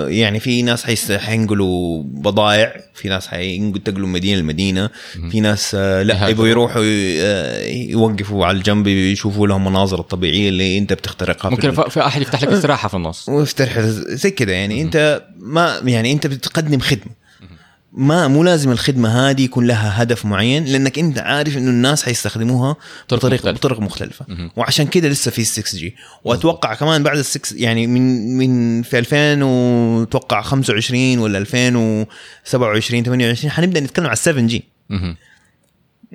[0.10, 4.90] يعني في ناس حينقلوا بضائع في ناس حينتقلوا من مدينة لمدينة
[5.32, 6.28] في ناس آه، لا.
[6.28, 11.70] يبغوا يروحوا آه، يوقفوا على الجنب يشوفوا لهم المناظر الطبيعيه اللي أنت بتخترقها في ممكن
[11.70, 13.30] ال- ف- في أحد يفتح لك استراحة في النص.
[13.30, 17.23] وافتح زي كده يعني أنت ما يعني أنت بتقدم خدمة.
[17.95, 22.76] ما مو لازم الخدمة هذه يكون لها هدف معين لأنك أنت عارف إنه الناس حيستخدموها
[23.11, 23.52] بطريقه مختلفة.
[23.52, 24.26] بطرق مختلفة
[24.56, 28.99] وعشان كده لسه في 6 G وأتوقع كمان بعد ال 6 يعني من من في
[28.99, 34.64] 2000 وتوقع 25 ولا 2027 28 حنبدأ نتكلم على 7 G.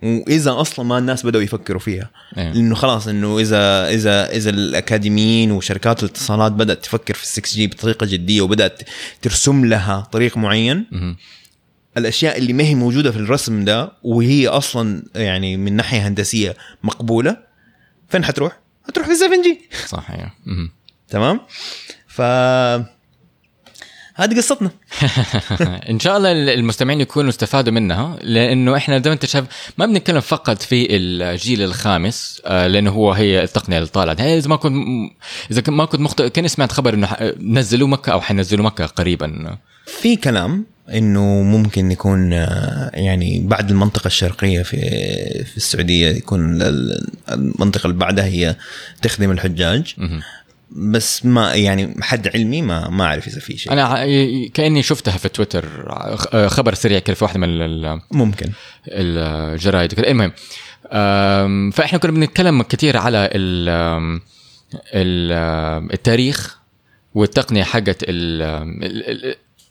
[0.03, 2.53] وإذا أصلا ما الناس بدأوا يفكروا فيها إيه.
[2.53, 8.07] لأنه خلاص إنه اذا اذا إذا الأكاديميين وشركات الاتصالات بدأت تفكر في 6 G بطريقة
[8.07, 8.83] جدية وبدأت
[9.23, 10.87] ترسم لها طريق معين.
[11.99, 17.37] الأشياء اللي ما هي موجودة في الرسم ده وهي أصلا يعني من ناحية هندسية مقبولة
[18.09, 18.59] فين حتروح؟
[18.89, 20.11] حتروح في 7 جي صح.
[20.47, 20.71] مهم.
[21.09, 21.41] تمام؟
[22.07, 22.21] ف
[24.19, 24.71] هذه قصتنا
[25.91, 29.45] إن شاء الله المستمعين يكونوا استفادوا منها لأنه إحنا زي ما أنت شايف
[29.79, 34.57] ما بنتكلم فقط في الجيل الخامس آه، لأنه هو هي التقنية اللي طالعت إذا ما
[34.57, 34.75] كنت
[35.51, 37.09] إذا ما كنت مخطئ كان سمعت خبر إنه
[37.41, 39.59] نزلوا مكة أو حينزلوا مكة قريبا
[39.89, 44.77] في كلام إنه ممكن يكون آه، يعني بعد المنطقة الشرقية في
[45.45, 48.57] في السعودية يكون ال- المنطقة اللي بعدها هي
[49.03, 49.95] تخدم الحجاج.
[50.71, 53.73] بس ما يعني حد علمي ما ما أعرف إذا في شيء.
[53.73, 54.07] أنا
[54.55, 55.65] كأني شفتها في تويتر
[56.33, 58.51] آه، خبر سريع كده في واحدة من ال- ممكن.
[58.89, 60.33] الجرايد المهم
[61.71, 63.69] فإحنا كنا بنتكلم كثير على ال
[64.95, 65.33] ال
[65.93, 66.59] التاريخ
[67.15, 68.05] والتقنية حقت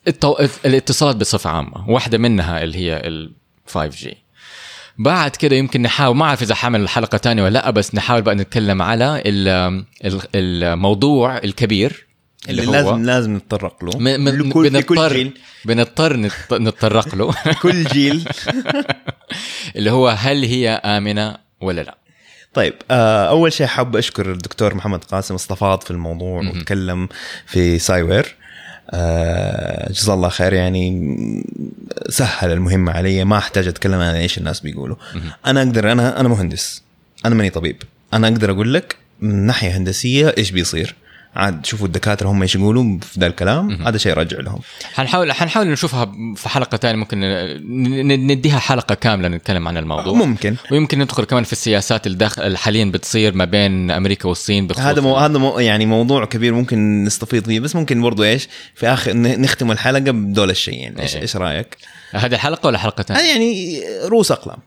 [0.10, 3.32] التو- الاتصالات بصفة عامة واحدة منها اللي هي ال
[3.74, 4.08] 5G
[4.98, 8.36] بعد كده يمكن نحاول ما أعرف إذا حامل حلقه تانية ولا لأ بس نحاول بقى
[8.36, 12.08] نتكلم على ال- ال- الموضوع الكبير
[12.50, 13.92] اللي هو لازم لازم نتطرق له.
[14.00, 15.38] م- م- لكل- في كل بنضطر جيل.
[15.66, 17.34] بنضطر نت- نتطرق له.
[17.64, 18.30] كل جيل.
[19.76, 21.98] اللي هو هل هي آمنة ولا لأ؟
[22.54, 27.10] طيب آه أول شيء حاب أشكر الدكتور محمد قاسم استفاض في الموضوع وتكلم
[27.46, 28.36] في سايوير.
[29.90, 31.14] جزاه الله خير يعني
[32.10, 34.96] سهل المهمه علي ما أحتاج أتكلم عن إيش الناس بيقولوا.
[35.46, 36.84] أنا أقدر أنا أنا مهندس
[37.26, 37.84] أنا ماني طبيب.
[38.14, 40.96] أنا أقدر أقول لك من ناحية هندسية إيش بيصير؟
[41.36, 44.60] عاد شوفوا الدكاترة هم إيش يقولوا في ذا الكلام هذا شيء راجع لهم
[44.94, 47.20] حنحاول حنحاول نشوفها في حلقة ثانية ممكن
[48.28, 53.34] نديها حلقة كاملة نتكلم عن الموضوع ممكن ويمكن ندخل كمان في السياسات الداخل حاليا بتصير
[53.34, 57.60] ما بين أمريكا والصين بخصوص هذا مو هذا مو يعني موضوع كبير ممكن نستفيض فيه
[57.60, 61.22] بس ممكن برضو إيش في آخر نختم الحلقة بدول الشيئين إيش إيه.
[61.22, 61.78] إيش رأيك؟
[62.12, 64.58] هذه الحلقة ولا حلقة ثانية؟ هذا يعني رؤوس أقلام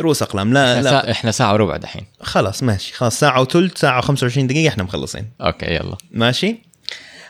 [0.00, 0.90] رؤوس أقلام لا إحنا, لا.
[1.02, 1.10] سا...
[1.10, 2.04] إحنا ساعة وربع دحين.
[2.20, 5.30] خلاص ماشي خلاص ساعة وثلث ساعة و25 دقيقة إحنا مخلصين.
[5.40, 5.96] أوكي يلا.
[6.10, 6.56] ماشي؟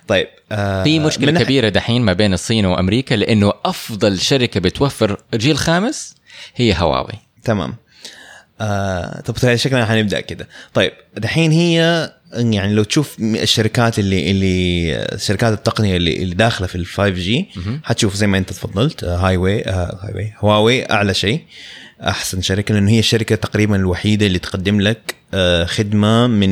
[0.08, 4.60] طيب آه في مشكلة من ناحية- كبيرة دحين ما بين الصين وأمريكا لأنه أفضل شركة
[4.60, 6.14] بتوفر جيل خامس
[6.56, 7.12] هي هواوي.
[7.44, 7.74] تمام.
[8.60, 10.48] آه طب طيب شكلنا حنبدا كده.
[10.74, 16.74] طيب دحين هي يعني لو تشوف الشركات اللي اللي شركات التقنية اللي, اللي داخلة في
[16.74, 17.48] ال 5 G
[17.84, 21.40] حتشوف زي ما أنت تفضلت هاي واي هاي واي هواوي أعلى شيء.
[22.02, 26.50] أحسن شركة لأنه هي الشركة تقريبا الوحيدة اللي تقدم لك آه، خدمة من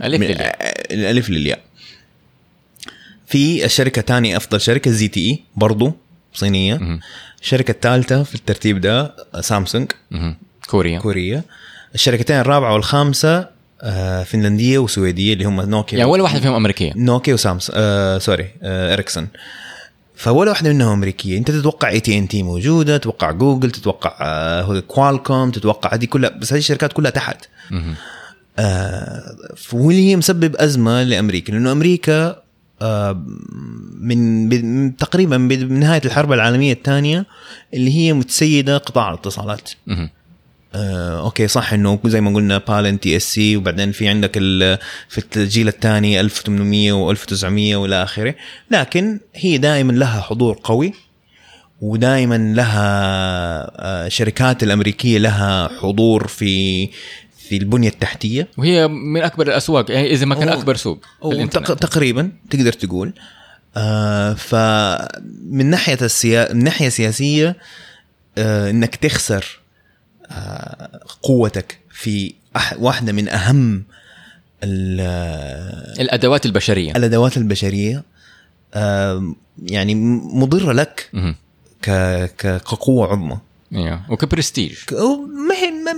[0.00, 0.56] ألف من للياء.
[0.60, 1.60] آه، الالف للياء.
[3.26, 5.92] في الشركة الثانية أفضل شركة ZTE برضو
[6.34, 6.98] صينية.
[7.42, 9.92] الشركة الثالثه في الترتيب ده آه، سامسونج.
[10.66, 10.98] كوريا.
[10.98, 11.42] كوريا.
[11.94, 13.58] الشركتين الرابعة والخامسة
[14.24, 18.92] فنلندية وسويدية اللي هم نوكيا يعني ولا واحدة فيهم أمريكية؟ نوكيا وسامس آه sorry آه
[18.94, 19.28] اريكسون
[20.18, 24.80] فولا واحدة منهم أمريكية أنت تتوقع اي تي ان تي موجودة تتوقع جوجل تتوقع آه
[24.80, 27.44] كوالكوم تتوقع هذه كلها بس هذه الشركات كلها تحت.
[28.58, 29.36] آه
[29.72, 32.42] واللي هي مسبب أزمة لأمريكا لأنه أمريكا
[32.82, 33.22] آه
[34.00, 37.26] من من- تقريبا من نهاية الحرب العالمية الثانية
[37.74, 40.10] اللي هي متسيدة قطاع الاتصالات مهم.
[40.74, 44.38] آه، أوكي صح إنه زي ما قلنا بال NTSC وبعدين في عندك
[45.08, 47.44] في الجيل الثاني 1800 و1900
[47.76, 48.34] وإلى آخره.
[48.70, 50.92] لكن هي دائما لها حضور قوي
[51.80, 52.88] ودائما لها
[53.86, 56.86] آه، الشركات الأمريكية لها حضور في
[57.48, 58.48] في البنية التحتية.
[58.58, 61.04] وهي من أكبر الأسواق يعني إذا ما كان أكبر سوق
[61.80, 63.12] تقريبا تقدر تقول.
[63.76, 66.52] آه فمن ناحية السيا...
[66.52, 67.56] من ناحية سياسية
[68.38, 69.58] آه إنك تخسر
[71.22, 72.34] قوتك في.
[72.78, 73.84] واحدة من أهم
[74.64, 76.92] ال- الأدوات البشرية.
[76.92, 78.02] الأدوات البشرية.
[79.62, 79.94] يعني
[80.34, 81.10] مضرة لك.
[82.38, 83.38] كقوة عظمى.
[83.74, 84.74] أيوه وكبرستيج.
[84.94, 85.92] ما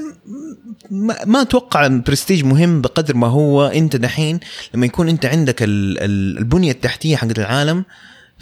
[0.91, 3.67] ما, ما, أتوقع البرستيج مهم بقدر ما هو.
[3.67, 4.41] أنت دحين
[4.75, 7.85] لما يكون أنت عندك ال- ال- البنية التحتية حقت العالم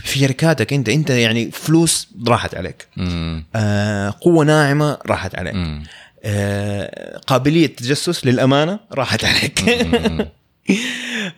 [0.05, 3.45] في شركاتك أنت أنت يعني فلوس راحت عليك مم.
[3.57, 5.83] آه قوة ناعمة راحت عليك مم.
[6.25, 9.61] آه قابلية تجسس للأمانة راحت عليك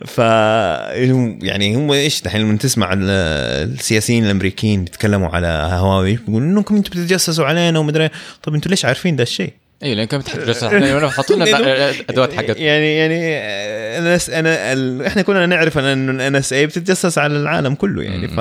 [0.06, 0.18] ف
[1.42, 3.10] يعني هم إيش دحين لما تسمع ال-
[3.72, 8.08] السياسيين الأمريكيين بيتكلموا على هواوي بيقولوا إنكم أنتم بتتجسسوا علينا ومدري
[8.42, 10.28] طب أنتوا ليش عارفين ده الشيء؟ أيوه لأن كانت
[11.08, 12.58] حطوا لنا الادوات حقت.
[12.58, 13.38] يعني يعني
[13.98, 15.02] أنا أنا ال...
[15.02, 18.38] إحنا كلنا نعرف إن إن إس اي بتتجسس على العالم كله يعني ف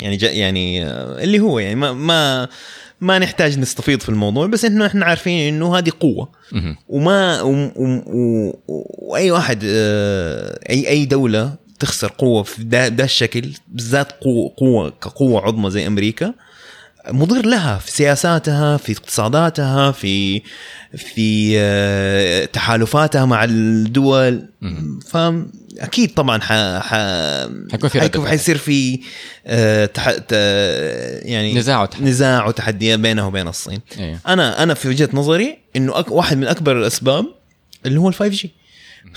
[0.00, 2.48] يعني جا يعني آه، اللي هو يعني ما ما
[3.00, 6.28] ما نحتاج نستفيض في الموضوع بس إنه إحنا عارفين إنه هذه قوة.
[6.88, 8.52] وما و و و
[8.98, 14.90] وأي واحد آه، أي أي دولة تخسر قوة في ده, ده الشكل بالذات قوه قوة
[14.90, 16.34] كقوة عظمى زي أمريكا
[17.10, 20.42] مضر لها في سياساتها في اقتصاداتها في
[20.96, 24.48] في آه، تحالفاتها مع الدول.
[25.10, 26.90] فاكيد طبعا ح ح
[27.72, 28.28] حيكون في حيكون.
[28.28, 29.00] حيصير في
[29.46, 30.10] آه، تح...
[30.10, 30.32] ت-
[31.22, 32.04] يعني نزاع وتحدي.
[32.04, 36.46] نزاع وتحديات بينها وبين الصين أيوه أنا أنا في وجهة نظري إنه أك واحد من
[36.46, 37.26] أكبر الأسباب
[37.86, 38.52] اللي هو ال 5 G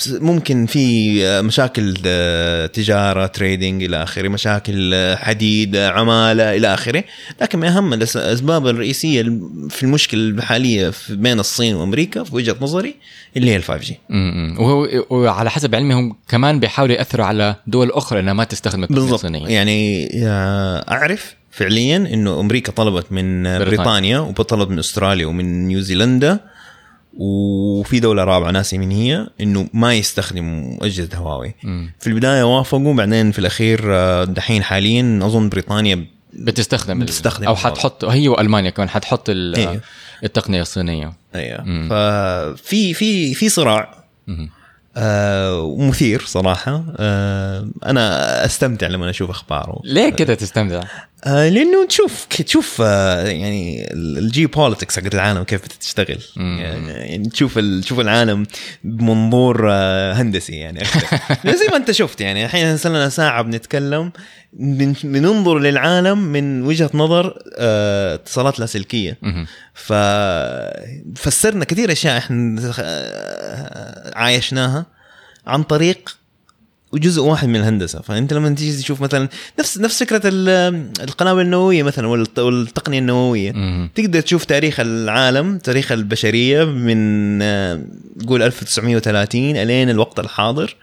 [0.07, 7.03] ممكن في آه، مشاكل آه، تجارة trading إلى آخره مشاكل آه، حديد عمالة إلى آخره.
[7.41, 9.21] لكن من اهم الأسباب الرئيسية
[9.69, 12.95] في المشكلة الحاليه بين الصين وأمريكا في وجهة نظري
[13.37, 13.99] اللي هي ال 5 G
[15.09, 19.25] وعلى حسب علمي هم كمان بيحاولوا يأثروا على دول أخرى إنها ما تستخدم التقنيه بالضبط.
[19.25, 20.09] الصينيه يعني
[20.91, 23.65] أعرف فعليا إنه أمريكا طلبت من بريطانيا.
[23.65, 26.39] بريطانيا, وطلبت من أستراليا ومن نيوزيلندا
[27.17, 31.91] وفي دولة رابعة ناسي من هي إنه ما يستخدموا أجهزة هواوي مم.
[31.99, 37.55] في البداية وافقوا بعدين في الأخير آه، دحين حاليا أظن بريطانيا بتستخدم بتستخدم أو.
[37.55, 39.81] حتحط هي وألمانيا كمان حتحط إيه.
[40.23, 41.87] التقنية الصينية أيوه.
[41.89, 43.99] ففي في في صراع.
[44.97, 50.83] آه ومثير صراحة آه أنا أستمتع لما أشوف أخباره ليه كده تستمتع؟
[51.25, 56.17] آه لأنه تشوف تشوف آه يعني ال geopolitics حقت العالم كيف بتشتغل.
[56.37, 58.45] يعني, يعني تشوف تشوف العالم
[58.83, 60.83] بمنظور آه هندسي يعني
[61.59, 64.11] زي ما انت شفت يعني الحين صار لنا ساعة بنتكلم
[64.53, 69.17] بن- بننظر للعالم من وجهة نظر آه، اتصالات لاسلكية.
[71.15, 74.85] ففسرنا كثير أشياء إحنا آه، عايشناها
[75.47, 76.18] عن طريق
[76.93, 79.29] جزء واحد من الهندسة فأنت لما تيجي تشوف مثلا
[79.59, 83.89] نفس نفس فكرة ال- القنابل النووية مثلا والت- والتقنية النووية مهم.
[83.95, 86.97] تقدر تشوف تاريخ العالم تاريخ البشرية من
[87.41, 87.79] آه،
[88.27, 90.75] قول 1930 إلين الوقت الحاضر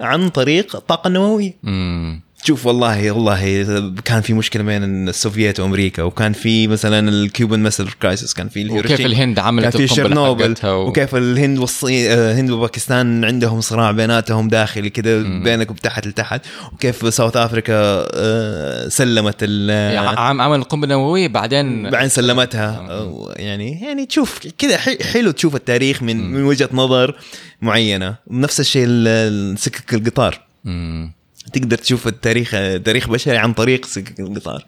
[0.00, 2.20] عن طريق الطاقة النووية مم.
[2.44, 7.88] تشوف والله والله كان في مشكلة بين السوفييت وأمريكا وكان في مثلا ال Cuban Missile
[8.02, 10.88] Crisis كان في وكيف الهند كان عملت في حقتها و...
[10.88, 15.42] وكيف الهند والصين آه، الهند وباكستان عندهم صراع بيناتهم داخلي كده مم.
[15.44, 16.40] بينك وتحت لتحت
[16.72, 17.74] وكيف South Africa
[18.14, 22.86] آه، سلمت ال يعني عم عمل القنبله النوويه بعدين بعدين سلمتها.
[22.90, 24.76] آه، يعني يعني تشوف كذا
[25.12, 27.16] حلو تشوف التاريخ من من وجهة نظر
[27.62, 28.14] معينة.
[28.30, 30.40] نفس الشيء ال- ال- سكك القطار.
[30.64, 31.17] مم.
[31.52, 32.50] تقدر تشوف التاريخ
[32.84, 33.86] تاريخ بشري عن طريق
[34.20, 34.64] القطار.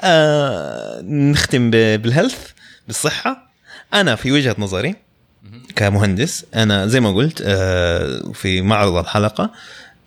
[0.00, 2.38] آه نختم بال health
[2.86, 3.52] بالصحة.
[3.94, 4.94] أنا في وجهة نظري
[5.76, 9.50] كمهندس أنا زي ما قلت آه في معرض الحلقة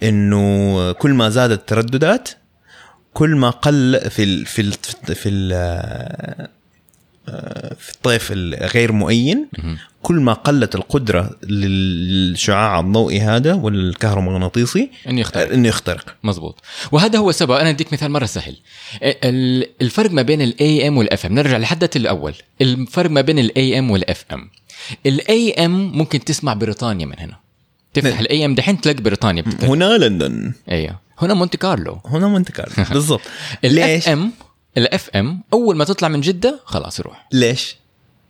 [0.04, 2.30] إنه كل ما زادت الترددات
[3.14, 4.74] كل ما قل في ال في ال
[5.16, 6.50] في ال آه،
[7.80, 9.48] في الطيف الغير مؤين.
[10.02, 16.15] كل ما قلت القدرة للشعاع الضوئي هذا والكهرومغناطيسي إنه يختلف إنه يخترق.
[16.23, 16.60] مزبوط.
[16.91, 18.56] وهذا هو السبب أنا أديك مثال مرة سهل.
[19.03, 22.34] ال- الفرق ما بين ال AM وال FM نرجع لحدث الأول.
[22.61, 24.49] الفرق ما بين ال AM وال FM
[25.06, 27.38] ال AM ممكن تسمع بريطانيا من هنا.
[27.93, 28.19] تفتح نعم.
[28.19, 29.68] ال AM دحين تلاقي بريطانيا بتفتح.
[29.68, 30.53] هنا لندن.
[30.72, 31.99] أيوه هنا مونتي كارلو.
[32.06, 32.85] هنا مونت كارلو.
[32.93, 33.22] بالضبط.
[33.65, 34.32] ال F ليش؟ M
[34.78, 37.27] ال FM أول ما تطلع من جدة خلاص يروح.
[37.31, 37.76] ليش؟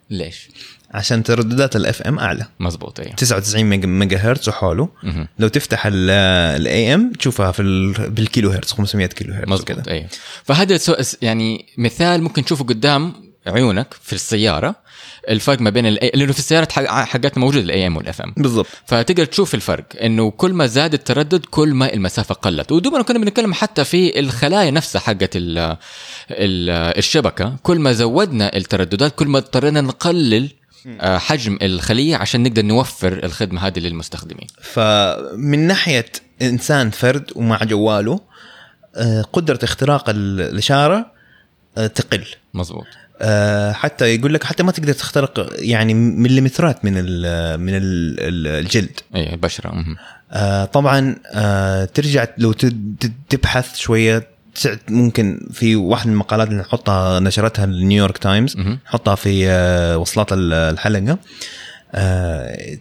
[0.09, 0.49] ليش؟
[0.91, 2.47] عشان ترددات ال FM أعلى.
[2.59, 3.15] مزبوط أيوه.
[3.15, 4.89] 99 ميجا, ميجا هرتز وحوله.
[5.03, 5.27] مهم.
[5.39, 10.07] لو تفتح ال AM تشوفها في ال- بالكيلو هرتز 500 كيلو هرتز مزبوط كده أيوه.
[10.43, 10.79] فهذا
[11.21, 13.13] يعني مثال ممكن تشوفه قدام
[13.47, 14.75] عيونك في السيارة.
[15.29, 18.67] الفرق ما بين ال لأنه في السيارات حق- حقتنا موجود ال AM وال FM بالضبط.
[18.85, 22.71] فتقدر تشوف الفرق إنه كل ما زاد التردد كل ما المسافة قلت.
[22.71, 27.55] ودوبنا كنا بنتكلم حتى في الخلايا نفسها حقت ال ال الشبكة.
[27.63, 30.49] كل ما زودنا الترددات كل ما اضطرينا نقلل
[31.01, 34.47] آه، حجم الخلية عشان نقدر نوفر الخدمة هذه للمستخدمين.
[34.61, 36.05] فمن ناحية
[36.41, 38.19] إنسان فرد ومع جواله
[38.95, 41.11] آه، قدرة اختراق ال- الإشارة
[41.77, 42.23] آه، تقل.
[42.53, 43.10] مزبوط آه،
[43.73, 49.33] حتى يقول لك حتى ما تقدر تخترق يعني مليمترات من ال من ال الجلد اي
[49.33, 49.69] البشره.
[50.31, 52.53] آه، طبعا آه، ترجع لو
[53.29, 54.27] تبحث شوية
[54.89, 58.57] ممكن في واحد من المقالات اللي نحطها نشرتها نيويورك تايمز.
[58.85, 61.17] نحطها في آه، وصلات ال- الحلقة
[61.95, 62.77] آه،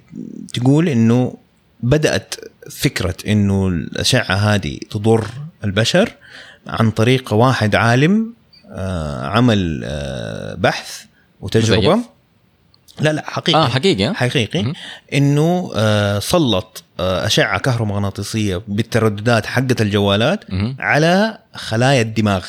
[0.55, 1.35] تقول إنه
[1.83, 2.35] بدأت
[2.71, 5.27] فكرة إنه الأشعة هذه تضر
[5.65, 6.13] البشر
[6.67, 8.40] عن طريق واحد عالم آه،
[9.23, 11.01] عمل آه، بحث
[11.41, 12.07] وتجربة مزيف؟
[13.01, 14.73] لا لا حقيقي آه حقيقي حقيقي.
[15.15, 20.77] إنه آه، سلط آه، أشعة كهرومغناطيسية بالترددات حقة الجوالات مهم.
[20.79, 22.45] على خلايا الدماغ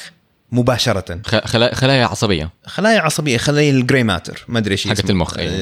[0.52, 5.12] مباشرة خ- خلا- خلايا عصبية خلايا عصبية خلايا الجراي ماتر ما أدري إيش حقت اسمه.
[5.12, 5.54] المخ، أيوة.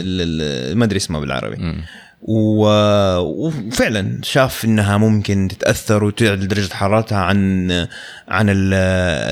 [0.76, 1.84] ما أدري اسمها بالعربي مم.
[2.22, 7.72] و- وفعلا شاف إنها ممكن تتأثر وتعلى درجة حرارتها عن
[8.28, 8.74] عن ال-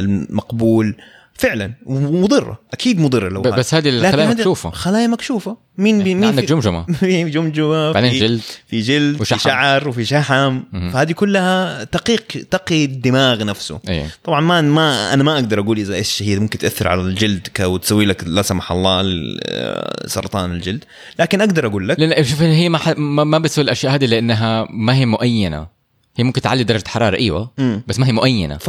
[0.06, 0.96] المقبول
[1.38, 4.70] فعلا ومضرة أكيد مضرة لو بس هذه الخلايا مكشوفة.
[4.70, 5.58] خلايا مكشوفة.
[5.78, 6.86] مين بي مين عندك في- جمجمة.
[7.00, 8.42] في جمجمة بعدين جلد.
[8.68, 9.38] في جلد وشحم.
[9.38, 10.60] في شعر وفي شحم.
[10.94, 13.80] فهذه كلها تقيق تقي الدماغ نفسه.
[13.90, 17.48] اي طبعا ما ما أنا ما أقدر أقول إذا إيش هي ممكن تأثر على الجلد
[17.62, 20.84] وتسوي لك لا سمح الله ال- آه، سرطان الجلد.
[21.20, 24.68] لكن أقدر أقول لك لأن شوف هي ما ح- ما ما بتسوي الأشياء هذه لأنها
[24.70, 25.77] ما هي مؤينة.
[26.18, 27.84] هي ممكن تعلي درجة حراره أيوه مم.
[27.88, 28.68] بس ما هي مؤينة ف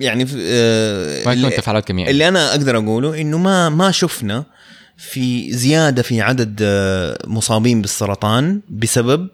[0.00, 4.44] يعني آه، ما يكون اللي, تفاعلات كيميائية اللي أنا أقدر أقوله إنه ما ما شفنا
[4.96, 9.28] في زيادة في عدد آه، مصابين بالسرطان بسبب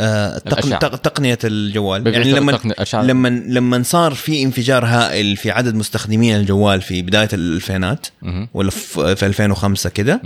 [0.00, 0.38] آه،
[0.78, 2.58] تقنية الجوال يعني لما.
[2.94, 8.06] لما لما صار في انفجار هائل في عدد مستخدمين الجوال في بداية الألفينات.
[8.54, 10.20] ولا في في 2005 كده.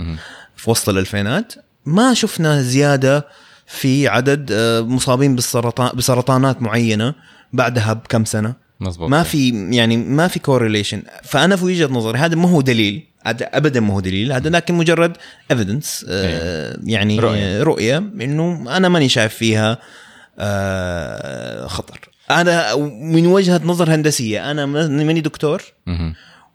[0.57, 1.53] في وسط الألفينات
[1.87, 3.27] ما شفنا زيادة
[3.71, 7.15] في عدد آه، مصابين بالسرطان بسرطانات معينة
[7.53, 8.55] بعدها بكم سنة.
[8.81, 13.07] مزبوط ما في يعني ما في correlation فأنا في وجهة نظري هذا ما هو دليل
[13.27, 15.17] هذا ابدا ما هو دليل هذا لكن مجرد
[15.51, 16.07] evidence
[16.85, 17.63] يعني رؤية.
[17.63, 19.79] رؤية, رؤية إنه أنا ماني شايف فيها
[20.39, 22.01] آه، خطر.
[22.31, 25.63] أنا من وجهة نظر هندسية أنا ماني دكتور.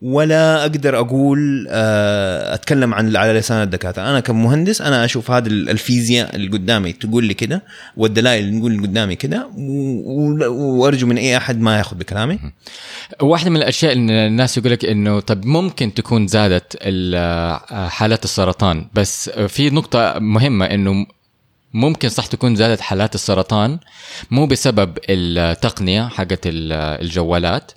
[0.06, 4.02] ولا أقدر أقول آه، أتكلم عن على لسان الدكاترة.
[4.04, 7.64] أنا كمهندس أنا أشوف هذه الفيزياء اللي قدامي تقول لي كده
[7.98, 9.50] والدلائل اللي اللي قدامي كده
[10.50, 12.40] وأرجو من أي أحد ما يأخذ بكلامي.
[13.22, 18.88] واحدة من الأشياء اللي الناس يقول لك إنه طب ممكن تكون زادت ال- حالات السرطان
[18.94, 21.06] بس في نقطة مهمة إنه
[21.74, 23.80] ممكن صح تكون زادت حالات السرطان
[24.32, 27.72] مو بسبب التقنية حقت ال- الجوالات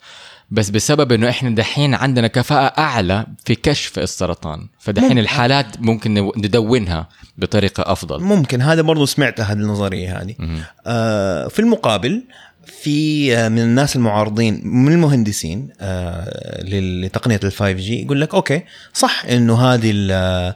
[0.50, 5.18] بس بسبب إنه إحنا دحين عندنا كفاءة أعلى في كشف السرطان فدحين ممكن.
[5.18, 7.08] الحالات ممكن ندونها
[7.38, 10.34] بطريقة أفضل ممكن هذا برضو سمعت هذه النظرية هذه.
[10.86, 12.24] آه في المقابل
[12.82, 18.62] في آه، من الناس المعارضين من المهندسين آه لتقنية ال 5 G يقول لك okay
[18.94, 20.54] صح إنه هذه ال-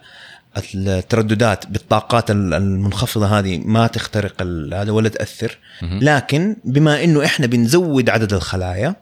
[0.74, 4.42] الترددات بالطاقات ال- المنخفضة هذه ما تخترق
[4.74, 5.58] هذا ولا تأثر.
[5.82, 8.94] لكن بما إنه إحنا بنزود عدد الخلايا.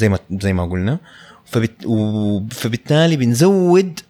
[0.00, 0.98] زي ما زي ما قلنا.
[1.44, 4.00] فبت و- فبالتالي بنزود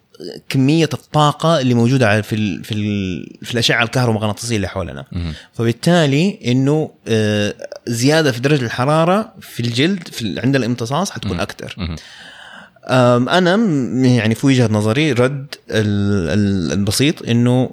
[0.49, 5.05] كمية الطاقة اللي موجودة في ال في ال في الأشعة الكهرومغناطيسية اللي حولنا.
[5.11, 5.33] مهم.
[5.53, 7.53] فبالتالي إنه آه،
[7.87, 11.97] زيادة في درجة الحرارة في الجلد في عند الامتصاص حتكون أكثر
[13.37, 13.55] أنا
[14.07, 17.69] يعني في وجهة نظري رد ال- ال- البسيط إنه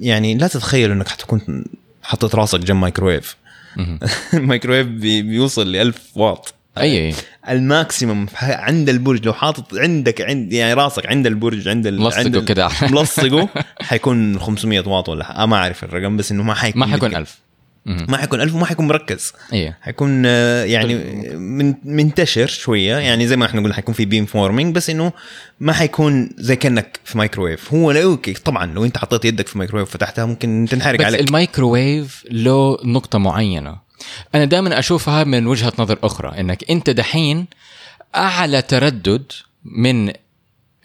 [0.00, 1.64] يعني لا تتخيل إنك حتكون
[2.02, 3.36] حطيت راسك جنب مايكرويف.
[4.86, 6.54] بي- بيوصل ل 1000 واط.
[6.80, 7.14] أي
[7.48, 12.40] ال maximum عند البرج لو حاطط عندك عند يعني راسك عند البرج عند ال- ملصقه
[12.44, 12.68] كده.
[12.90, 13.48] ملصقه
[13.82, 17.16] حيكون 500 واط ولا ح- ما أعرف الرقم بس إنه ما حيكون ما حيكون متك-
[17.16, 17.38] ألف.
[17.86, 18.06] مهم.
[18.08, 19.32] ما حيكون 1000 وما حيكون مركز.
[19.52, 19.74] أي.
[19.82, 20.94] حيكون آه، يعني
[21.36, 22.96] من منتشر شوية.
[22.96, 25.12] يعني زي ما إحنا قلنا حيكون في beam forming بس إنه
[25.60, 29.88] ما حيكون زي كأنك في مايكرويف هو لو طبعا لو أنت حطيت يدك في مايكرويف
[29.88, 31.20] وفتحتها ممكن تنحرق بس عليك.
[31.20, 33.85] الميكروويف له نقطة معينة.
[34.34, 37.46] أنا دائما أشوفها من وجهة نظر أخرى إنك أنت دحين
[38.16, 39.32] أعلى تردد
[39.64, 40.12] من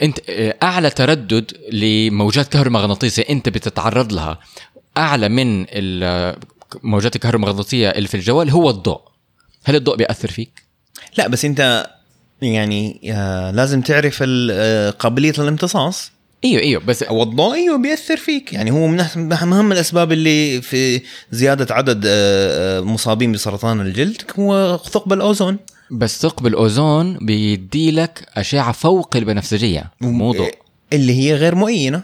[0.01, 0.19] أنت
[0.63, 4.39] أعلى تردد لموجات كهرومغناطيسية أنت بتتعرض لها.
[4.97, 9.01] أعلى من الموجات الكهرومغناطيسية اللي في الجوال هو الضوء.
[9.63, 10.63] هل الضوء بيأثر فيك؟
[11.17, 11.89] لا بس أنت
[12.41, 16.11] يعني آه لازم تعرف آه، قابلية الامتصاص.
[16.45, 18.53] إيوه إيوه بس الضوء إيوه بيأثر فيك.
[18.53, 18.99] يعني هو من
[19.33, 21.01] أهم الأسباب اللي في
[21.31, 25.57] زيادة عدد آه، آه، مصابين بسرطان الجلد هو ثقب الأوزون.
[25.91, 30.51] بس ثقب الأوزون بيدي لك أشعة فوق البنفسجية مو ضوء.
[30.93, 32.03] اللي هي غير مؤينة.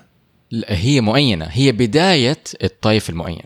[0.51, 3.43] لا، هي معينه هي بداية الطيف المعين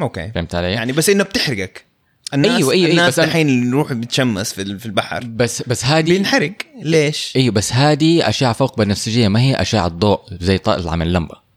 [0.00, 0.30] أوكي.
[0.34, 1.87] فهمت علي؟ يعني بس إنه بتحرقك.
[2.34, 6.04] الناس أيوة، أيوة، أيوة، الناس الحين يروح بتشمس في ال- في البحر بس بس هذه
[6.04, 6.52] بينحرق
[6.82, 11.47] ليش؟ أيوه بس هذه اشعه فوق بنفسجية ما هي اشعه ضوء زي طلع من اللمبة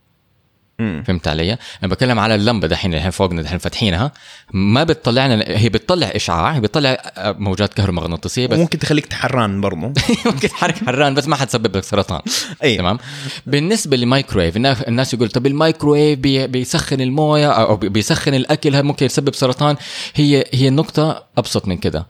[0.81, 1.03] مم.
[1.07, 4.11] فهمت علي؟ أنا بتكلم على اللمبة دحين اللي فوقنا دحين فاتحينها
[4.53, 8.57] ما بتطلع لنا هي بتطلع إشعاع هي بتطلع موجات كهرومغناطيسية بس.
[8.57, 9.77] وممكن تخليك تحران برضو.
[10.25, 12.21] ممكن تحرك حران بس ما حتسبب لك سرطان.
[12.63, 12.77] أيوة.
[12.77, 12.97] تمام؟
[13.45, 19.35] بالنسبة للمايكرويف الناس يقول طب المايكرويف بي بيسخن الموية أو بي- بيسخن الأكل ممكن يسبب
[19.35, 19.75] سرطان؟
[20.15, 22.07] هي هي النقطه أبسط من كده.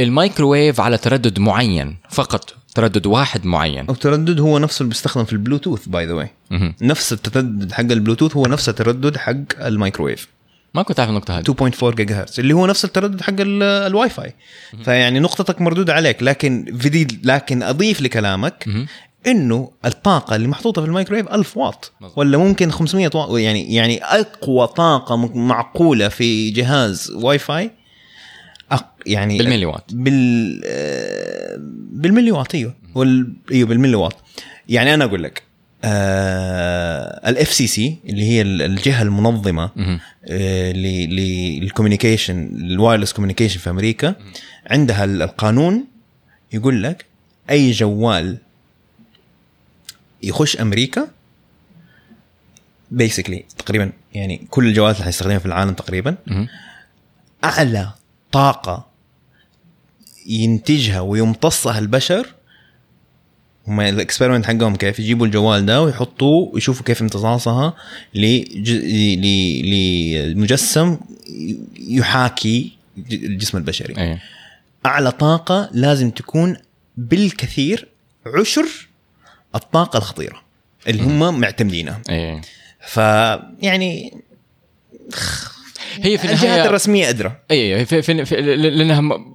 [0.00, 2.54] المايكرويف على تردد معين فقط.
[2.74, 6.28] تردد واحد معين التردد هو نفسه اللي بيستخدم في البلوتوث by the way.
[6.82, 10.28] نفس التردد حق البلوتوث هو نفس التردد حق المايكرويف
[10.74, 14.08] ما كنت عارف النقطة هذه 2.4 جيجا هرتز اللي هو نفس التردد حق ال- الواي
[14.08, 14.34] فاي
[14.84, 18.64] فيعني نقطتك مردودة عليك لكن فيدي لكن أضيف لكلامك.
[19.26, 21.92] إنه الطاقة اللي محطوطة في الميكرويف 1000 واط.
[22.16, 27.70] ولا ممكن 500 واط يعني يعني أقوى طاقة م- معقولة في جهاز واي فاي
[29.06, 31.56] يعني بالملي وات بال آه،
[31.92, 33.32] بالملي واط أيوه وال...
[33.52, 34.16] أيوه بالملي واط
[34.68, 35.42] يعني أنا أقول لك
[37.28, 39.70] ال FCC اللي هي ال- الجهة المنظمة.
[40.28, 44.14] آه، لل communication ال wireless communication في أمريكا
[44.70, 45.84] عندها ال- القانون
[46.52, 47.04] يقول لك
[47.50, 48.38] أي جوال
[50.22, 51.08] يخش أمريكا
[52.90, 56.16] basically تقريبا يعني كل الجوالات اللي حيستخدمها في العالم تقريبا.
[57.44, 57.92] أعلى
[58.34, 58.86] طاقة
[60.26, 62.34] ينتجها ويمتصها البشر
[63.66, 67.74] هم ال experiment حقهم كيف؟ يجيبوا الجوال ده ويحطوه ويشوفوا كيف امتصاصها
[70.34, 70.98] لمجسم
[71.78, 72.72] يحاكي
[73.12, 73.98] الجسم البشري.
[73.98, 74.22] إيه.
[74.86, 76.56] أعلى طاقة لازم تكون
[76.96, 77.88] بالكثير
[78.26, 78.88] عشر
[79.54, 80.42] الطاقة الخطيرة
[80.88, 82.02] اللي هم معتمدينها.
[82.08, 82.40] إيه.
[82.86, 84.14] فيعني
[86.02, 87.32] هي في الجهات النهايه الرسمية أدرى.
[87.50, 89.34] أي في في في لأنها م-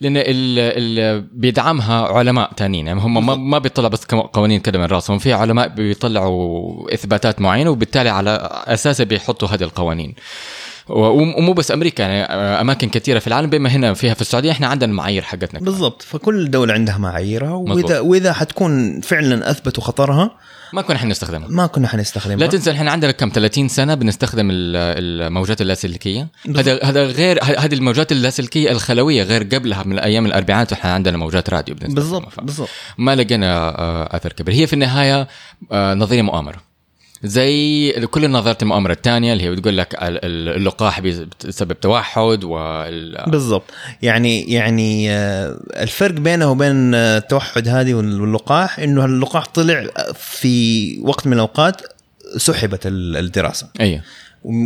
[0.00, 0.24] لأن ال
[0.58, 2.86] ال بيدعمها علماء تانيين.
[2.86, 5.18] يعني هم ما, ما بيطلع بس قوانين كده من رأسهم.
[5.18, 10.14] في علماء بيطلعوا إثباتات معينة وبالتالي على اساسها بيحطوا هذه القوانين.
[10.88, 12.22] ومو بس أمريكا يعني
[12.60, 15.60] أماكن كثيرة في العالم بما هنا فيها في السعودية إحنا عندنا المعايير حقتنا.
[15.60, 16.02] بالضبط.
[16.02, 17.50] فكل دولة عندها معاييرها.
[17.52, 20.30] واذا وإذا حتكون فعلا أثبتوا خطرها
[20.72, 24.76] ما كنا حنستخدمها ما كنا حنستخدمها لا تنسى إحنا عندنا كم؟ 30 سنة بنستخدم ال-
[25.26, 26.28] الموجات اللاسلكية.
[26.56, 31.50] هذا هذا غير هذه الموجات اللاسلكية الخلوية غير قبلها من أيام الاربعينات إحنا عندنا موجات
[31.50, 32.68] راديو بالضبط بالضبط.
[32.98, 35.28] ما لقينا آه، اثر كبير هي في النهاية
[35.72, 36.73] آه، نظرية مؤامرة.
[37.24, 43.24] زي كل نظريه المؤامرة الثانية اللي هي بتقول لك ال- ال- اللقاح بيسبب توحد وال
[43.26, 43.64] بالضبط.
[44.02, 51.26] يعني يعني آه، الفرق بينه وبين آه، التوحد هذه واللقاح إنه اللقاح طلع في وقت
[51.26, 51.82] من الأوقات
[52.36, 53.66] سحبت ال- الدراسة.
[53.80, 54.00] أيوه.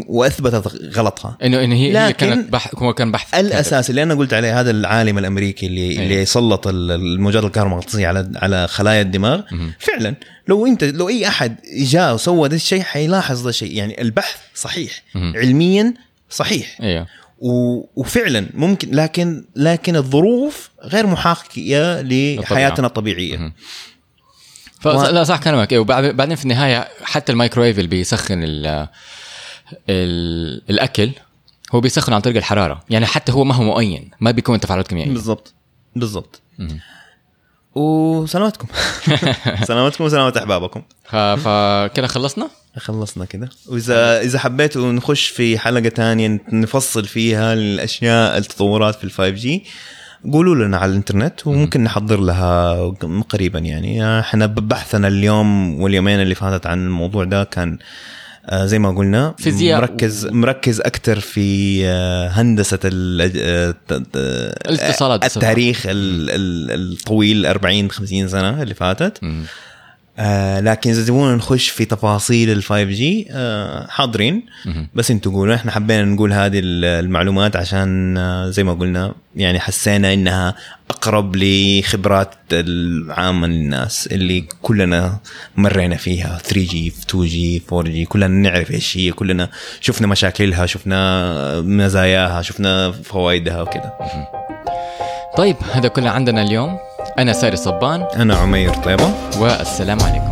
[0.08, 1.36] وأثبتت غلطها.
[1.44, 4.60] انه إنه هي, هي لكن كانت بحث هو كان بحث الأساس اللي أنا قلت عليه
[4.60, 6.02] هذا العالم الأمريكي اللي أيوة.
[6.02, 9.40] اللي سلط ال- الموجات الكهرومغناطيسية على على خلايا الدماغ.
[9.52, 9.72] مهم.
[9.78, 10.14] فعلا
[10.48, 13.72] لو انت لو أي أحد جاء وسوى ذا الشيء حيلاحظ ذا الشيء.
[13.72, 15.02] يعني البحث صحيح.
[15.14, 15.36] مهم.
[15.36, 15.94] علميا
[16.30, 16.78] صحيح.
[17.38, 17.80] و...
[17.96, 23.36] وفعلا ممكن لكن لكن الظروف غير محاكيه لحياتنا الطبيعية.
[23.36, 23.52] مهم.
[24.80, 25.72] فلا صح كلامك.
[25.72, 28.42] إيه، وبعد- بعدين في النهاية حتى الميكرويف اللي بيسخن
[30.70, 31.10] الأكل
[31.72, 32.84] هو بيسخن عن طريق الحرارة.
[32.90, 35.12] يعني حتى هو ما هو مؤين ما بيكون تفاعلات كيميائية.
[35.12, 35.54] بالضبط.
[35.96, 36.40] بالضبط.
[37.74, 38.68] وسلامتكم
[39.68, 40.82] سلامتكم وسلامة أحبابكم.
[41.36, 43.48] فكده خلصنا؟ خلصنا كده.
[43.68, 49.64] واذا إذا حبيتوا نخش في حلقة تانية نفصل فيها الأشياء التطورات في ال five G
[50.32, 52.80] قولوا لنا على الإنترنت وممكن نحضر لها
[53.28, 54.20] قريبا يعني.
[54.20, 57.78] إحنا بحثنا اليوم واليومين اللي فاتت عن الموضوع ده كان
[58.52, 63.74] زي ما قلنا فيزياء مركز مركز أكثر في آه، هندسة آه،
[64.68, 69.18] الاتصالات التاريخ ال- ال- الطويل 40 50 سنة اللي فاتت.
[70.20, 74.42] آه لكن إذا تبغون نخش في تفاصيل ال 5 G آه حاضرين.
[74.94, 80.12] بس أنتوا قولوا إحنا حبينا نقول هذه المعلومات عشان آه زي ما قلنا يعني حسينا
[80.12, 80.54] إنها
[80.90, 85.18] أقرب لخبرات العامة للناس اللي كلنا
[85.56, 86.38] مرينا فيها.
[86.44, 89.48] 3 جي 2 جي 4 جي كلنا نعرف إيش هي كلنا
[89.80, 93.92] شفنا مشاكلها شفنا مزاياها شفنا فوائدها وكذا.
[95.38, 96.78] طيب هذا كله عندنا اليوم.
[97.18, 98.02] أنا ساري صبان.
[98.16, 99.10] أنا عمير طيبة.
[99.40, 100.30] والسلام عليكم.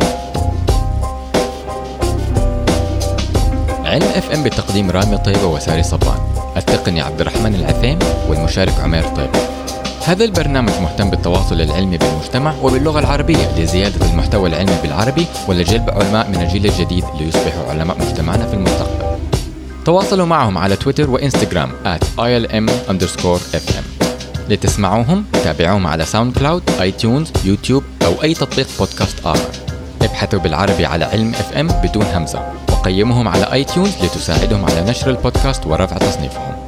[3.85, 6.17] علم أف إم بتقديم رامي طيبة وساري صبان.
[6.57, 9.39] ألتقني عبد الرحمن العثيم والمشارك عمير طيبة.
[10.05, 16.41] هذا البرنامج مهتم بالتواصل العلمي بالمجتمع وباللغة العربية لزيادة المحتوى العلمي بالعربي ولجلب علماء من
[16.41, 19.17] الجيل الجديد ليصبحوا علماء مجتمعنا في المستقبل.
[19.85, 23.96] تواصلوا معهم على تويتر وإنستغرام at ilm underscore fm
[24.49, 29.49] لتسمعوهم تابعوهم على SoundCloud iTunes يوتيوب أو أي تطبيق بودكاست آخر.
[30.01, 35.65] ابحثوا بالعربي على علم إف إم بدون همزة وقيموهم على iTunes لتساعدهم على نشر البودكاست
[35.65, 36.66] ورفع تصنيفهم.